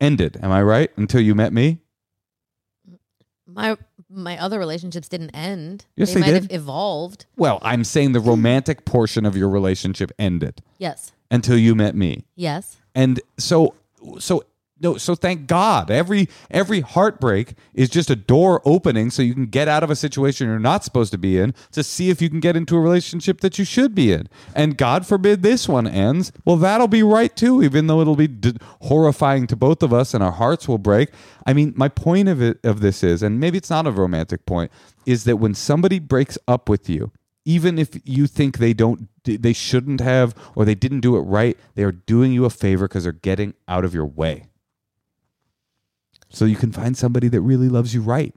ended. 0.00 0.38
Am 0.42 0.50
I 0.52 0.62
right? 0.62 0.90
Until 0.96 1.20
you 1.20 1.34
met 1.34 1.52
me. 1.52 1.78
My 3.46 3.76
my 4.08 4.38
other 4.38 4.58
relationships 4.58 5.08
didn't 5.08 5.30
end. 5.30 5.86
Yes, 5.96 6.08
they, 6.08 6.14
they 6.14 6.20
might 6.20 6.32
did. 6.32 6.42
have 6.44 6.52
evolved. 6.52 7.26
Well, 7.36 7.58
I'm 7.62 7.84
saying 7.84 8.12
the 8.12 8.20
hmm. 8.20 8.30
romantic 8.30 8.84
portion 8.84 9.26
of 9.26 9.36
your 9.36 9.48
relationship 9.48 10.12
ended 10.18 10.62
Yes. 10.78 11.12
until 11.30 11.56
you 11.58 11.74
met 11.74 11.94
me. 11.94 12.24
Yes. 12.34 12.76
And 12.94 13.20
so 13.38 13.74
so 14.18 14.44
no 14.80 14.96
so 14.96 15.14
thank 15.14 15.46
God. 15.46 15.90
Every 15.90 16.28
every 16.50 16.80
heartbreak 16.80 17.54
is 17.74 17.88
just 17.88 18.10
a 18.10 18.16
door 18.16 18.60
opening 18.64 19.10
so 19.10 19.22
you 19.22 19.34
can 19.34 19.46
get 19.46 19.68
out 19.68 19.82
of 19.82 19.90
a 19.90 19.96
situation 19.96 20.48
you're 20.48 20.58
not 20.58 20.84
supposed 20.84 21.12
to 21.12 21.18
be 21.18 21.38
in 21.38 21.54
to 21.72 21.82
see 21.82 22.10
if 22.10 22.20
you 22.20 22.28
can 22.28 22.40
get 22.40 22.56
into 22.56 22.76
a 22.76 22.80
relationship 22.80 23.40
that 23.40 23.58
you 23.58 23.64
should 23.64 23.94
be 23.94 24.12
in. 24.12 24.28
And 24.54 24.76
God 24.76 25.06
forbid 25.06 25.42
this 25.42 25.68
one 25.68 25.86
ends. 25.86 26.32
Well, 26.44 26.56
that'll 26.56 26.88
be 26.88 27.02
right 27.02 27.34
too 27.34 27.62
even 27.62 27.86
though 27.86 28.00
it'll 28.00 28.16
be 28.16 28.28
d- 28.28 28.56
horrifying 28.82 29.46
to 29.48 29.56
both 29.56 29.82
of 29.82 29.92
us 29.92 30.14
and 30.14 30.22
our 30.22 30.32
hearts 30.32 30.68
will 30.68 30.78
break. 30.78 31.10
I 31.46 31.52
mean, 31.52 31.72
my 31.76 31.88
point 31.88 32.28
of 32.28 32.42
it 32.42 32.58
of 32.64 32.80
this 32.80 33.02
is 33.02 33.22
and 33.22 33.40
maybe 33.40 33.58
it's 33.58 33.70
not 33.70 33.86
a 33.86 33.90
romantic 33.90 34.46
point 34.46 34.70
is 35.06 35.24
that 35.24 35.36
when 35.36 35.54
somebody 35.54 35.98
breaks 35.98 36.36
up 36.46 36.68
with 36.68 36.88
you 36.88 37.12
even 37.46 37.78
if 37.78 37.90
you 38.04 38.26
think 38.26 38.58
they 38.58 38.74
don't 38.74 39.08
they 39.24 39.52
shouldn't 39.52 40.00
have 40.00 40.34
or 40.54 40.64
they 40.64 40.74
didn't 40.74 41.00
do 41.00 41.16
it 41.16 41.20
right 41.20 41.56
they 41.76 41.84
are 41.84 41.92
doing 41.92 42.32
you 42.32 42.44
a 42.44 42.50
favor 42.50 42.86
because 42.86 43.04
they're 43.04 43.12
getting 43.12 43.54
out 43.68 43.84
of 43.84 43.94
your 43.94 44.04
way 44.04 44.46
so 46.36 46.44
you 46.44 46.56
can 46.56 46.70
find 46.72 46.96
somebody 46.96 47.28
that 47.28 47.40
really 47.40 47.68
loves 47.68 47.94
you 47.94 48.02
right 48.02 48.34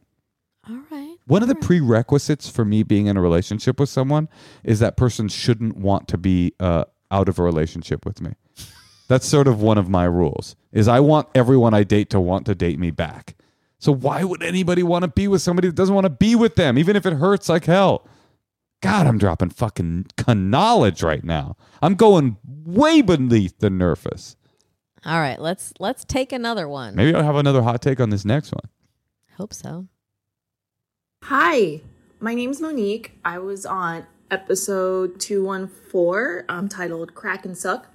All 0.69 0.79
right. 0.89 1.17
one 1.27 1.41
of 1.41 1.49
the 1.49 1.55
prerequisites 1.55 2.49
for 2.49 2.63
me 2.63 2.83
being 2.83 3.07
in 3.07 3.17
a 3.17 3.21
relationship 3.21 3.79
with 3.79 3.89
someone 3.89 4.29
is 4.63 4.79
that 4.79 4.95
person 4.95 5.27
shouldn't 5.27 5.75
want 5.77 6.07
to 6.07 6.17
be 6.17 6.53
uh, 6.59 6.85
out 7.11 7.27
of 7.27 7.39
a 7.39 7.43
relationship 7.43 8.05
with 8.05 8.21
me 8.21 8.33
that's 9.07 9.27
sort 9.27 9.47
of 9.47 9.61
one 9.61 9.77
of 9.77 9.89
my 9.89 10.05
rules 10.05 10.55
is 10.71 10.87
i 10.87 10.99
want 10.99 11.27
everyone 11.35 11.73
i 11.73 11.83
date 11.83 12.09
to 12.09 12.19
want 12.19 12.45
to 12.45 12.55
date 12.55 12.79
me 12.79 12.91
back 12.91 13.35
so 13.79 13.91
why 13.91 14.23
would 14.23 14.43
anybody 14.43 14.83
want 14.83 15.03
to 15.03 15.07
be 15.09 15.27
with 15.27 15.41
somebody 15.41 15.67
that 15.67 15.75
doesn't 15.75 15.95
want 15.95 16.05
to 16.05 16.09
be 16.09 16.35
with 16.35 16.55
them 16.55 16.77
even 16.77 16.95
if 16.95 17.05
it 17.05 17.13
hurts 17.13 17.49
like 17.49 17.65
hell 17.65 18.07
God, 18.81 19.07
I'm 19.07 19.17
dropping 19.17 19.49
fucking 19.49 20.05
knowledge 20.27 21.03
right 21.03 21.23
now. 21.23 21.57
I'm 21.81 21.95
going 21.95 22.37
way 22.45 23.01
beneath 23.01 23.59
the 23.59 23.69
nurface. 23.69 24.35
All 25.05 25.19
right. 25.19 25.39
Let's 25.39 25.73
let's 25.79 26.03
take 26.05 26.31
another 26.31 26.67
one. 26.67 26.95
Maybe 26.95 27.13
I'll 27.15 27.23
have 27.23 27.35
another 27.35 27.61
hot 27.61 27.81
take 27.81 27.99
on 27.99 28.09
this 28.09 28.25
next 28.25 28.51
one. 28.51 28.69
Hope 29.37 29.53
so. 29.53 29.87
Hi, 31.23 31.81
my 32.19 32.33
name's 32.33 32.59
Monique. 32.59 33.19
I 33.23 33.39
was 33.39 33.65
on 33.65 34.05
episode 34.31 35.19
214, 35.19 36.45
um, 36.49 36.67
titled 36.67 37.13
Crack 37.13 37.45
and 37.45 37.57
Suck. 37.57 37.87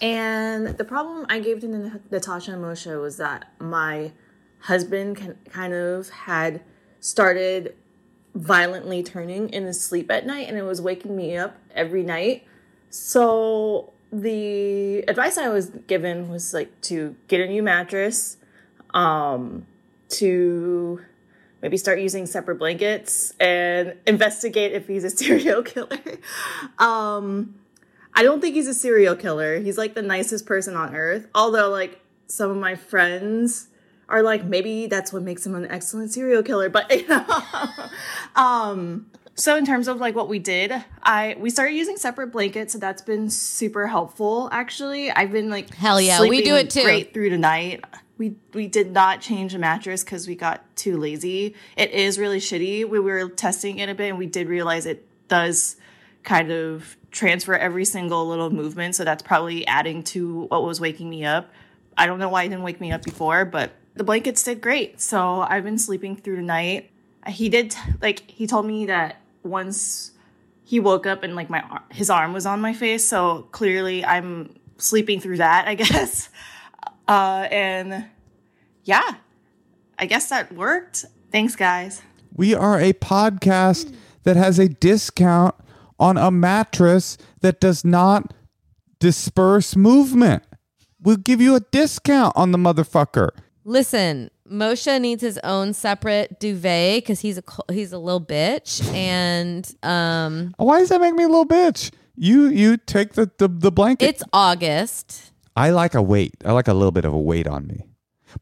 And 0.00 0.68
the 0.78 0.84
problem 0.84 1.26
I 1.28 1.40
gave 1.40 1.60
to 1.60 2.00
Natasha 2.10 2.52
and 2.52 2.62
Moshe 2.62 3.00
was 3.00 3.16
that 3.16 3.52
my 3.58 4.12
husband 4.60 5.16
can, 5.16 5.36
kind 5.50 5.72
of 5.72 6.10
had 6.10 6.62
started 7.00 7.74
violently 8.34 9.02
turning 9.02 9.48
in 9.48 9.64
his 9.64 9.80
sleep 9.82 10.10
at 10.10 10.26
night 10.26 10.48
and 10.48 10.56
it 10.56 10.62
was 10.62 10.80
waking 10.80 11.16
me 11.16 11.36
up 11.36 11.56
every 11.74 12.02
night. 12.02 12.44
So 12.90 13.92
the 14.12 15.00
advice 15.08 15.36
I 15.38 15.48
was 15.48 15.70
given 15.86 16.28
was 16.28 16.54
like 16.54 16.80
to 16.82 17.16
get 17.28 17.40
a 17.40 17.46
new 17.46 17.62
mattress, 17.62 18.36
um, 18.94 19.66
to 20.10 21.00
maybe 21.62 21.76
start 21.76 22.00
using 22.00 22.26
separate 22.26 22.56
blankets 22.56 23.34
and 23.40 23.94
investigate 24.06 24.72
if 24.72 24.86
he's 24.86 25.04
a 25.04 25.10
serial 25.16 25.62
killer. 25.62 25.98
um, 26.78 27.54
I 28.14 28.22
don't 28.22 28.40
think 28.40 28.54
he's 28.54 28.68
a 28.68 28.74
serial 28.74 29.16
killer. 29.16 29.58
He's 29.60 29.78
like 29.78 29.94
the 29.94 30.02
nicest 30.02 30.46
person 30.46 30.76
on 30.76 30.94
earth. 30.94 31.28
Although, 31.34 31.68
like, 31.68 32.00
some 32.26 32.50
of 32.50 32.56
my 32.56 32.74
friends 32.74 33.68
are 34.08 34.22
like, 34.22 34.44
maybe 34.44 34.86
that's 34.86 35.12
what 35.12 35.22
makes 35.22 35.46
him 35.46 35.54
an 35.54 35.70
excellent 35.70 36.12
serial 36.12 36.42
killer. 36.42 36.68
But, 36.68 36.90
you 36.90 37.06
know, 37.08 37.24
um, 38.34 39.10
so 39.38 39.56
in 39.56 39.64
terms 39.64 39.86
of 39.86 39.98
like 39.98 40.14
what 40.14 40.28
we 40.28 40.38
did, 40.38 40.72
I 41.02 41.36
we 41.38 41.50
started 41.50 41.74
using 41.74 41.96
separate 41.96 42.28
blankets, 42.32 42.72
so 42.72 42.78
that's 42.78 43.02
been 43.02 43.30
super 43.30 43.86
helpful. 43.86 44.48
Actually, 44.52 45.10
I've 45.10 45.30
been 45.30 45.48
like 45.48 45.72
Hell 45.74 46.00
yeah, 46.00 46.20
we 46.22 46.42
do 46.42 46.56
it 46.56 46.70
too. 46.70 46.82
Great 46.82 47.14
through 47.14 47.30
tonight. 47.30 47.84
We 48.18 48.34
we 48.52 48.66
did 48.66 48.90
not 48.90 49.20
change 49.20 49.52
the 49.52 49.60
mattress 49.60 50.02
because 50.02 50.26
we 50.26 50.34
got 50.34 50.64
too 50.76 50.96
lazy. 50.96 51.54
It 51.76 51.92
is 51.92 52.18
really 52.18 52.40
shitty. 52.40 52.88
We 52.88 52.98
were 52.98 53.28
testing 53.28 53.78
it 53.78 53.88
a 53.88 53.94
bit, 53.94 54.08
and 54.08 54.18
we 54.18 54.26
did 54.26 54.48
realize 54.48 54.86
it 54.86 55.06
does 55.28 55.76
kind 56.24 56.50
of 56.50 56.96
transfer 57.12 57.54
every 57.54 57.84
single 57.84 58.26
little 58.26 58.50
movement. 58.50 58.96
So 58.96 59.04
that's 59.04 59.22
probably 59.22 59.64
adding 59.66 60.02
to 60.04 60.42
what 60.46 60.64
was 60.64 60.80
waking 60.80 61.08
me 61.08 61.24
up. 61.24 61.50
I 61.96 62.06
don't 62.06 62.18
know 62.18 62.28
why 62.28 62.42
it 62.42 62.48
didn't 62.48 62.64
wake 62.64 62.80
me 62.80 62.90
up 62.92 63.02
before, 63.02 63.44
but 63.44 63.70
The 63.98 64.04
blankets 64.04 64.44
did 64.44 64.60
great. 64.60 65.00
So 65.00 65.40
I've 65.40 65.64
been 65.64 65.78
sleeping 65.78 66.16
through 66.16 66.36
the 66.36 66.42
night. 66.42 66.90
He 67.26 67.48
did, 67.48 67.74
like, 68.00 68.30
he 68.30 68.46
told 68.46 68.64
me 68.64 68.86
that 68.86 69.20
once 69.42 70.12
he 70.64 70.80
woke 70.80 71.06
up 71.06 71.22
and, 71.22 71.34
like, 71.34 71.48
my 71.50 71.60
ar- 71.62 71.84
his 71.90 72.10
arm 72.10 72.32
was 72.32 72.46
on 72.46 72.60
my 72.60 72.72
face. 72.72 73.06
So 73.06 73.48
clearly 73.52 74.04
I'm 74.04 74.54
sleeping 74.76 75.20
through 75.20 75.38
that, 75.38 75.66
I 75.66 75.74
guess. 75.82 76.28
Uh, 77.06 77.48
and 77.50 78.04
yeah, 78.84 79.14
I 79.98 80.06
guess 80.06 80.28
that 80.28 80.52
worked. 80.52 81.04
Thanks, 81.32 81.56
guys. 81.56 82.02
We 82.34 82.54
are 82.54 82.78
a 82.78 82.92
podcast 82.92 83.94
that 84.24 84.36
has 84.36 84.58
a 84.58 84.68
discount 84.68 85.54
on 85.98 86.16
a 86.16 86.30
mattress 86.30 87.16
that 87.40 87.60
does 87.60 87.84
not 87.84 88.32
disperse 89.00 89.74
movement. 89.74 90.42
We'll 91.00 91.16
give 91.16 91.40
you 91.40 91.54
a 91.54 91.60
discount 91.60 92.34
on 92.36 92.52
the 92.52 92.58
motherfucker. 92.58 93.30
Listen, 93.64 94.30
Moshe 94.50 95.00
needs 95.00 95.22
his 95.22 95.38
own 95.44 95.72
separate 95.72 96.40
duvet 96.40 97.02
because 97.02 97.20
he's 97.20 97.38
a 97.38 97.42
he's 97.72 97.92
a 97.92 97.98
little 97.98 98.20
bitch, 98.20 98.84
and 98.94 99.70
um, 99.82 100.54
Why 100.56 100.78
does 100.80 100.88
that 100.88 101.00
make 101.00 101.14
me 101.14 101.24
a 101.24 101.28
little 101.28 101.46
bitch? 101.46 101.90
You 102.16 102.48
you 102.48 102.76
take 102.76 103.12
the 103.14 103.30
the, 103.38 103.48
the 103.48 103.70
blanket. 103.72 104.06
it's 104.08 104.22
August. 104.32 105.32
I 105.56 105.70
like 105.70 105.94
a 105.94 106.02
weight. 106.02 106.34
I 106.44 106.52
like 106.52 106.68
a 106.68 106.74
little 106.74 106.92
bit 106.92 107.04
of 107.04 107.12
a 107.12 107.18
weight 107.18 107.46
on 107.46 107.66
me. 107.66 107.84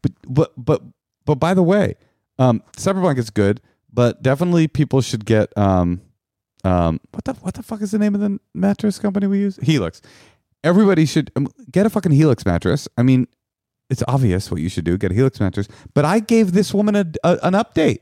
But 0.01 0.11
but 0.27 0.51
but 0.57 0.81
but 1.25 1.35
by 1.35 1.53
the 1.53 1.63
way, 1.63 1.95
um, 2.39 2.61
separate 2.75 3.01
blanket's 3.01 3.29
good, 3.29 3.61
but 3.91 4.21
definitely 4.21 4.67
people 4.67 5.01
should 5.01 5.25
get 5.25 5.55
um 5.57 6.01
um 6.63 6.99
what 7.11 7.25
the 7.25 7.33
what 7.35 7.53
the 7.53 7.63
fuck 7.63 7.81
is 7.81 7.91
the 7.91 7.99
name 7.99 8.15
of 8.15 8.21
the 8.21 8.39
mattress 8.53 8.99
company 8.99 9.27
we 9.27 9.39
use? 9.39 9.57
Helix. 9.61 10.01
Everybody 10.63 11.05
should 11.05 11.31
um, 11.35 11.47
get 11.71 11.85
a 11.85 11.89
fucking 11.89 12.11
Helix 12.11 12.45
mattress. 12.45 12.87
I 12.97 13.03
mean, 13.03 13.27
it's 13.89 14.03
obvious 14.07 14.51
what 14.51 14.61
you 14.61 14.69
should 14.69 14.85
do. 14.85 14.97
Get 14.97 15.11
a 15.11 15.15
Helix 15.15 15.39
mattress. 15.39 15.67
But 15.93 16.05
I 16.05 16.19
gave 16.19 16.51
this 16.51 16.73
woman 16.73 16.95
a, 16.95 17.05
a 17.23 17.39
an 17.43 17.53
update. 17.53 17.99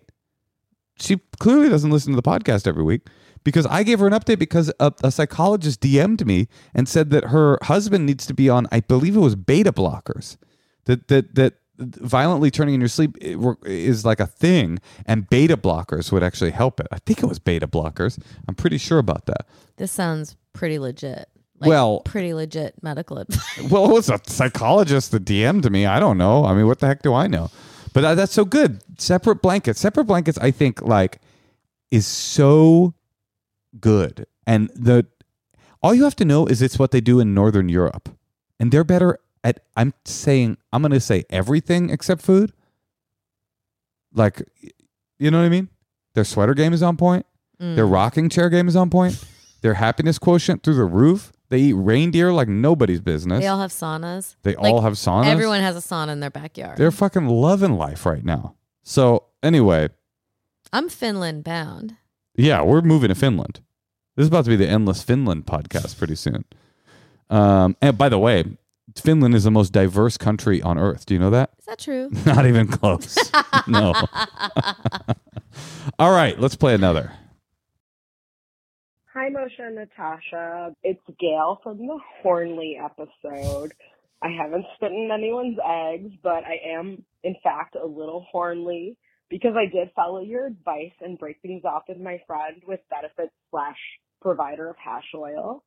She 0.98 1.18
clearly 1.40 1.70
doesn't 1.70 1.92
listen 1.92 2.14
to 2.14 2.16
the 2.16 2.24
podcast 2.24 2.68
every 2.68 2.84
week 2.84 3.08
because 3.44 3.66
I 3.66 3.84
gave 3.84 4.00
her 4.00 4.08
an 4.08 4.14
update 4.14 4.40
because 4.40 4.72
a, 4.80 4.94
a 5.04 5.12
psychologist 5.12 5.82
DM'd 5.82 6.26
me 6.26 6.48
and 6.74 6.88
said 6.88 7.10
that 7.12 7.26
her 7.26 7.60
husband 7.64 8.06
needs 8.06 8.26
to 8.28 8.34
be 8.34 8.50
on, 8.50 8.68
I 8.72 8.80
believe 8.80 9.16
it 9.16 9.20
was 9.20 9.36
beta 9.36 9.72
blockers. 9.72 10.38
That 10.86 11.08
that 11.10 11.36
that 11.36 11.54
violently 11.78 12.52
turning 12.52 12.76
in 12.76 12.82
your 12.82 12.88
sleep 12.88 13.18
is 13.22 14.06
like 14.06 14.20
a 14.20 14.28
thing, 14.28 14.80
and 15.06 15.30
beta 15.30 15.58
blockers 15.58 16.12
would 16.12 16.24
actually 16.24 16.52
help 16.52 16.80
it. 16.80 16.88
I 16.92 17.00
think 17.00 17.22
it 17.22 17.26
was 17.26 17.40
beta 17.40 17.68
blockers. 17.68 18.18
I'm 18.48 18.56
pretty 18.56 18.78
sure 18.78 19.00
about 19.00 19.26
that. 19.26 19.48
This 19.78 19.92
sounds 19.92 20.36
pretty 20.54 20.80
legit. 20.80 21.30
Like, 21.60 21.70
Well- 21.70 22.02
pretty 22.02 22.34
legit 22.34 22.76
medical 22.82 23.18
advice. 23.20 23.70
Well, 23.70 23.90
it 23.90 23.94
was 23.94 24.10
a 24.10 24.20
psychologist 24.28 25.12
that 25.12 25.26
DM'd 25.26 25.70
me. 25.72 25.86
I 25.86 26.00
don't 26.00 26.18
know. 26.18 26.46
I 26.46 26.54
mean, 26.54 26.68
what 26.68 26.80
the 26.80 26.88
heck 26.88 27.02
do 27.02 27.14
I 27.14 27.28
know? 27.28 27.50
But 27.96 28.02
that, 28.02 28.16
that's 28.16 28.34
so 28.34 28.44
good. 28.44 28.84
Separate 29.00 29.42
blankets. 29.42 29.80
Separate 29.80 30.04
blankets. 30.04 30.38
I 30.40 30.52
think 30.52 30.82
like 30.82 31.22
is 31.92 32.06
so 32.06 32.94
good, 33.80 34.28
and 34.46 34.70
the 34.76 35.08
all 35.82 35.96
you 35.96 36.04
have 36.04 36.16
to 36.18 36.26
know 36.26 36.46
is 36.46 36.62
it's 36.62 36.78
what 36.78 36.92
they 36.92 37.00
do 37.00 37.22
in 37.22 37.34
Northern 37.34 37.70
Europe, 37.70 38.10
and 38.60 38.70
they're 38.70 38.84
better 38.84 39.18
at. 39.46 39.62
I'm 39.78 39.94
saying 40.04 40.58
I'm 40.74 40.82
going 40.82 40.92
to 40.92 41.00
say 41.00 41.24
everything 41.30 41.90
except 41.90 42.22
food. 42.22 42.52
Like, 44.14 44.42
you 45.18 45.32
know 45.32 45.40
what 45.40 45.46
I 45.46 45.50
mean? 45.50 45.70
Their 46.16 46.26
sweater 46.26 46.54
game 46.54 46.74
is 46.74 46.84
on 46.84 46.98
point. 46.98 47.26
Their 47.60 47.86
mm. 47.86 47.92
rocking 47.92 48.28
chair 48.28 48.50
game 48.50 48.68
is 48.68 48.76
on 48.76 48.90
point. 48.90 49.24
Their 49.62 49.76
happiness 49.76 50.20
quotient 50.20 50.64
through 50.64 50.76
the 50.76 50.84
roof. 50.84 51.32
They 51.50 51.60
eat 51.60 51.74
reindeer 51.74 52.34
like 52.34 52.48
nobody's 52.48 53.02
business. 53.02 53.40
they 53.42 53.48
all 53.48 53.60
have 53.62 53.72
saunas. 53.72 54.36
They 54.44 54.56
Like, 54.56 54.74
all 54.74 54.82
have 54.82 54.94
saunas. 54.94 55.28
Everyone 55.28 55.62
has 55.62 55.76
a 55.76 55.80
sauna 55.80 56.10
in 56.10 56.20
their 56.20 56.32
backyard. 56.32 56.78
They're 56.78 56.92
fucking 56.92 57.28
loving 57.28 57.78
life 57.78 58.06
right 58.06 58.24
now. 58.26 58.56
So 58.84 59.26
anyway, 59.44 59.90
I'm 60.74 60.90
Finland 60.90 61.44
bound. 61.44 61.96
yeah, 62.36 62.62
we're 62.64 62.82
moving 62.82 63.10
to 63.10 63.16
Finland. 63.16 63.62
This 64.16 64.24
is 64.24 64.28
about 64.30 64.46
to 64.46 64.50
be 64.50 64.56
the 64.56 64.68
endless 64.68 65.04
Finland 65.04 65.46
podcast 65.46 65.98
pretty 65.98 66.16
soon. 66.16 66.46
Um, 67.30 67.76
and 67.82 67.98
by 67.98 68.10
the 68.10 68.20
way, 68.20 68.44
Finland 68.96 69.36
is 69.36 69.44
the 69.44 69.52
most 69.52 69.72
diverse 69.74 70.18
country 70.18 70.62
on 70.62 70.78
earth. 70.78 71.06
Do 71.06 71.14
you 71.14 71.20
know 71.20 71.30
that? 71.32 71.52
Is 71.60 71.66
that 71.66 71.80
true? 71.80 72.10
Not 72.26 72.46
even 72.46 72.68
close. 72.68 73.18
no. 73.68 73.94
All 76.00 76.12
right, 76.12 76.40
let's 76.40 76.56
play 76.56 76.74
another. 76.74 77.12
Hi, 79.18 79.30
Moshe 79.30 79.66
and 79.66 79.76
Natasha. 79.76 80.76
It's 80.84 81.00
Gayle 81.18 81.62
from 81.64 81.78
the 81.78 81.98
Hornley 82.22 82.74
episode. 82.84 83.74
I 84.22 84.28
haven't 84.28 84.66
spit 84.76 84.92
in 84.92 85.10
anyone's 85.10 85.58
eggs, 85.66 86.12
but 86.22 86.44
I 86.44 86.60
am, 86.78 87.02
in 87.24 87.34
fact, 87.42 87.78
a 87.82 87.88
little 87.88 88.28
Hornley 88.34 88.98
because 89.30 89.54
I 89.56 89.72
did 89.74 89.92
follow 89.96 90.20
your 90.20 90.48
advice 90.48 90.92
and 91.00 91.18
break 91.18 91.42
things 91.42 91.64
off 91.64 91.84
with 91.88 91.98
my 91.98 92.22
friend 92.28 92.62
with 92.68 92.82
benefits 92.90 93.32
slash 93.52 93.78
provider 94.22 94.70
of 94.70 94.76
hash 94.76 95.10
oil. 95.16 95.64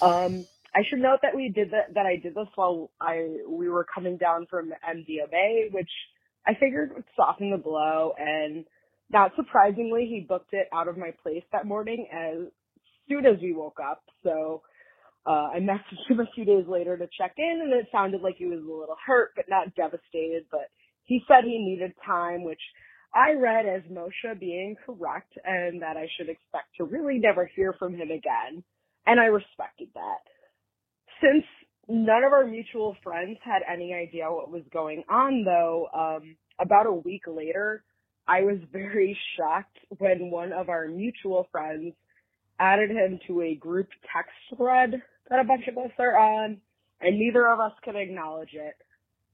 Um, 0.00 0.44
I 0.74 0.82
should 0.90 0.98
note 0.98 1.20
that 1.22 1.36
we 1.36 1.50
did 1.50 1.70
that, 1.70 1.94
that 1.94 2.06
I 2.06 2.16
did 2.16 2.34
this 2.34 2.48
while 2.56 2.90
I, 3.00 3.36
we 3.46 3.68
were 3.68 3.86
coming 3.94 4.16
down 4.16 4.46
from 4.50 4.72
MDMA, 4.84 5.70
which 5.70 5.90
I 6.44 6.54
figured 6.54 6.94
would 6.94 7.04
soften 7.14 7.52
the 7.52 7.58
blow 7.58 8.14
and 8.18 8.64
not 9.12 9.36
surprisingly, 9.36 10.06
he 10.06 10.26
booked 10.26 10.52
it 10.54 10.68
out 10.72 10.88
of 10.88 10.96
my 10.96 11.12
place 11.22 11.44
that 11.52 11.66
morning 11.66 12.08
as 12.10 12.48
soon 13.08 13.26
as 13.26 13.40
we 13.40 13.52
woke 13.52 13.78
up. 13.82 14.02
So 14.22 14.62
uh, 15.26 15.50
I 15.54 15.58
messaged 15.60 16.10
him 16.10 16.20
a 16.20 16.30
few 16.34 16.44
days 16.44 16.64
later 16.68 16.96
to 16.96 17.08
check 17.18 17.34
in, 17.38 17.60
and 17.62 17.72
it 17.72 17.86
sounded 17.92 18.22
like 18.22 18.36
he 18.38 18.46
was 18.46 18.58
a 18.58 18.62
little 18.62 18.96
hurt, 19.04 19.30
but 19.36 19.46
not 19.48 19.74
devastated. 19.74 20.46
But 20.50 20.68
he 21.04 21.22
said 21.28 21.44
he 21.44 21.58
needed 21.58 21.92
time, 22.04 22.44
which 22.44 22.60
I 23.14 23.32
read 23.32 23.66
as 23.66 23.82
Moshe 23.90 24.40
being 24.40 24.76
correct, 24.84 25.32
and 25.44 25.82
that 25.82 25.96
I 25.96 26.08
should 26.16 26.28
expect 26.28 26.76
to 26.78 26.84
really 26.84 27.18
never 27.18 27.50
hear 27.54 27.74
from 27.78 27.94
him 27.94 28.10
again. 28.10 28.64
And 29.06 29.20
I 29.20 29.26
respected 29.26 29.88
that. 29.94 30.22
Since 31.20 31.44
none 31.88 32.24
of 32.24 32.32
our 32.32 32.46
mutual 32.46 32.96
friends 33.02 33.38
had 33.44 33.62
any 33.70 33.94
idea 33.94 34.30
what 34.30 34.50
was 34.50 34.62
going 34.72 35.04
on, 35.08 35.44
though, 35.44 35.88
um, 35.94 36.36
about 36.60 36.86
a 36.86 36.92
week 36.92 37.22
later, 37.26 37.84
I 38.26 38.42
was 38.42 38.58
very 38.72 39.16
shocked 39.36 39.78
when 39.98 40.30
one 40.30 40.52
of 40.52 40.68
our 40.68 40.88
mutual 40.88 41.48
friends 41.50 41.94
added 42.58 42.90
him 42.90 43.18
to 43.26 43.42
a 43.42 43.54
group 43.54 43.88
text 44.14 44.32
thread 44.56 45.02
that 45.30 45.40
a 45.40 45.44
bunch 45.44 45.66
of 45.68 45.78
us 45.78 45.90
are 45.98 46.18
on, 46.18 46.58
and 47.00 47.18
neither 47.18 47.46
of 47.48 47.60
us 47.60 47.72
could 47.84 47.96
acknowledge 47.96 48.54
it. 48.54 48.74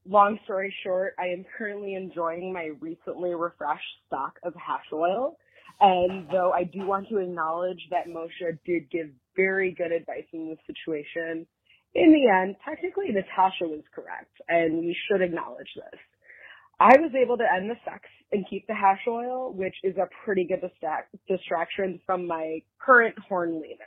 Long 0.09 0.39
story 0.45 0.75
short, 0.85 1.15
I 1.19 1.27
am 1.27 1.45
currently 1.57 1.95
enjoying 1.95 2.53
my 2.53 2.71
recently 2.81 3.35
refreshed 3.35 3.83
stock 4.07 4.39
of 4.43 4.55
hash 4.55 4.87
oil. 4.93 5.37
And 5.81 6.27
though 6.31 6.53
I 6.53 6.65
do 6.65 6.87
want 6.87 7.09
to 7.09 7.19
acknowledge 7.19 7.81
that 7.91 8.09
Moshe 8.09 8.59
did 8.65 8.91
give 8.91 9.11
very 9.37 9.73
good 9.73 9.93
advice 9.93 10.27
in 10.33 10.49
this 10.49 10.59
situation, 10.67 11.47
in 11.95 12.13
the 12.13 12.29
end, 12.29 12.57
technically 12.65 13.07
Natasha 13.13 13.65
was 13.65 13.85
correct, 13.95 14.33
and 14.49 14.79
we 14.79 14.97
should 15.07 15.23
acknowledge 15.23 15.69
this. 15.77 16.01
I 16.81 16.97
was 16.99 17.11
able 17.15 17.37
to 17.39 17.45
end 17.53 17.71
the 17.71 17.77
sex 17.85 18.05
and 18.33 18.45
keep 18.49 18.67
the 18.67 18.75
hash 18.75 19.01
oil, 19.09 19.53
which 19.53 19.75
is 19.83 19.97
a 19.97 20.09
pretty 20.25 20.45
good 20.45 20.61
distract- 20.61 21.15
distraction 21.29 22.01
from 22.07 22.27
my 22.27 22.63
current 22.79 23.17
hornliness. 23.29 23.79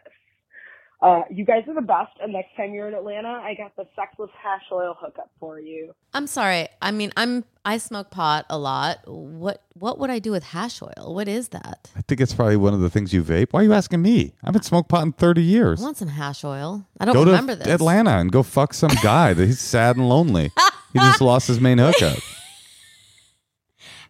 Uh, 1.01 1.21
you 1.31 1.43
guys 1.43 1.63
are 1.67 1.73
the 1.73 1.81
best, 1.81 2.11
and 2.21 2.31
next 2.31 2.55
time 2.55 2.73
you're 2.75 2.87
in 2.87 2.93
Atlanta, 2.93 3.29
I 3.29 3.55
got 3.55 3.75
the 3.75 3.85
sexless 3.95 4.29
hash 4.39 4.61
oil 4.71 4.95
hookup 4.99 5.31
for 5.39 5.59
you. 5.59 5.93
I'm 6.13 6.27
sorry. 6.27 6.67
I 6.79 6.91
mean, 6.91 7.11
I'm 7.17 7.43
I 7.65 7.79
smoke 7.79 8.11
pot 8.11 8.45
a 8.51 8.57
lot. 8.59 8.99
What 9.07 9.63
what 9.73 9.97
would 9.97 10.11
I 10.11 10.19
do 10.19 10.29
with 10.29 10.43
hash 10.43 10.79
oil? 10.79 11.15
What 11.15 11.27
is 11.27 11.47
that? 11.49 11.89
I 11.95 12.01
think 12.01 12.21
it's 12.21 12.35
probably 12.35 12.57
one 12.57 12.75
of 12.75 12.81
the 12.81 12.89
things 12.91 13.13
you 13.13 13.23
vape. 13.23 13.47
Why 13.49 13.61
are 13.61 13.63
you 13.63 13.73
asking 13.73 14.03
me? 14.03 14.33
I 14.43 14.47
haven't 14.49 14.65
smoked 14.65 14.89
pot 14.89 15.03
in 15.03 15.13
30 15.13 15.41
years. 15.41 15.81
I 15.81 15.85
want 15.85 15.97
some 15.97 16.09
hash 16.09 16.43
oil. 16.43 16.85
I 16.99 17.05
don't 17.05 17.15
go 17.15 17.23
remember 17.23 17.53
to 17.55 17.63
this. 17.63 17.67
Atlanta 17.73 18.11
and 18.19 18.31
go 18.31 18.43
fuck 18.43 18.75
some 18.75 18.91
guy 19.01 19.33
that 19.33 19.43
he's 19.43 19.59
sad 19.59 19.95
and 19.97 20.07
lonely. 20.07 20.51
He 20.93 20.99
just 20.99 21.21
lost 21.21 21.47
his 21.47 21.61
main 21.61 21.77
hookup. 21.77 22.17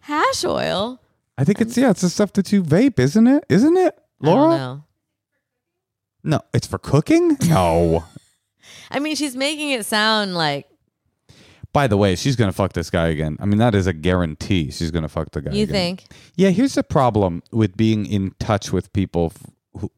Hash 0.02 0.44
oil? 0.44 1.00
I 1.38 1.44
think 1.44 1.60
it's 1.60 1.76
yeah, 1.76 1.90
it's 1.90 2.02
the 2.02 2.10
stuff 2.10 2.32
that 2.34 2.52
you 2.52 2.62
vape, 2.62 2.98
isn't 2.98 3.26
it? 3.26 3.44
Isn't 3.48 3.76
it, 3.76 3.98
Laura? 4.20 4.56
Know. 4.56 4.84
No, 6.24 6.40
it's 6.54 6.66
for 6.66 6.78
cooking. 6.78 7.36
No. 7.48 8.04
I 8.90 8.98
mean, 9.00 9.16
she's 9.16 9.34
making 9.34 9.70
it 9.70 9.84
sound 9.86 10.34
like 10.34 10.68
By 11.72 11.86
the 11.86 11.96
way, 11.96 12.14
she's 12.16 12.36
gonna 12.36 12.52
fuck 12.52 12.74
this 12.74 12.90
guy 12.90 13.08
again. 13.08 13.36
I 13.40 13.46
mean, 13.46 13.58
that 13.58 13.74
is 13.74 13.86
a 13.86 13.92
guarantee. 13.92 14.70
She's 14.70 14.90
gonna 14.90 15.08
fuck 15.08 15.30
the 15.32 15.40
guy. 15.40 15.52
you 15.52 15.64
again. 15.64 15.74
think. 15.74 16.04
Yeah, 16.36 16.50
here's 16.50 16.74
the 16.74 16.84
problem 16.84 17.42
with 17.50 17.76
being 17.76 18.06
in 18.06 18.34
touch 18.38 18.72
with 18.72 18.92
people 18.92 19.32
f- 19.34 19.50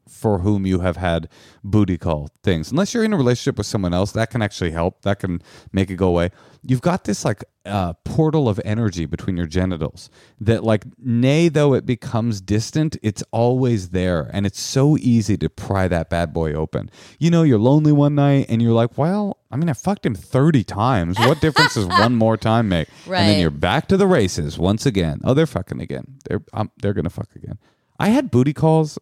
for 0.07 0.39
whom 0.39 0.65
you 0.65 0.79
have 0.79 0.97
had 0.97 1.27
booty 1.63 1.97
call 1.97 2.29
things. 2.43 2.71
Unless 2.71 2.93
you're 2.93 3.03
in 3.03 3.13
a 3.13 3.17
relationship 3.17 3.57
with 3.57 3.67
someone 3.67 3.93
else, 3.93 4.11
that 4.13 4.29
can 4.29 4.41
actually 4.41 4.71
help. 4.71 5.01
That 5.01 5.19
can 5.19 5.41
make 5.71 5.89
it 5.89 5.95
go 5.95 6.07
away. 6.07 6.31
You've 6.63 6.81
got 6.81 7.03
this 7.03 7.25
like 7.25 7.43
uh, 7.65 7.93
portal 8.05 8.47
of 8.47 8.59
energy 8.63 9.05
between 9.05 9.37
your 9.37 9.45
genitals 9.45 10.09
that, 10.39 10.63
like, 10.63 10.85
nay, 10.97 11.49
though 11.49 11.73
it 11.73 11.85
becomes 11.85 12.41
distant, 12.41 12.97
it's 13.03 13.23
always 13.31 13.89
there. 13.89 14.29
And 14.33 14.45
it's 14.45 14.59
so 14.59 14.97
easy 14.97 15.37
to 15.37 15.49
pry 15.49 15.87
that 15.87 16.09
bad 16.09 16.33
boy 16.33 16.53
open. 16.53 16.89
You 17.19 17.29
know, 17.29 17.43
you're 17.43 17.59
lonely 17.59 17.91
one 17.91 18.15
night 18.15 18.45
and 18.49 18.61
you're 18.61 18.73
like, 18.73 18.97
well, 18.97 19.37
I 19.51 19.57
mean, 19.57 19.69
I 19.69 19.73
fucked 19.73 20.05
him 20.05 20.15
30 20.15 20.63
times. 20.63 21.19
What 21.19 21.41
difference 21.41 21.75
does 21.75 21.85
one 21.85 22.15
more 22.25 22.37
time 22.37 22.69
make? 22.69 22.87
And 23.21 23.29
then 23.29 23.39
you're 23.41 23.49
back 23.51 23.87
to 23.89 23.97
the 23.97 24.07
races 24.07 24.57
once 24.57 24.85
again. 24.85 25.21
Oh, 25.23 25.33
they're 25.33 25.45
fucking 25.45 25.81
again. 25.81 26.17
They're 26.27 26.41
um, 26.53 26.71
they're 26.81 26.93
gonna 26.93 27.09
fuck 27.09 27.29
again. 27.35 27.57
I 27.99 28.09
had 28.09 28.31
booty 28.31 28.53
calls 28.53 28.99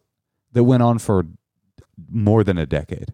that 0.54 0.64
went 0.64 0.82
on 0.82 0.98
for 0.98 1.26
more 2.10 2.42
than 2.42 2.58
a 2.58 2.66
decade. 2.66 3.12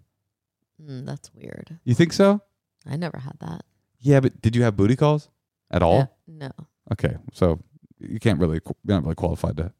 Mm, 0.82 1.04
that's 1.04 1.30
weird. 1.34 1.78
You 1.84 1.94
think 1.94 2.12
so? 2.12 2.40
I 2.88 2.96
never 2.96 3.18
had 3.18 3.34
that. 3.40 3.64
Yeah, 3.98 4.20
but 4.20 4.40
did 4.40 4.56
you 4.56 4.62
have 4.62 4.76
booty 4.76 4.96
calls 4.96 5.28
at 5.70 5.82
all? 5.82 5.98
Yeah, 5.98 6.06
no. 6.26 6.50
Okay, 6.92 7.16
so 7.32 7.60
you 7.98 8.18
can't 8.18 8.38
really 8.40 8.60
you're 8.64 8.96
not 8.96 9.02
really 9.02 9.14
qualified 9.14 9.56
to 9.58 9.72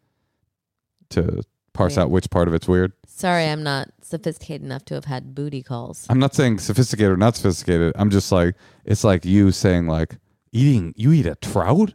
to 1.11 1.43
parse 1.73 1.97
out 1.97 2.11
which 2.11 2.31
part 2.31 2.49
of 2.49 2.55
it's 2.55 2.69
weird. 2.69 2.93
Sorry, 3.07 3.47
I'm 3.47 3.63
not 3.63 3.89
sophisticated 4.03 4.63
enough 4.63 4.85
to 4.87 4.95
have 4.95 5.07
had 5.07 5.35
booty 5.35 5.63
calls. 5.63 6.07
I'm 6.11 6.19
not 6.19 6.35
saying 6.35 6.59
sophisticated 6.59 7.13
or 7.13 7.17
not 7.17 7.37
sophisticated. 7.37 7.93
I'm 7.97 8.11
just 8.11 8.31
like 8.31 8.55
it's 8.85 9.05
like 9.05 9.25
you 9.25 9.51
saying 9.53 9.87
like 9.87 10.19
eating 10.53 10.95
you 10.97 11.13
eat 11.13 11.27
a 11.27 11.37
trout? 11.37 11.95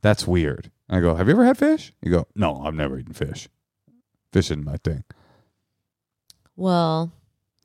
That's 0.00 0.26
weird. 0.26 0.70
And 0.88 0.98
I 0.98 1.00
go, 1.00 1.14
"Have 1.14 1.26
you 1.26 1.32
ever 1.34 1.44
had 1.44 1.58
fish?" 1.58 1.92
You 2.00 2.10
go, 2.10 2.26
"No, 2.34 2.62
I've 2.64 2.74
never 2.74 2.98
eaten 2.98 3.12
fish. 3.12 3.48
Fish 4.32 4.46
isn't 4.50 4.64
my 4.64 4.76
thing." 4.84 5.04
Well, 6.56 7.12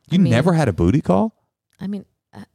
You 0.10 0.18
I 0.20 0.22
mean- 0.22 0.32
never 0.32 0.54
had 0.54 0.68
a 0.68 0.74
booty 0.74 1.02
call? 1.02 1.34
I 1.80 1.88
mean, 1.88 2.06
a, 2.34 2.46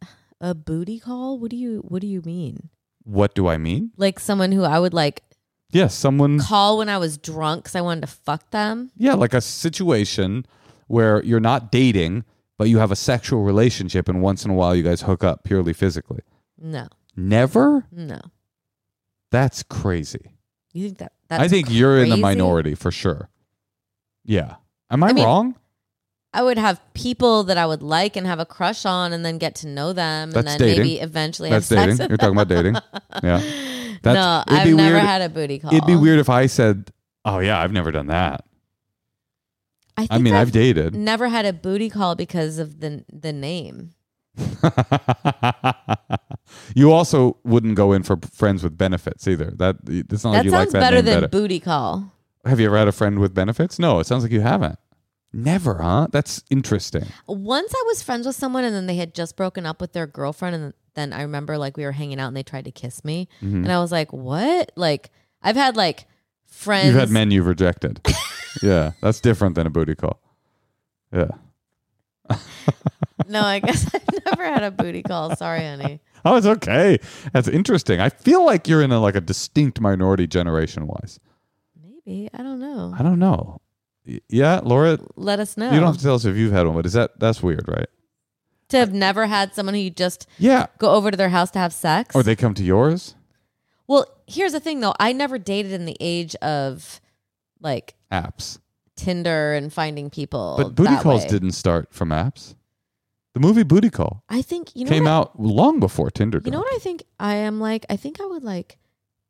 a 0.40 0.54
booty 0.54 0.98
call. 1.00 1.38
What 1.38 1.50
do 1.50 1.57
you 1.57 1.80
What 1.80 2.00
do 2.00 2.07
you 2.07 2.22
mean? 2.22 2.68
What 3.04 3.34
do 3.34 3.46
I 3.48 3.57
mean? 3.57 3.92
Like 3.96 4.18
someone 4.20 4.52
who 4.52 4.62
I 4.64 4.78
would 4.78 4.94
like 4.94 5.22
Yes, 5.70 5.94
someone 5.94 6.38
call 6.38 6.78
when 6.78 6.88
I 6.88 6.96
was 6.98 7.18
drunk 7.18 7.64
because 7.64 7.74
I 7.74 7.80
wanted 7.80 8.02
to 8.02 8.07
fuck 8.07 8.50
them. 8.50 8.90
Yeah, 8.96 9.14
like 9.14 9.34
a 9.34 9.40
situation 9.40 10.46
where 10.86 11.22
you're 11.24 11.40
not 11.40 11.72
dating, 11.72 12.24
but 12.57 12.68
you 12.68 12.78
have 12.78 12.92
a 12.92 12.96
sexual 12.96 13.42
relationship 13.42 14.09
and 14.09 14.22
once 14.22 14.44
in 14.44 14.50
a 14.52 14.54
while 14.54 14.76
you 14.76 14.84
guys 14.84 15.02
hook 15.02 15.24
up 15.24 15.42
purely 15.42 15.72
physically. 15.72 16.20
No, 16.57 16.86
Never? 17.16 17.84
no. 17.90 18.20
That's 19.32 19.64
crazy. 19.64 20.36
You 20.72 20.86
think 20.86 20.98
that? 20.98 21.12
That's 21.28 21.42
I 21.42 21.48
think 21.48 21.66
you're 21.68 21.98
in 21.98 22.11
the 22.11 22.16
minority 22.16 22.74
for 22.76 22.92
sure. 22.92 23.28
Yeah. 24.27 24.57
Am 24.91 25.03
I, 25.03 25.09
I 25.09 25.12
mean- 25.12 25.24
wrong? 25.24 25.55
I 26.33 26.43
would 26.43 26.59
have 26.59 26.83
people 26.93 27.45
that 27.45 27.57
I 27.57 27.64
would 27.64 27.83
like 27.83 28.14
and 28.14 28.27
have 28.27 28.39
a 28.41 28.45
crush 28.45 28.85
on, 28.85 29.14
and 29.14 29.24
then 29.24 29.39
get 29.39 29.55
to 29.57 29.66
know 29.68 29.95
them, 29.95 30.33
That's 30.33 30.39
and 30.41 30.47
then 30.49 30.59
dating. 30.59 30.83
maybe 30.83 31.01
eventually 31.01 31.49
That's 31.49 31.70
have 31.70 31.79
sex 31.79 31.97
dating. 31.97 32.11
You're 32.11 32.18
talking 32.18 32.37
about 32.37 32.49
dating. 32.49 32.74
Yeah. 33.22 33.39
no, 33.41 33.41
That's- 34.03 34.45
it'd 34.49 34.59
I've 34.59 34.74
never 34.77 34.97
weird- 34.97 35.07
had 35.07 35.22
a 35.22 35.29
booty 35.31 35.59
call. 35.59 35.72
It'd 35.72 35.87
be 35.87 35.97
weird 35.97 36.18
if 36.18 36.29
I 36.29 36.45
said, 36.45 36.93
"Oh 37.24 37.39
yeah, 37.39 37.59
I've 37.59 37.72
never 37.72 37.91
done 37.91 38.09
that." 38.09 38.45
I, 39.97 40.03
think 40.03 40.12
I 40.12 40.18
mean, 40.18 40.35
I've 40.35 40.53
dated. 40.53 40.95
Never 40.95 41.29
had 41.29 41.47
a 41.47 41.55
booty 41.55 41.89
call 41.89 42.14
because 42.16 42.59
of 42.59 42.81
the 42.81 43.03
the 43.11 43.33
name. 43.33 43.93
you 46.74 46.93
also 46.93 47.39
wouldn't 47.45 47.77
go 47.77 47.93
in 47.93 48.03
for 48.03 48.18
friends 48.33 48.62
with 48.62 48.77
benefits 48.77 49.27
either. 49.27 49.53
That 49.57 49.77
it's 49.87 50.22
not 50.24 50.31
like 50.33 50.39
that 50.41 50.45
you 50.45 50.51
sounds 50.51 50.66
like 50.66 50.72
that 50.72 50.81
better 50.81 51.01
than 51.03 51.16
better. 51.20 51.29
booty 51.29 51.61
call. 51.61 52.12
Have 52.47 52.61
you 52.61 52.66
ever 52.66 52.78
had 52.78 52.88
a 52.88 52.92
friend 52.92 53.18
with 53.18 53.34
benefits? 53.34 53.78
No, 53.78 53.99
it 54.01 54.07
sounds 54.07 54.22
like 54.22 54.32
you 54.32 54.40
haven't. 54.40 54.78
Never, 55.32 55.74
huh? 55.82 56.07
That's 56.12 56.42
interesting. 56.51 57.05
Once 57.26 57.72
I 57.74 57.82
was 57.88 58.03
friends 58.03 58.26
with 58.26 58.36
someone, 58.36 58.64
and 58.64 58.74
then 58.74 58.86
they 58.86 58.97
had 58.97 59.14
just 59.14 59.36
broken 59.36 59.66
up 59.66 59.80
with 59.80 59.92
their 59.92 60.07
girlfriend, 60.07 60.55
and 60.57 60.74
then 60.94 61.12
I 61.12 61.22
remember 61.22 61.59
like 61.59 61.76
we 61.76 61.84
were 61.84 61.92
hanging 61.92 62.18
out, 62.20 62.28
and 62.28 62.36
they 62.36 62.42
tried 62.42 62.64
to 62.66 62.70
kiss 62.70 63.05
me, 63.05 63.28
Mhm. 63.42 63.64
and 63.64 63.72
I 63.72 63.80
was 63.80 63.92
like, 63.92 64.12
"What?" 64.12 64.72
Like 64.76 65.11
I've 65.42 65.57
had 65.57 65.76
like 65.76 66.07
friends. 66.47 66.86
You've 66.86 66.94
had 66.97 67.11
men 67.11 67.30
you've 67.30 67.47
rejected. 67.47 68.01
yeah, 68.62 68.92
that's 69.03 69.20
different 69.20 69.57
than 69.57 69.66
a 69.66 69.70
booty 69.70 69.94
call. 69.94 70.20
Yeah. 71.12 71.28
No, 73.28 73.42
I 73.42 73.59
guess 73.59 73.90
I've 73.94 74.24
never 74.24 74.44
had 74.44 74.62
a 74.62 74.70
booty 74.70 75.03
call. 75.03 75.34
Sorry, 75.36 75.61
honey. 75.61 76.01
Oh, 76.24 76.36
it's 76.36 76.47
okay. 76.47 76.99
That's 77.32 77.49
interesting. 77.49 78.01
I 78.01 78.09
feel 78.09 78.44
like 78.47 78.68
you're 78.68 78.82
in 78.82 78.92
a 78.92 79.01
like 79.01 79.16
a 79.16 79.20
distinct 79.20 79.80
minority 79.80 80.26
generation 80.26 80.86
wise. 80.86 81.18
Maybe 82.07 82.30
I 82.32 82.38
don't 82.42 82.61
know. 82.61 82.94
I 82.98 83.02
don't 83.02 83.18
know. 83.18 83.61
Y- 84.07 84.20
Yeah, 84.28 84.61
Laura. 84.62 84.98
Let 85.16 85.40
us 85.40 85.57
know. 85.57 85.70
You 85.72 85.80
don't 85.80 85.88
have 85.88 85.96
to 85.98 86.02
tell 86.02 86.14
us 86.14 86.24
if 86.24 86.36
you've 86.36 86.52
had 86.52 86.66
one, 86.66 86.76
but 86.76 86.86
is 86.86 86.92
that 86.94 87.18
that's 87.18 87.42
weird, 87.42 87.66
right? 87.68 87.88
to 88.68 88.78
have 88.78 88.92
never 88.92 89.26
had 89.26 89.54
someone 89.54 89.74
who 89.76 89.80
you 89.80 89.90
just 89.90 90.26
Yeah. 90.38 90.66
go 90.78 90.90
over 90.90 91.12
to 91.12 91.16
their 91.16 91.28
house 91.28 91.52
to 91.52 91.59
have 91.61 91.72
sex. 91.72 92.16
Or 92.16 92.24
they 92.24 92.34
come 92.34 92.52
to 92.54 92.64
yours? 92.64 93.14
well, 93.86 94.07
here's 94.26 94.50
the 94.52 94.59
thing 94.59 94.80
though. 94.80 94.94
I 94.98 95.12
never 95.12 95.38
dated 95.38 95.70
in 95.70 95.84
the 95.84 95.96
age 96.00 96.34
of 96.36 97.00
like 97.61 97.94
Apps. 98.11 98.59
Tinder 98.96 99.52
and 99.54 99.72
finding 99.72 100.11
people. 100.11 100.54
But 100.59 100.74
booty 100.74 100.90
that 100.94 101.02
calls 101.02 101.22
way. 101.22 101.28
didn't 101.28 101.52
start 101.52 101.92
from 101.94 102.09
apps. 102.09 102.54
The 103.34 103.40
movie 103.40 103.62
Booty 103.62 103.90
Call 103.90 104.24
I 104.28 104.42
think 104.42 104.74
you 104.74 104.84
know 104.84 104.90
came 104.90 105.04
what 105.04 105.11
I- 105.11 105.14
out 105.16 105.38
long 105.40 105.78
before 105.78 106.11
Tinder. 106.11 106.40
You 106.44 106.50
know 106.50 106.59
what 106.59 106.74
I 106.74 106.78
think 106.78 107.04
I 107.20 107.34
am 107.36 107.61
like? 107.61 107.86
I 107.88 107.96
think 107.96 108.20
I 108.20 108.26
would 108.26 108.42
like 108.42 108.78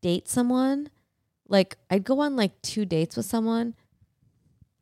date 0.01 0.29
someone. 0.29 0.89
Like 1.49 1.77
I'd 1.91 2.05
go 2.05 2.21
on 2.21 2.37
like 2.37 2.61
two 2.63 2.85
dates 2.85 3.17
with 3.17 3.27
someone. 3.27 3.75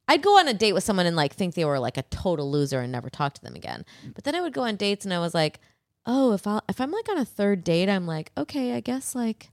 I'd 0.07 0.23
go 0.23 0.39
on 0.39 0.49
a 0.49 0.55
date 0.55 0.75
with 0.75 0.85
someone 0.85 1.07
and 1.07 1.17
like 1.17 1.35
think 1.35 1.55
they 1.55 1.65
were 1.65 1.79
like 1.79 1.97
a 1.97 2.03
total 2.03 2.51
loser 2.51 2.81
and 2.81 2.93
never 2.93 3.09
talk 3.09 3.33
to 3.35 3.43
them 3.43 3.55
again. 3.55 3.85
But 4.15 4.25
then 4.25 4.35
I 4.35 4.41
would 4.41 4.53
go 4.53 4.63
on 4.63 4.77
dates 4.77 5.05
and 5.05 5.15
I 5.15 5.19
was 5.19 5.33
like, 5.35 5.61
oh, 6.07 6.33
if 6.33 6.47
I 6.47 6.61
if 6.69 6.81
I'm 6.81 6.91
like 6.91 7.09
on 7.09 7.19
a 7.19 7.25
third 7.25 7.65
date, 7.65 7.89
I'm 7.89 8.07
like, 8.07 8.31
okay, 8.37 8.75
I 8.75 8.81
guess 8.81 9.15
like 9.15 9.51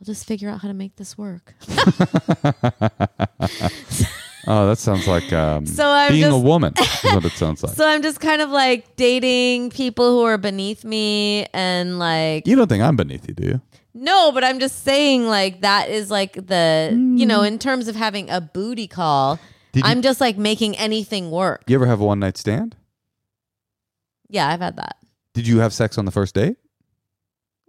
I'll 0.00 0.04
just 0.04 0.26
figure 0.26 0.50
out 0.50 0.60
how 0.60 0.68
to 0.68 0.74
make 0.74 0.96
this 0.96 1.16
work. 1.16 1.54
oh, 4.46 4.66
that 4.68 4.76
sounds 4.78 5.06
like 5.06 5.32
um, 5.32 5.64
So 5.66 5.88
I'm 5.88 6.12
being 6.12 6.24
a 6.24 6.38
woman. 6.38 6.74
Is 6.78 7.14
what 7.14 7.24
it 7.24 7.32
sounds 7.32 7.62
like. 7.64 7.74
So 7.74 7.88
I'm 7.88 8.02
just 8.02 8.20
kind 8.20 8.42
of 8.42 8.50
like 8.50 8.96
dating 8.96 9.70
people 9.70 10.10
who 10.10 10.22
are 10.24 10.36
beneath 10.36 10.84
me 10.84 11.46
and 11.54 11.98
like 11.98 12.46
you 12.46 12.56
don't 12.56 12.68
think 12.68 12.82
I'm 12.82 12.96
beneath 12.96 13.26
you, 13.28 13.34
do 13.34 13.46
you? 13.48 13.60
No, 13.98 14.30
but 14.30 14.44
I'm 14.44 14.58
just 14.60 14.84
saying 14.84 15.26
like 15.26 15.62
that 15.62 15.88
is 15.88 16.10
like 16.10 16.34
the 16.34 16.90
you 16.92 17.24
know 17.24 17.40
Mm. 17.40 17.46
in 17.48 17.58
terms 17.58 17.88
of 17.88 17.96
having 17.96 18.28
a 18.28 18.40
booty 18.42 18.86
call. 18.86 19.38
Did 19.72 19.84
you- 19.84 19.90
I'm 19.90 20.02
just 20.02 20.20
like 20.20 20.36
making 20.36 20.76
anything 20.76 21.30
work. 21.30 21.64
You 21.66 21.76
ever 21.76 21.86
have 21.86 22.00
a 22.00 22.04
one 22.04 22.18
night 22.20 22.36
stand? 22.36 22.76
Yeah, 24.28 24.48
I've 24.48 24.60
had 24.60 24.76
that. 24.76 24.96
Did 25.34 25.46
you 25.46 25.58
have 25.60 25.72
sex 25.72 25.96
on 25.98 26.04
the 26.04 26.10
first 26.10 26.34
date? 26.34 26.56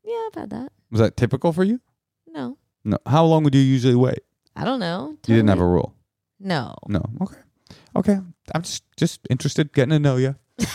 Yeah, 0.04 0.22
I've 0.28 0.36
had 0.36 0.50
that. 0.52 0.72
Was 0.92 1.00
that 1.00 1.16
typical 1.18 1.54
for 1.54 1.64
you? 1.64 1.80
No, 2.28 2.58
No. 2.84 2.98
How 3.06 3.24
long 3.26 3.44
would 3.44 3.56
you 3.56 3.62
usually 3.62 3.96
wait? 3.96 4.20
I 4.56 4.64
don't 4.66 4.80
know. 4.80 5.16
You 5.28 5.36
didn't 5.36 5.50
have 5.50 5.60
a 5.60 5.66
rule. 5.68 5.94
No. 6.40 6.76
No. 6.88 7.04
Okay. 7.22 7.38
Okay. 7.96 8.20
I'm 8.54 8.62
just 8.64 8.84
just 8.98 9.22
interested 9.30 9.72
getting 9.74 9.92
to 9.92 10.00
know 10.00 10.16
you. 10.18 10.36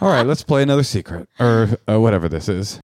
All 0.00 0.08
right, 0.08 0.26
let's 0.26 0.42
play 0.42 0.62
another 0.62 0.82
secret 0.82 1.28
or 1.38 1.68
uh, 1.88 2.00
whatever 2.00 2.28
this 2.28 2.48
is. 2.48 2.80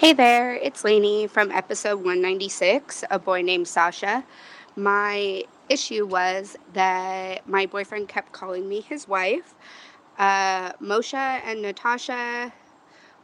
Hey 0.00 0.14
there, 0.14 0.54
it's 0.54 0.82
Lainey 0.82 1.26
from 1.26 1.50
episode 1.50 1.96
196, 1.96 3.04
A 3.10 3.18
Boy 3.18 3.42
Named 3.42 3.68
Sasha. 3.68 4.24
My 4.74 5.44
issue 5.68 6.06
was 6.06 6.56
that 6.72 7.46
my 7.46 7.66
boyfriend 7.66 8.08
kept 8.08 8.32
calling 8.32 8.66
me 8.66 8.80
his 8.80 9.06
wife. 9.06 9.54
Uh, 10.16 10.72
Moshe 10.80 11.12
and 11.12 11.60
Natasha, 11.60 12.50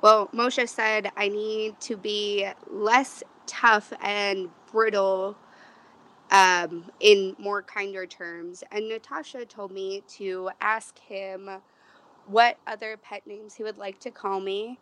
well, 0.03 0.29
Moshe 0.35 0.69
said 0.69 1.11
I 1.17 1.29
need 1.29 1.81
to 1.81 1.97
be 1.97 2.47
less 2.71 3.23
tough 3.47 3.91
and 4.03 4.51
brittle 4.71 5.35
um, 6.31 6.91
in 7.01 7.37
more 7.39 7.63
kinder 7.63 8.05
terms. 8.05 8.63
And 8.71 8.91
Natasha 8.91 9.47
told 9.47 9.73
me 9.73 10.03
to 10.19 10.51
ask 10.61 10.99
him 10.99 11.49
what 12.27 12.59
other 12.67 12.99
pet 12.99 13.27
names 13.27 13.55
he 13.55 13.63
would 13.63 13.79
like 13.79 13.99
to 14.01 14.11
call 14.11 14.41
me 14.41 14.79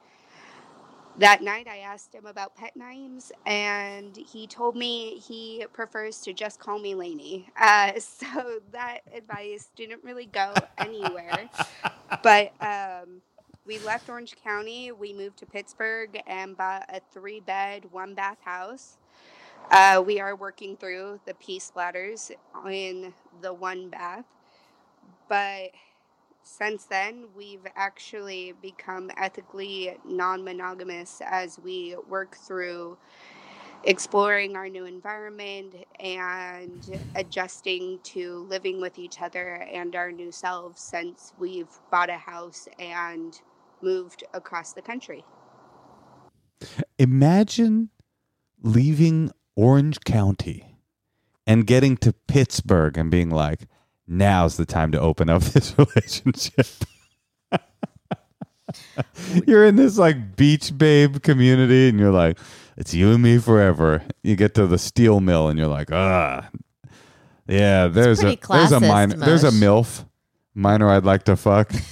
that 1.18 1.42
night 1.42 1.68
I 1.68 1.78
asked 1.78 2.14
him 2.14 2.26
about 2.26 2.56
pet 2.56 2.76
names, 2.76 3.32
and 3.46 4.16
he 4.16 4.46
told 4.46 4.76
me 4.76 5.18
he 5.18 5.64
prefers 5.72 6.20
to 6.22 6.32
just 6.32 6.58
call 6.58 6.78
me 6.78 6.94
Lainey. 6.94 7.48
Uh, 7.60 7.92
so 7.98 8.60
that 8.72 9.00
advice 9.14 9.70
didn't 9.76 10.02
really 10.04 10.26
go 10.26 10.52
anywhere. 10.78 11.48
but 12.22 12.52
um, 12.60 13.20
we 13.66 13.78
left 13.80 14.08
Orange 14.08 14.36
County, 14.42 14.92
we 14.92 15.12
moved 15.12 15.38
to 15.38 15.46
Pittsburgh, 15.46 16.20
and 16.26 16.56
bought 16.56 16.84
a 16.88 17.00
three 17.12 17.40
bed, 17.40 17.84
one 17.92 18.14
bath 18.14 18.38
house. 18.44 18.98
Uh, 19.70 20.02
we 20.04 20.20
are 20.20 20.36
working 20.36 20.76
through 20.76 21.20
the 21.26 21.34
pee 21.34 21.58
splatters 21.58 22.30
in 22.68 23.12
the 23.40 23.52
one 23.52 23.88
bath, 23.88 24.24
but 25.28 25.70
since 26.44 26.84
then, 26.84 27.24
we've 27.34 27.66
actually 27.74 28.52
become 28.60 29.10
ethically 29.16 29.96
non 30.04 30.44
monogamous 30.44 31.22
as 31.24 31.58
we 31.58 31.96
work 32.08 32.36
through 32.36 32.98
exploring 33.84 34.54
our 34.54 34.68
new 34.68 34.84
environment 34.84 35.74
and 36.00 37.00
adjusting 37.14 37.98
to 38.02 38.46
living 38.48 38.80
with 38.80 38.98
each 38.98 39.20
other 39.20 39.66
and 39.72 39.96
our 39.96 40.12
new 40.12 40.30
selves 40.30 40.80
since 40.80 41.32
we've 41.38 41.80
bought 41.90 42.10
a 42.10 42.16
house 42.16 42.68
and 42.78 43.40
moved 43.82 44.24
across 44.34 44.72
the 44.72 44.82
country. 44.82 45.24
Imagine 46.98 47.90
leaving 48.62 49.30
Orange 49.56 50.00
County 50.04 50.78
and 51.46 51.66
getting 51.66 51.96
to 51.98 52.12
Pittsburgh 52.12 52.96
and 52.96 53.10
being 53.10 53.30
like, 53.30 53.66
now's 54.06 54.56
the 54.56 54.66
time 54.66 54.92
to 54.92 55.00
open 55.00 55.28
up 55.28 55.42
this 55.42 55.74
relationship. 55.78 56.66
you're 59.46 59.64
in 59.64 59.76
this 59.76 59.98
like 59.98 60.36
beach 60.36 60.76
babe 60.76 61.22
community 61.22 61.88
and 61.88 61.98
you're 61.98 62.12
like, 62.12 62.38
it's 62.76 62.92
you 62.92 63.12
and 63.12 63.22
me 63.22 63.38
forever. 63.38 64.02
You 64.22 64.36
get 64.36 64.54
to 64.54 64.66
the 64.66 64.78
steel 64.78 65.20
mill 65.20 65.48
and 65.48 65.58
you're 65.58 65.68
like, 65.68 65.92
ah, 65.92 66.48
yeah, 67.46 67.86
there's 67.86 68.20
a 68.20 68.26
there's 68.26 68.34
a 68.34 68.36
classist, 68.36 68.88
minor 68.88 69.16
there's 69.16 69.44
a 69.44 69.50
milf 69.50 70.04
minor 70.54 70.88
I'd 70.88 71.04
like 71.04 71.24
to 71.24 71.36
fuck. 71.36 71.72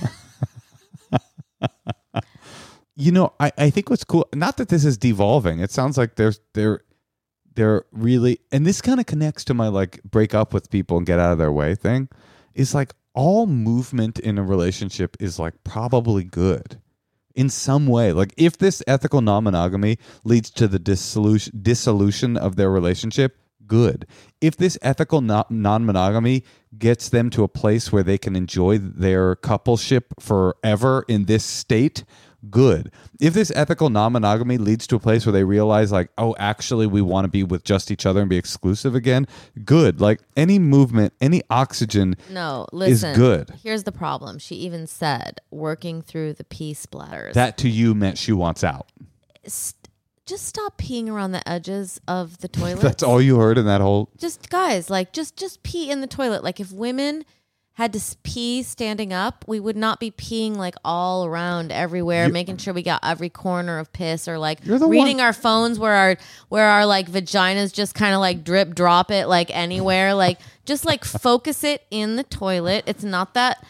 you 2.97 3.13
know, 3.13 3.33
I, 3.39 3.53
I 3.59 3.71
think 3.71 3.91
what's 3.91 4.05
cool, 4.05 4.29
not 4.35 4.57
that 4.57 4.69
this 4.69 4.85
is 4.85 4.97
devolving. 4.97 5.61
It 5.61 5.71
sounds 5.71 5.99
like 5.99 6.17
there's 6.17 6.41
they're 6.55 6.83
they're 7.55 7.85
really 7.93 8.39
and 8.51 8.67
this 8.67 8.81
kind 8.81 9.01
of 9.01 9.07
connects 9.07 9.45
to 9.45 9.55
my 9.55 9.69
like 9.69 10.03
break 10.05 10.35
up 10.35 10.53
with 10.53 10.71
people 10.71 10.97
and 10.97 11.07
get 11.07 11.19
out 11.19 11.33
of 11.33 11.39
their 11.39 11.53
way 11.53 11.75
thing. 11.75 12.09
Is 12.55 12.75
like 12.75 12.93
all 13.15 13.47
movement 13.47 14.19
in 14.19 14.39
a 14.39 14.43
relationship 14.43 15.17
is 15.21 15.39
like 15.39 15.55
probably 15.65 16.25
good 16.25 16.81
in 17.35 17.49
some 17.49 17.87
way. 17.87 18.13
Like 18.13 18.35
if 18.37 18.59
this 18.59 18.83
ethical 18.87 19.21
non-monogamy 19.21 19.99
leads 20.25 20.51
to 20.51 20.69
the 20.69 20.79
dissolution 20.79 21.61
dissolution 21.63 22.37
of 22.37 22.57
their 22.57 22.71
relationship, 22.71 23.39
good. 23.67 24.07
If 24.41 24.57
this 24.57 24.79
ethical 24.83 25.21
non-monogamy 25.21 26.45
gets 26.79 27.09
them 27.09 27.31
to 27.31 27.45
a 27.45 27.49
place 27.49 27.93
where 27.93 28.03
they 28.03 28.19
can 28.19 28.37
enjoy 28.37 28.79
their 28.79 29.37
coupleship 29.37 30.05
forever 30.21 31.05
in 31.09 31.25
this 31.25 31.45
state, 31.45 32.05
good. 32.51 32.93
If 33.21 33.35
this 33.35 33.51
ethical 33.55 33.91
non-monogamy 33.91 34.59
leads 34.59 34.87
to 34.89 34.97
a 34.97 34.99
place 34.99 35.25
where 35.27 35.33
they 35.33 35.45
realize 35.45 35.93
like, 35.93 36.11
oh, 36.19 36.35
actually 36.39 36.87
we 36.87 37.03
want 37.03 37.25
to 37.25 37.29
be 37.29 37.43
with 37.43 37.65
just 37.65 37.91
each 37.91 38.07
other 38.07 38.21
and 38.21 38.29
be 38.29 38.37
exclusive 38.37 38.95
again, 38.95 39.27
good. 39.65 40.01
Like 40.01 40.21
any 40.37 40.59
movement, 40.59 41.13
any 41.21 41.43
oxygen 41.51 42.17
No, 42.31 42.67
is 42.73 43.03
good. 43.03 43.51
Here's 43.63 43.85
the 43.85 43.93
problem. 43.93 44.39
She 44.39 44.57
even 44.57 44.87
said 44.87 45.41
working 45.51 46.03
through 46.03 46.35
the 46.35 46.45
pee 46.45 46.75
splatters. 46.75 47.35
That 47.35 47.57
to 47.59 47.69
you 47.69 47.95
meant 47.95 48.19
she 48.19 48.33
wants 48.33 48.65
out. 48.65 48.87
St- 49.47 49.77
just 50.25 50.47
stop 50.47 50.79
peeing 50.79 51.09
around 51.09 51.33
the 51.33 51.47
edges 51.49 52.01
of 52.07 52.39
the 52.39 52.49
toilet. 52.49 52.81
That's 52.83 53.03
all 53.03 53.21
you 53.21 53.39
heard 53.39 53.59
in 53.59 53.67
that 53.67 53.81
whole 53.81 54.09
Just 54.17 54.51
guys, 54.51 54.89
like 54.89 55.13
just 55.13 55.37
just 55.37 55.63
pee 55.63 55.91
in 55.91 56.01
the 56.01 56.07
toilet. 56.07 56.45
Like 56.45 56.61
if 56.61 56.73
women 56.73 57.25
had 57.75 57.93
to 57.95 58.01
pee 58.23 58.63
standing 58.63 59.13
up, 59.15 59.45
we 59.49 59.59
would 59.59 59.77
not 59.77 59.99
be 59.99 60.11
peeing 60.11 60.57
like 60.57 60.75
all 60.85 61.25
around 61.25 61.73
everywhere, 61.73 62.27
You- 62.27 62.33
making 62.33 62.59
sure 62.59 62.75
we 62.75 62.83
got 62.83 63.01
every 63.03 63.31
corner 63.31 63.79
of 63.79 63.93
piss 63.93 64.29
or 64.29 64.39
like 64.39 64.61
reading 64.65 65.17
one- 65.17 65.21
our 65.21 65.33
phones 65.33 65.79
where 65.79 65.93
our 65.95 66.17
where 66.51 66.67
our 66.67 66.85
like 66.85 67.11
vaginas 67.11 67.73
just 67.73 67.95
kind 67.95 68.15
of 68.15 68.21
like 68.21 68.45
drip 68.45 68.75
drop 68.75 69.11
it 69.11 69.27
like 69.27 69.51
anywhere. 69.55 70.13
like 70.15 70.39
just 70.67 70.85
like 70.85 71.05
focus 71.05 71.65
it 71.65 71.83
in 71.91 72.17
the 72.17 72.23
toilet. 72.25 72.85
It's 72.87 73.05
not 73.05 73.35
that 73.35 73.65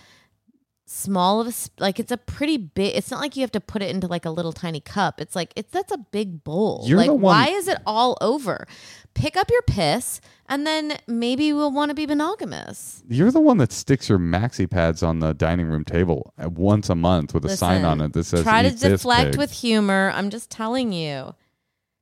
small 0.93 1.41
of 1.41 1.49
a 1.49 1.53
like 1.83 1.99
it's 1.99 2.13
a 2.13 2.19
pretty 2.19 2.59
big 2.59 2.95
it's 2.95 3.11
not 3.11 3.19
like 3.19 3.35
you 3.35 3.41
have 3.41 3.51
to 3.51 3.61
put 3.61 3.81
it 3.81 3.89
into 3.91 4.07
like 4.07 4.27
a 4.27 4.31
little 4.31 4.53
tiny 4.53 4.81
cup. 4.81 5.21
It's 5.21 5.35
like 5.35 5.53
it's 5.57 5.71
that's 5.73 5.91
a 5.91 5.99
big 5.99 6.45
bowl. 6.45 6.85
You're 6.87 6.99
like 6.99 7.07
the 7.07 7.15
one- 7.15 7.23
why 7.23 7.49
is 7.49 7.67
it 7.67 7.79
all 7.87 8.19
over? 8.21 8.67
Pick 9.15 9.37
up 9.37 9.51
your 9.51 9.63
piss 9.63 10.21
and 10.49 10.67
then 10.67 10.99
maybe 11.07 11.53
we'll 11.53 11.73
want 11.73 11.89
to 11.89 11.95
be 11.95 12.07
monogamous. 12.07 13.03
You're 13.09 13.31
the 13.31 13.41
one 13.41 13.57
that 13.59 13.73
sticks 13.73 14.09
your 14.09 14.19
maxi 14.19 14.69
pads 14.71 15.03
on 15.03 15.21
the 15.21 15.33
dining 15.33 15.67
room 15.67 15.85
table 15.85 16.35
uh, 16.39 16.51
once 16.51 16.91
a 16.91 16.95
month 16.95 17.33
with 17.33 17.45
a 17.47 17.57
sign 17.57 17.85
on 17.85 17.99
Listen, 17.99 18.11
it 18.11 18.13
that 18.13 18.25
says 18.25 18.43
try 18.43 18.63
to 18.63 18.69
"Eat 18.69 18.73
this, 18.73 19.01
deflect 19.01 19.31
pig." 19.33 19.39
with 19.39 19.51
humor 19.53 20.13
i'm 20.15 20.31
just 20.31 20.51
telling 20.51 20.93
you. 20.93 21.35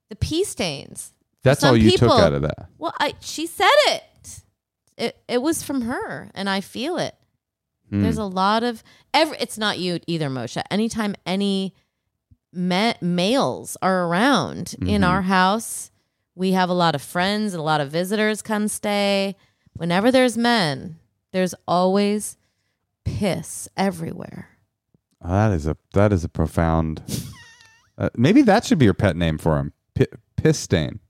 The 0.08 0.16
pee 0.16 0.42
stains. 0.42 1.12
That's 1.44 1.62
all 1.62 1.76
you 1.76 1.96
took 1.96 2.10
out 2.10 2.32
of 2.32 2.42
that. 2.42 2.66
well 2.78 2.92
I, 2.98 3.14
she 3.20 3.46
said 3.46 3.68
it. 3.86 4.02
It 4.96 5.16
it 5.28 5.40
was 5.42 5.62
from 5.62 5.82
her 5.82 6.30
and 6.34 6.50
i 6.50 6.60
feel 6.60 6.98
it 6.98 7.14
Hmm. 7.90 8.02
There's 8.02 8.18
a 8.18 8.24
lot 8.24 8.62
of 8.62 8.82
every. 9.12 9.36
It's 9.40 9.58
not 9.58 9.78
you 9.78 10.00
either, 10.06 10.28
Moshe. 10.30 10.62
Anytime 10.70 11.14
any 11.26 11.74
ma- 12.52 12.94
males 13.00 13.76
are 13.82 14.06
around 14.06 14.74
in 14.80 15.02
Mhm. 15.02 15.08
our 15.08 15.22
house, 15.22 15.90
we 16.34 16.52
have 16.52 16.68
a 16.70 16.74
lot 16.74 16.94
of 16.94 17.02
friends 17.02 17.52
and 17.52 17.60
a 17.60 17.64
lot 17.64 17.80
of 17.80 17.90
visitors 17.90 18.42
come 18.42 18.68
stay. 18.68 19.36
Whenever 19.74 20.10
there's 20.10 20.36
men, 20.38 20.96
there's 21.32 21.54
always 21.66 22.36
piss 23.04 23.68
everywhere. 23.76 24.48
Oh, 25.22 25.28
that 25.30 25.52
is 25.52 25.66
a 25.66 25.76
that 25.94 26.12
is 26.12 26.24
a 26.24 26.28
profound. 26.28 27.02
uh, 27.98 28.10
maybe 28.16 28.42
that 28.42 28.64
should 28.64 28.78
be 28.78 28.84
your 28.86 28.94
pet 28.94 29.16
name 29.16 29.36
for 29.38 29.58
him, 29.58 29.72
P- 29.94 30.06
Piss 30.36 30.58
Stain. 30.58 31.00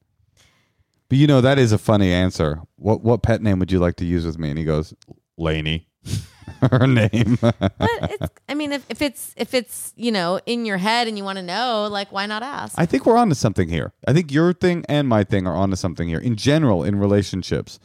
But 1.09 1.19
you 1.19 1.27
know 1.27 1.41
that 1.41 1.59
is 1.59 1.73
a 1.73 1.79
funny 1.79 2.11
answer. 2.13 2.61
What 2.77 3.03
what 3.03 3.23
pet 3.23 3.43
name 3.43 3.59
would 3.59 3.71
you 3.73 3.79
like 3.81 3.97
to 3.97 4.05
use 4.05 4.25
with 4.25 4.39
me? 4.39 4.49
And 4.51 4.59
he 4.59 4.65
goes, 4.65 4.95
Laney. 5.37 5.87
Her 6.71 6.87
name. 6.87 7.39
But 7.41 7.55
it's. 7.81 8.27
I 8.49 8.55
mean, 8.55 8.73
if, 8.73 8.85
if 8.91 9.03
it's 9.03 9.35
if 9.37 9.55
it's 9.55 9.93
you 9.97 10.13
know 10.13 10.41
in 10.47 10.65
your 10.65 10.77
head 10.79 11.09
and 11.09 11.17
you 11.19 11.25
want 11.25 11.37
to 11.39 11.43
know, 11.43 11.89
like 11.91 12.11
why 12.13 12.27
not 12.27 12.43
ask? 12.43 12.75
I 12.79 12.87
think 12.87 13.07
we're 13.07 13.17
onto 13.17 13.35
something 13.35 13.69
here. 13.69 13.93
I 14.07 14.13
think 14.13 14.33
your 14.33 14.53
thing 14.53 14.85
and 14.89 15.09
my 15.09 15.25
thing 15.25 15.47
are 15.47 15.55
onto 15.55 15.77
something 15.77 16.09
here. 16.09 16.19
In 16.19 16.37
general, 16.37 16.85
in 16.85 16.99
relationships, 16.99 17.79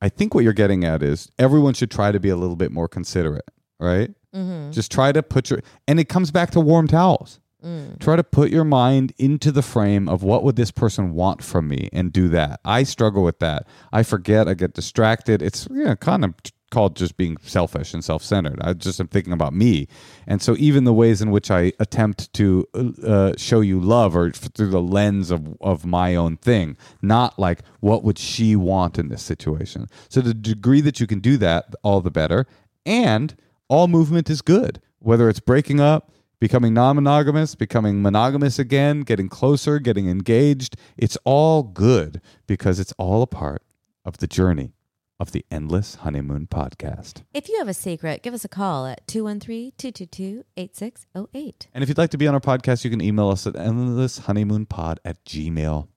I 0.00 0.08
think 0.08 0.34
what 0.34 0.44
you're 0.44 0.52
getting 0.52 0.84
at 0.84 1.02
is 1.02 1.30
everyone 1.38 1.74
should 1.74 1.90
try 1.90 2.12
to 2.12 2.20
be 2.20 2.28
a 2.28 2.36
little 2.36 2.56
bit 2.56 2.72
more 2.72 2.88
considerate, 2.88 3.48
right? 3.78 4.10
Mhm. 4.34 4.72
Just 4.72 4.90
try 4.92 5.12
to 5.12 5.22
put 5.22 5.50
your 5.50 5.60
and 5.88 5.98
it 6.00 6.08
comes 6.08 6.30
back 6.30 6.50
to 6.52 6.60
warm 6.60 6.86
towels. 6.88 7.40
Mm. 7.64 7.98
Try 7.98 8.16
to 8.16 8.24
put 8.24 8.50
your 8.50 8.64
mind 8.64 9.12
into 9.18 9.52
the 9.52 9.60
frame 9.60 10.08
of 10.08 10.22
what 10.22 10.42
would 10.44 10.56
this 10.56 10.70
person 10.70 11.12
want 11.12 11.42
from 11.44 11.68
me 11.68 11.90
and 11.92 12.10
do 12.10 12.28
that. 12.30 12.58
I 12.64 12.84
struggle 12.84 13.22
with 13.22 13.38
that. 13.40 13.66
I 13.92 14.02
forget, 14.02 14.48
I 14.48 14.54
get 14.54 14.72
distracted. 14.72 15.42
It's 15.42 15.68
you 15.70 15.84
know, 15.84 15.94
kind 15.96 16.24
of 16.24 16.32
called 16.70 16.96
just 16.96 17.16
being 17.16 17.36
selfish 17.42 17.92
and 17.92 18.04
self-centered. 18.04 18.58
I 18.62 18.72
just 18.72 19.00
am 19.00 19.08
thinking 19.08 19.32
about 19.32 19.52
me. 19.52 19.88
And 20.26 20.40
so 20.40 20.56
even 20.58 20.84
the 20.84 20.92
ways 20.92 21.20
in 21.20 21.30
which 21.30 21.50
I 21.50 21.72
attempt 21.78 22.32
to 22.34 22.66
uh, 23.04 23.32
show 23.36 23.60
you 23.60 23.80
love 23.80 24.16
are 24.16 24.30
through 24.30 24.70
the 24.70 24.80
lens 24.80 25.30
of 25.30 25.56
of 25.60 25.84
my 25.84 26.14
own 26.14 26.36
thing, 26.36 26.76
not 27.02 27.38
like 27.38 27.60
what 27.80 28.04
would 28.04 28.18
she 28.18 28.56
want 28.56 28.98
in 28.98 29.08
this 29.08 29.22
situation. 29.22 29.88
So 30.08 30.20
the 30.20 30.34
degree 30.34 30.80
that 30.80 31.00
you 31.00 31.06
can 31.06 31.20
do 31.20 31.36
that, 31.38 31.74
all 31.82 32.00
the 32.00 32.10
better. 32.10 32.46
And 32.86 33.36
all 33.68 33.88
movement 33.88 34.30
is 34.30 34.42
good, 34.42 34.80
whether 34.98 35.28
it's 35.28 35.40
breaking 35.40 35.80
up, 35.80 36.10
becoming 36.40 36.74
non 36.74 36.96
monogamous, 36.96 37.54
becoming 37.54 38.02
monogamous 38.02 38.58
again, 38.58 39.02
getting 39.02 39.28
closer, 39.28 39.78
getting 39.78 40.08
engaged. 40.08 40.76
It's 40.96 41.18
all 41.24 41.62
good 41.62 42.20
because 42.46 42.80
it's 42.80 42.92
all 42.98 43.22
a 43.22 43.26
part 43.26 43.62
of 44.04 44.18
the 44.18 44.26
journey 44.26 44.72
of 45.20 45.32
the 45.32 45.44
Endless 45.50 45.96
Honeymoon 45.96 46.46
podcast. 46.50 47.22
If 47.34 47.48
you 47.48 47.58
have 47.58 47.68
a 47.68 47.74
secret, 47.74 48.22
give 48.22 48.32
us 48.34 48.44
a 48.44 48.48
call 48.48 48.86
at 48.86 49.06
213-222-8608. 49.06 51.66
And 51.74 51.82
if 51.82 51.88
you'd 51.88 51.98
like 51.98 52.10
to 52.10 52.18
be 52.18 52.26
on 52.26 52.34
our 52.34 52.40
podcast, 52.40 52.84
you 52.84 52.90
can 52.90 53.00
email 53.02 53.28
us 53.28 53.46
at 53.46 53.54
endlesshoneymoonpod 53.54 54.96
at 55.04 55.24
gmail. 55.24 55.88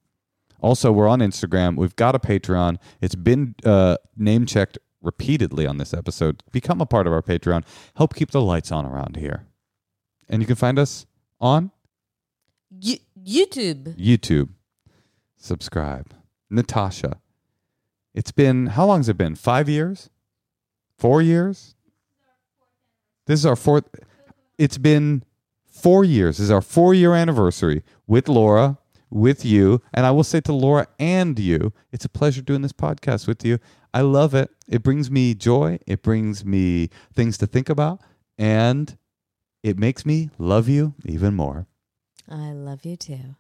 Also, 0.62 0.92
we're 0.92 1.08
on 1.08 1.20
Instagram. 1.20 1.76
We've 1.78 1.96
got 1.96 2.16
a 2.16 2.20
Patreon. 2.20 2.78
It's 3.02 3.16
been 3.16 3.56
uh, 3.66 3.98
name 4.18 4.46
checked 4.46 4.78
repeatedly 5.02 5.66
on 5.66 5.78
this 5.78 5.94
episode. 5.94 6.44
Become 6.52 6.82
a 6.82 6.86
part 6.86 7.08
of 7.08 7.14
our 7.14 7.22
Patreon. 7.22 7.64
Help 7.96 8.14
keep 8.16 8.32
the 8.32 8.42
lights 8.42 8.72
on 8.72 8.86
around 8.86 9.16
here. 9.18 9.46
And 10.30 10.42
you 10.42 10.46
can 10.48 10.56
find 10.56 10.80
us 10.80 11.06
on 11.42 11.72
You- 12.70 13.00
YouTube. 13.22 13.96
YouTube. 13.98 14.50
Subscribe. 15.38 16.14
Natasha. 16.50 17.18
It's 18.14 18.32
been, 18.32 18.68
how 18.68 18.86
long 18.86 19.00
has 19.00 19.10
it 19.10 19.18
been? 19.18 19.36
Five 19.36 19.68
years? 19.68 20.10
Four 20.98 21.22
years? 21.22 21.76
This 23.26 23.40
is 23.40 23.46
our 23.46 23.56
fourth. 23.56 23.86
It's 24.58 24.78
been 24.78 25.24
four 25.66 26.06
years. 26.06 26.38
This 26.38 26.46
is 26.46 26.52
our 26.52 26.62
four 26.62 26.94
year 26.94 27.14
anniversary 27.16 27.84
with 28.06 28.28
Laura, 28.30 28.78
with 29.10 29.44
you. 29.46 29.82
And 29.94 30.06
I 30.06 30.12
will 30.12 30.24
say 30.24 30.42
to 30.42 30.54
Laura 30.54 30.88
and 31.00 31.38
you, 31.40 31.74
it's 31.92 32.06
a 32.06 32.10
pleasure 32.10 32.42
doing 32.42 32.62
this 32.62 32.74
podcast 32.74 33.28
with 33.28 33.46
you. 33.46 33.60
I 33.94 34.02
love 34.02 34.34
it. 34.34 34.50
It 34.68 34.84
brings 34.84 35.12
me 35.12 35.34
joy, 35.34 35.80
it 35.86 36.02
brings 36.02 36.44
me 36.44 36.90
things 37.14 37.38
to 37.40 37.48
think 37.48 37.70
about, 37.70 38.02
and 38.38 38.98
it 39.62 39.78
makes 39.78 40.06
me 40.06 40.30
love 40.38 40.68
you 40.68 40.96
even 41.06 41.36
more. 41.36 41.68
I 42.30 42.54
love 42.54 42.86
you 42.86 42.96
too. 42.96 43.36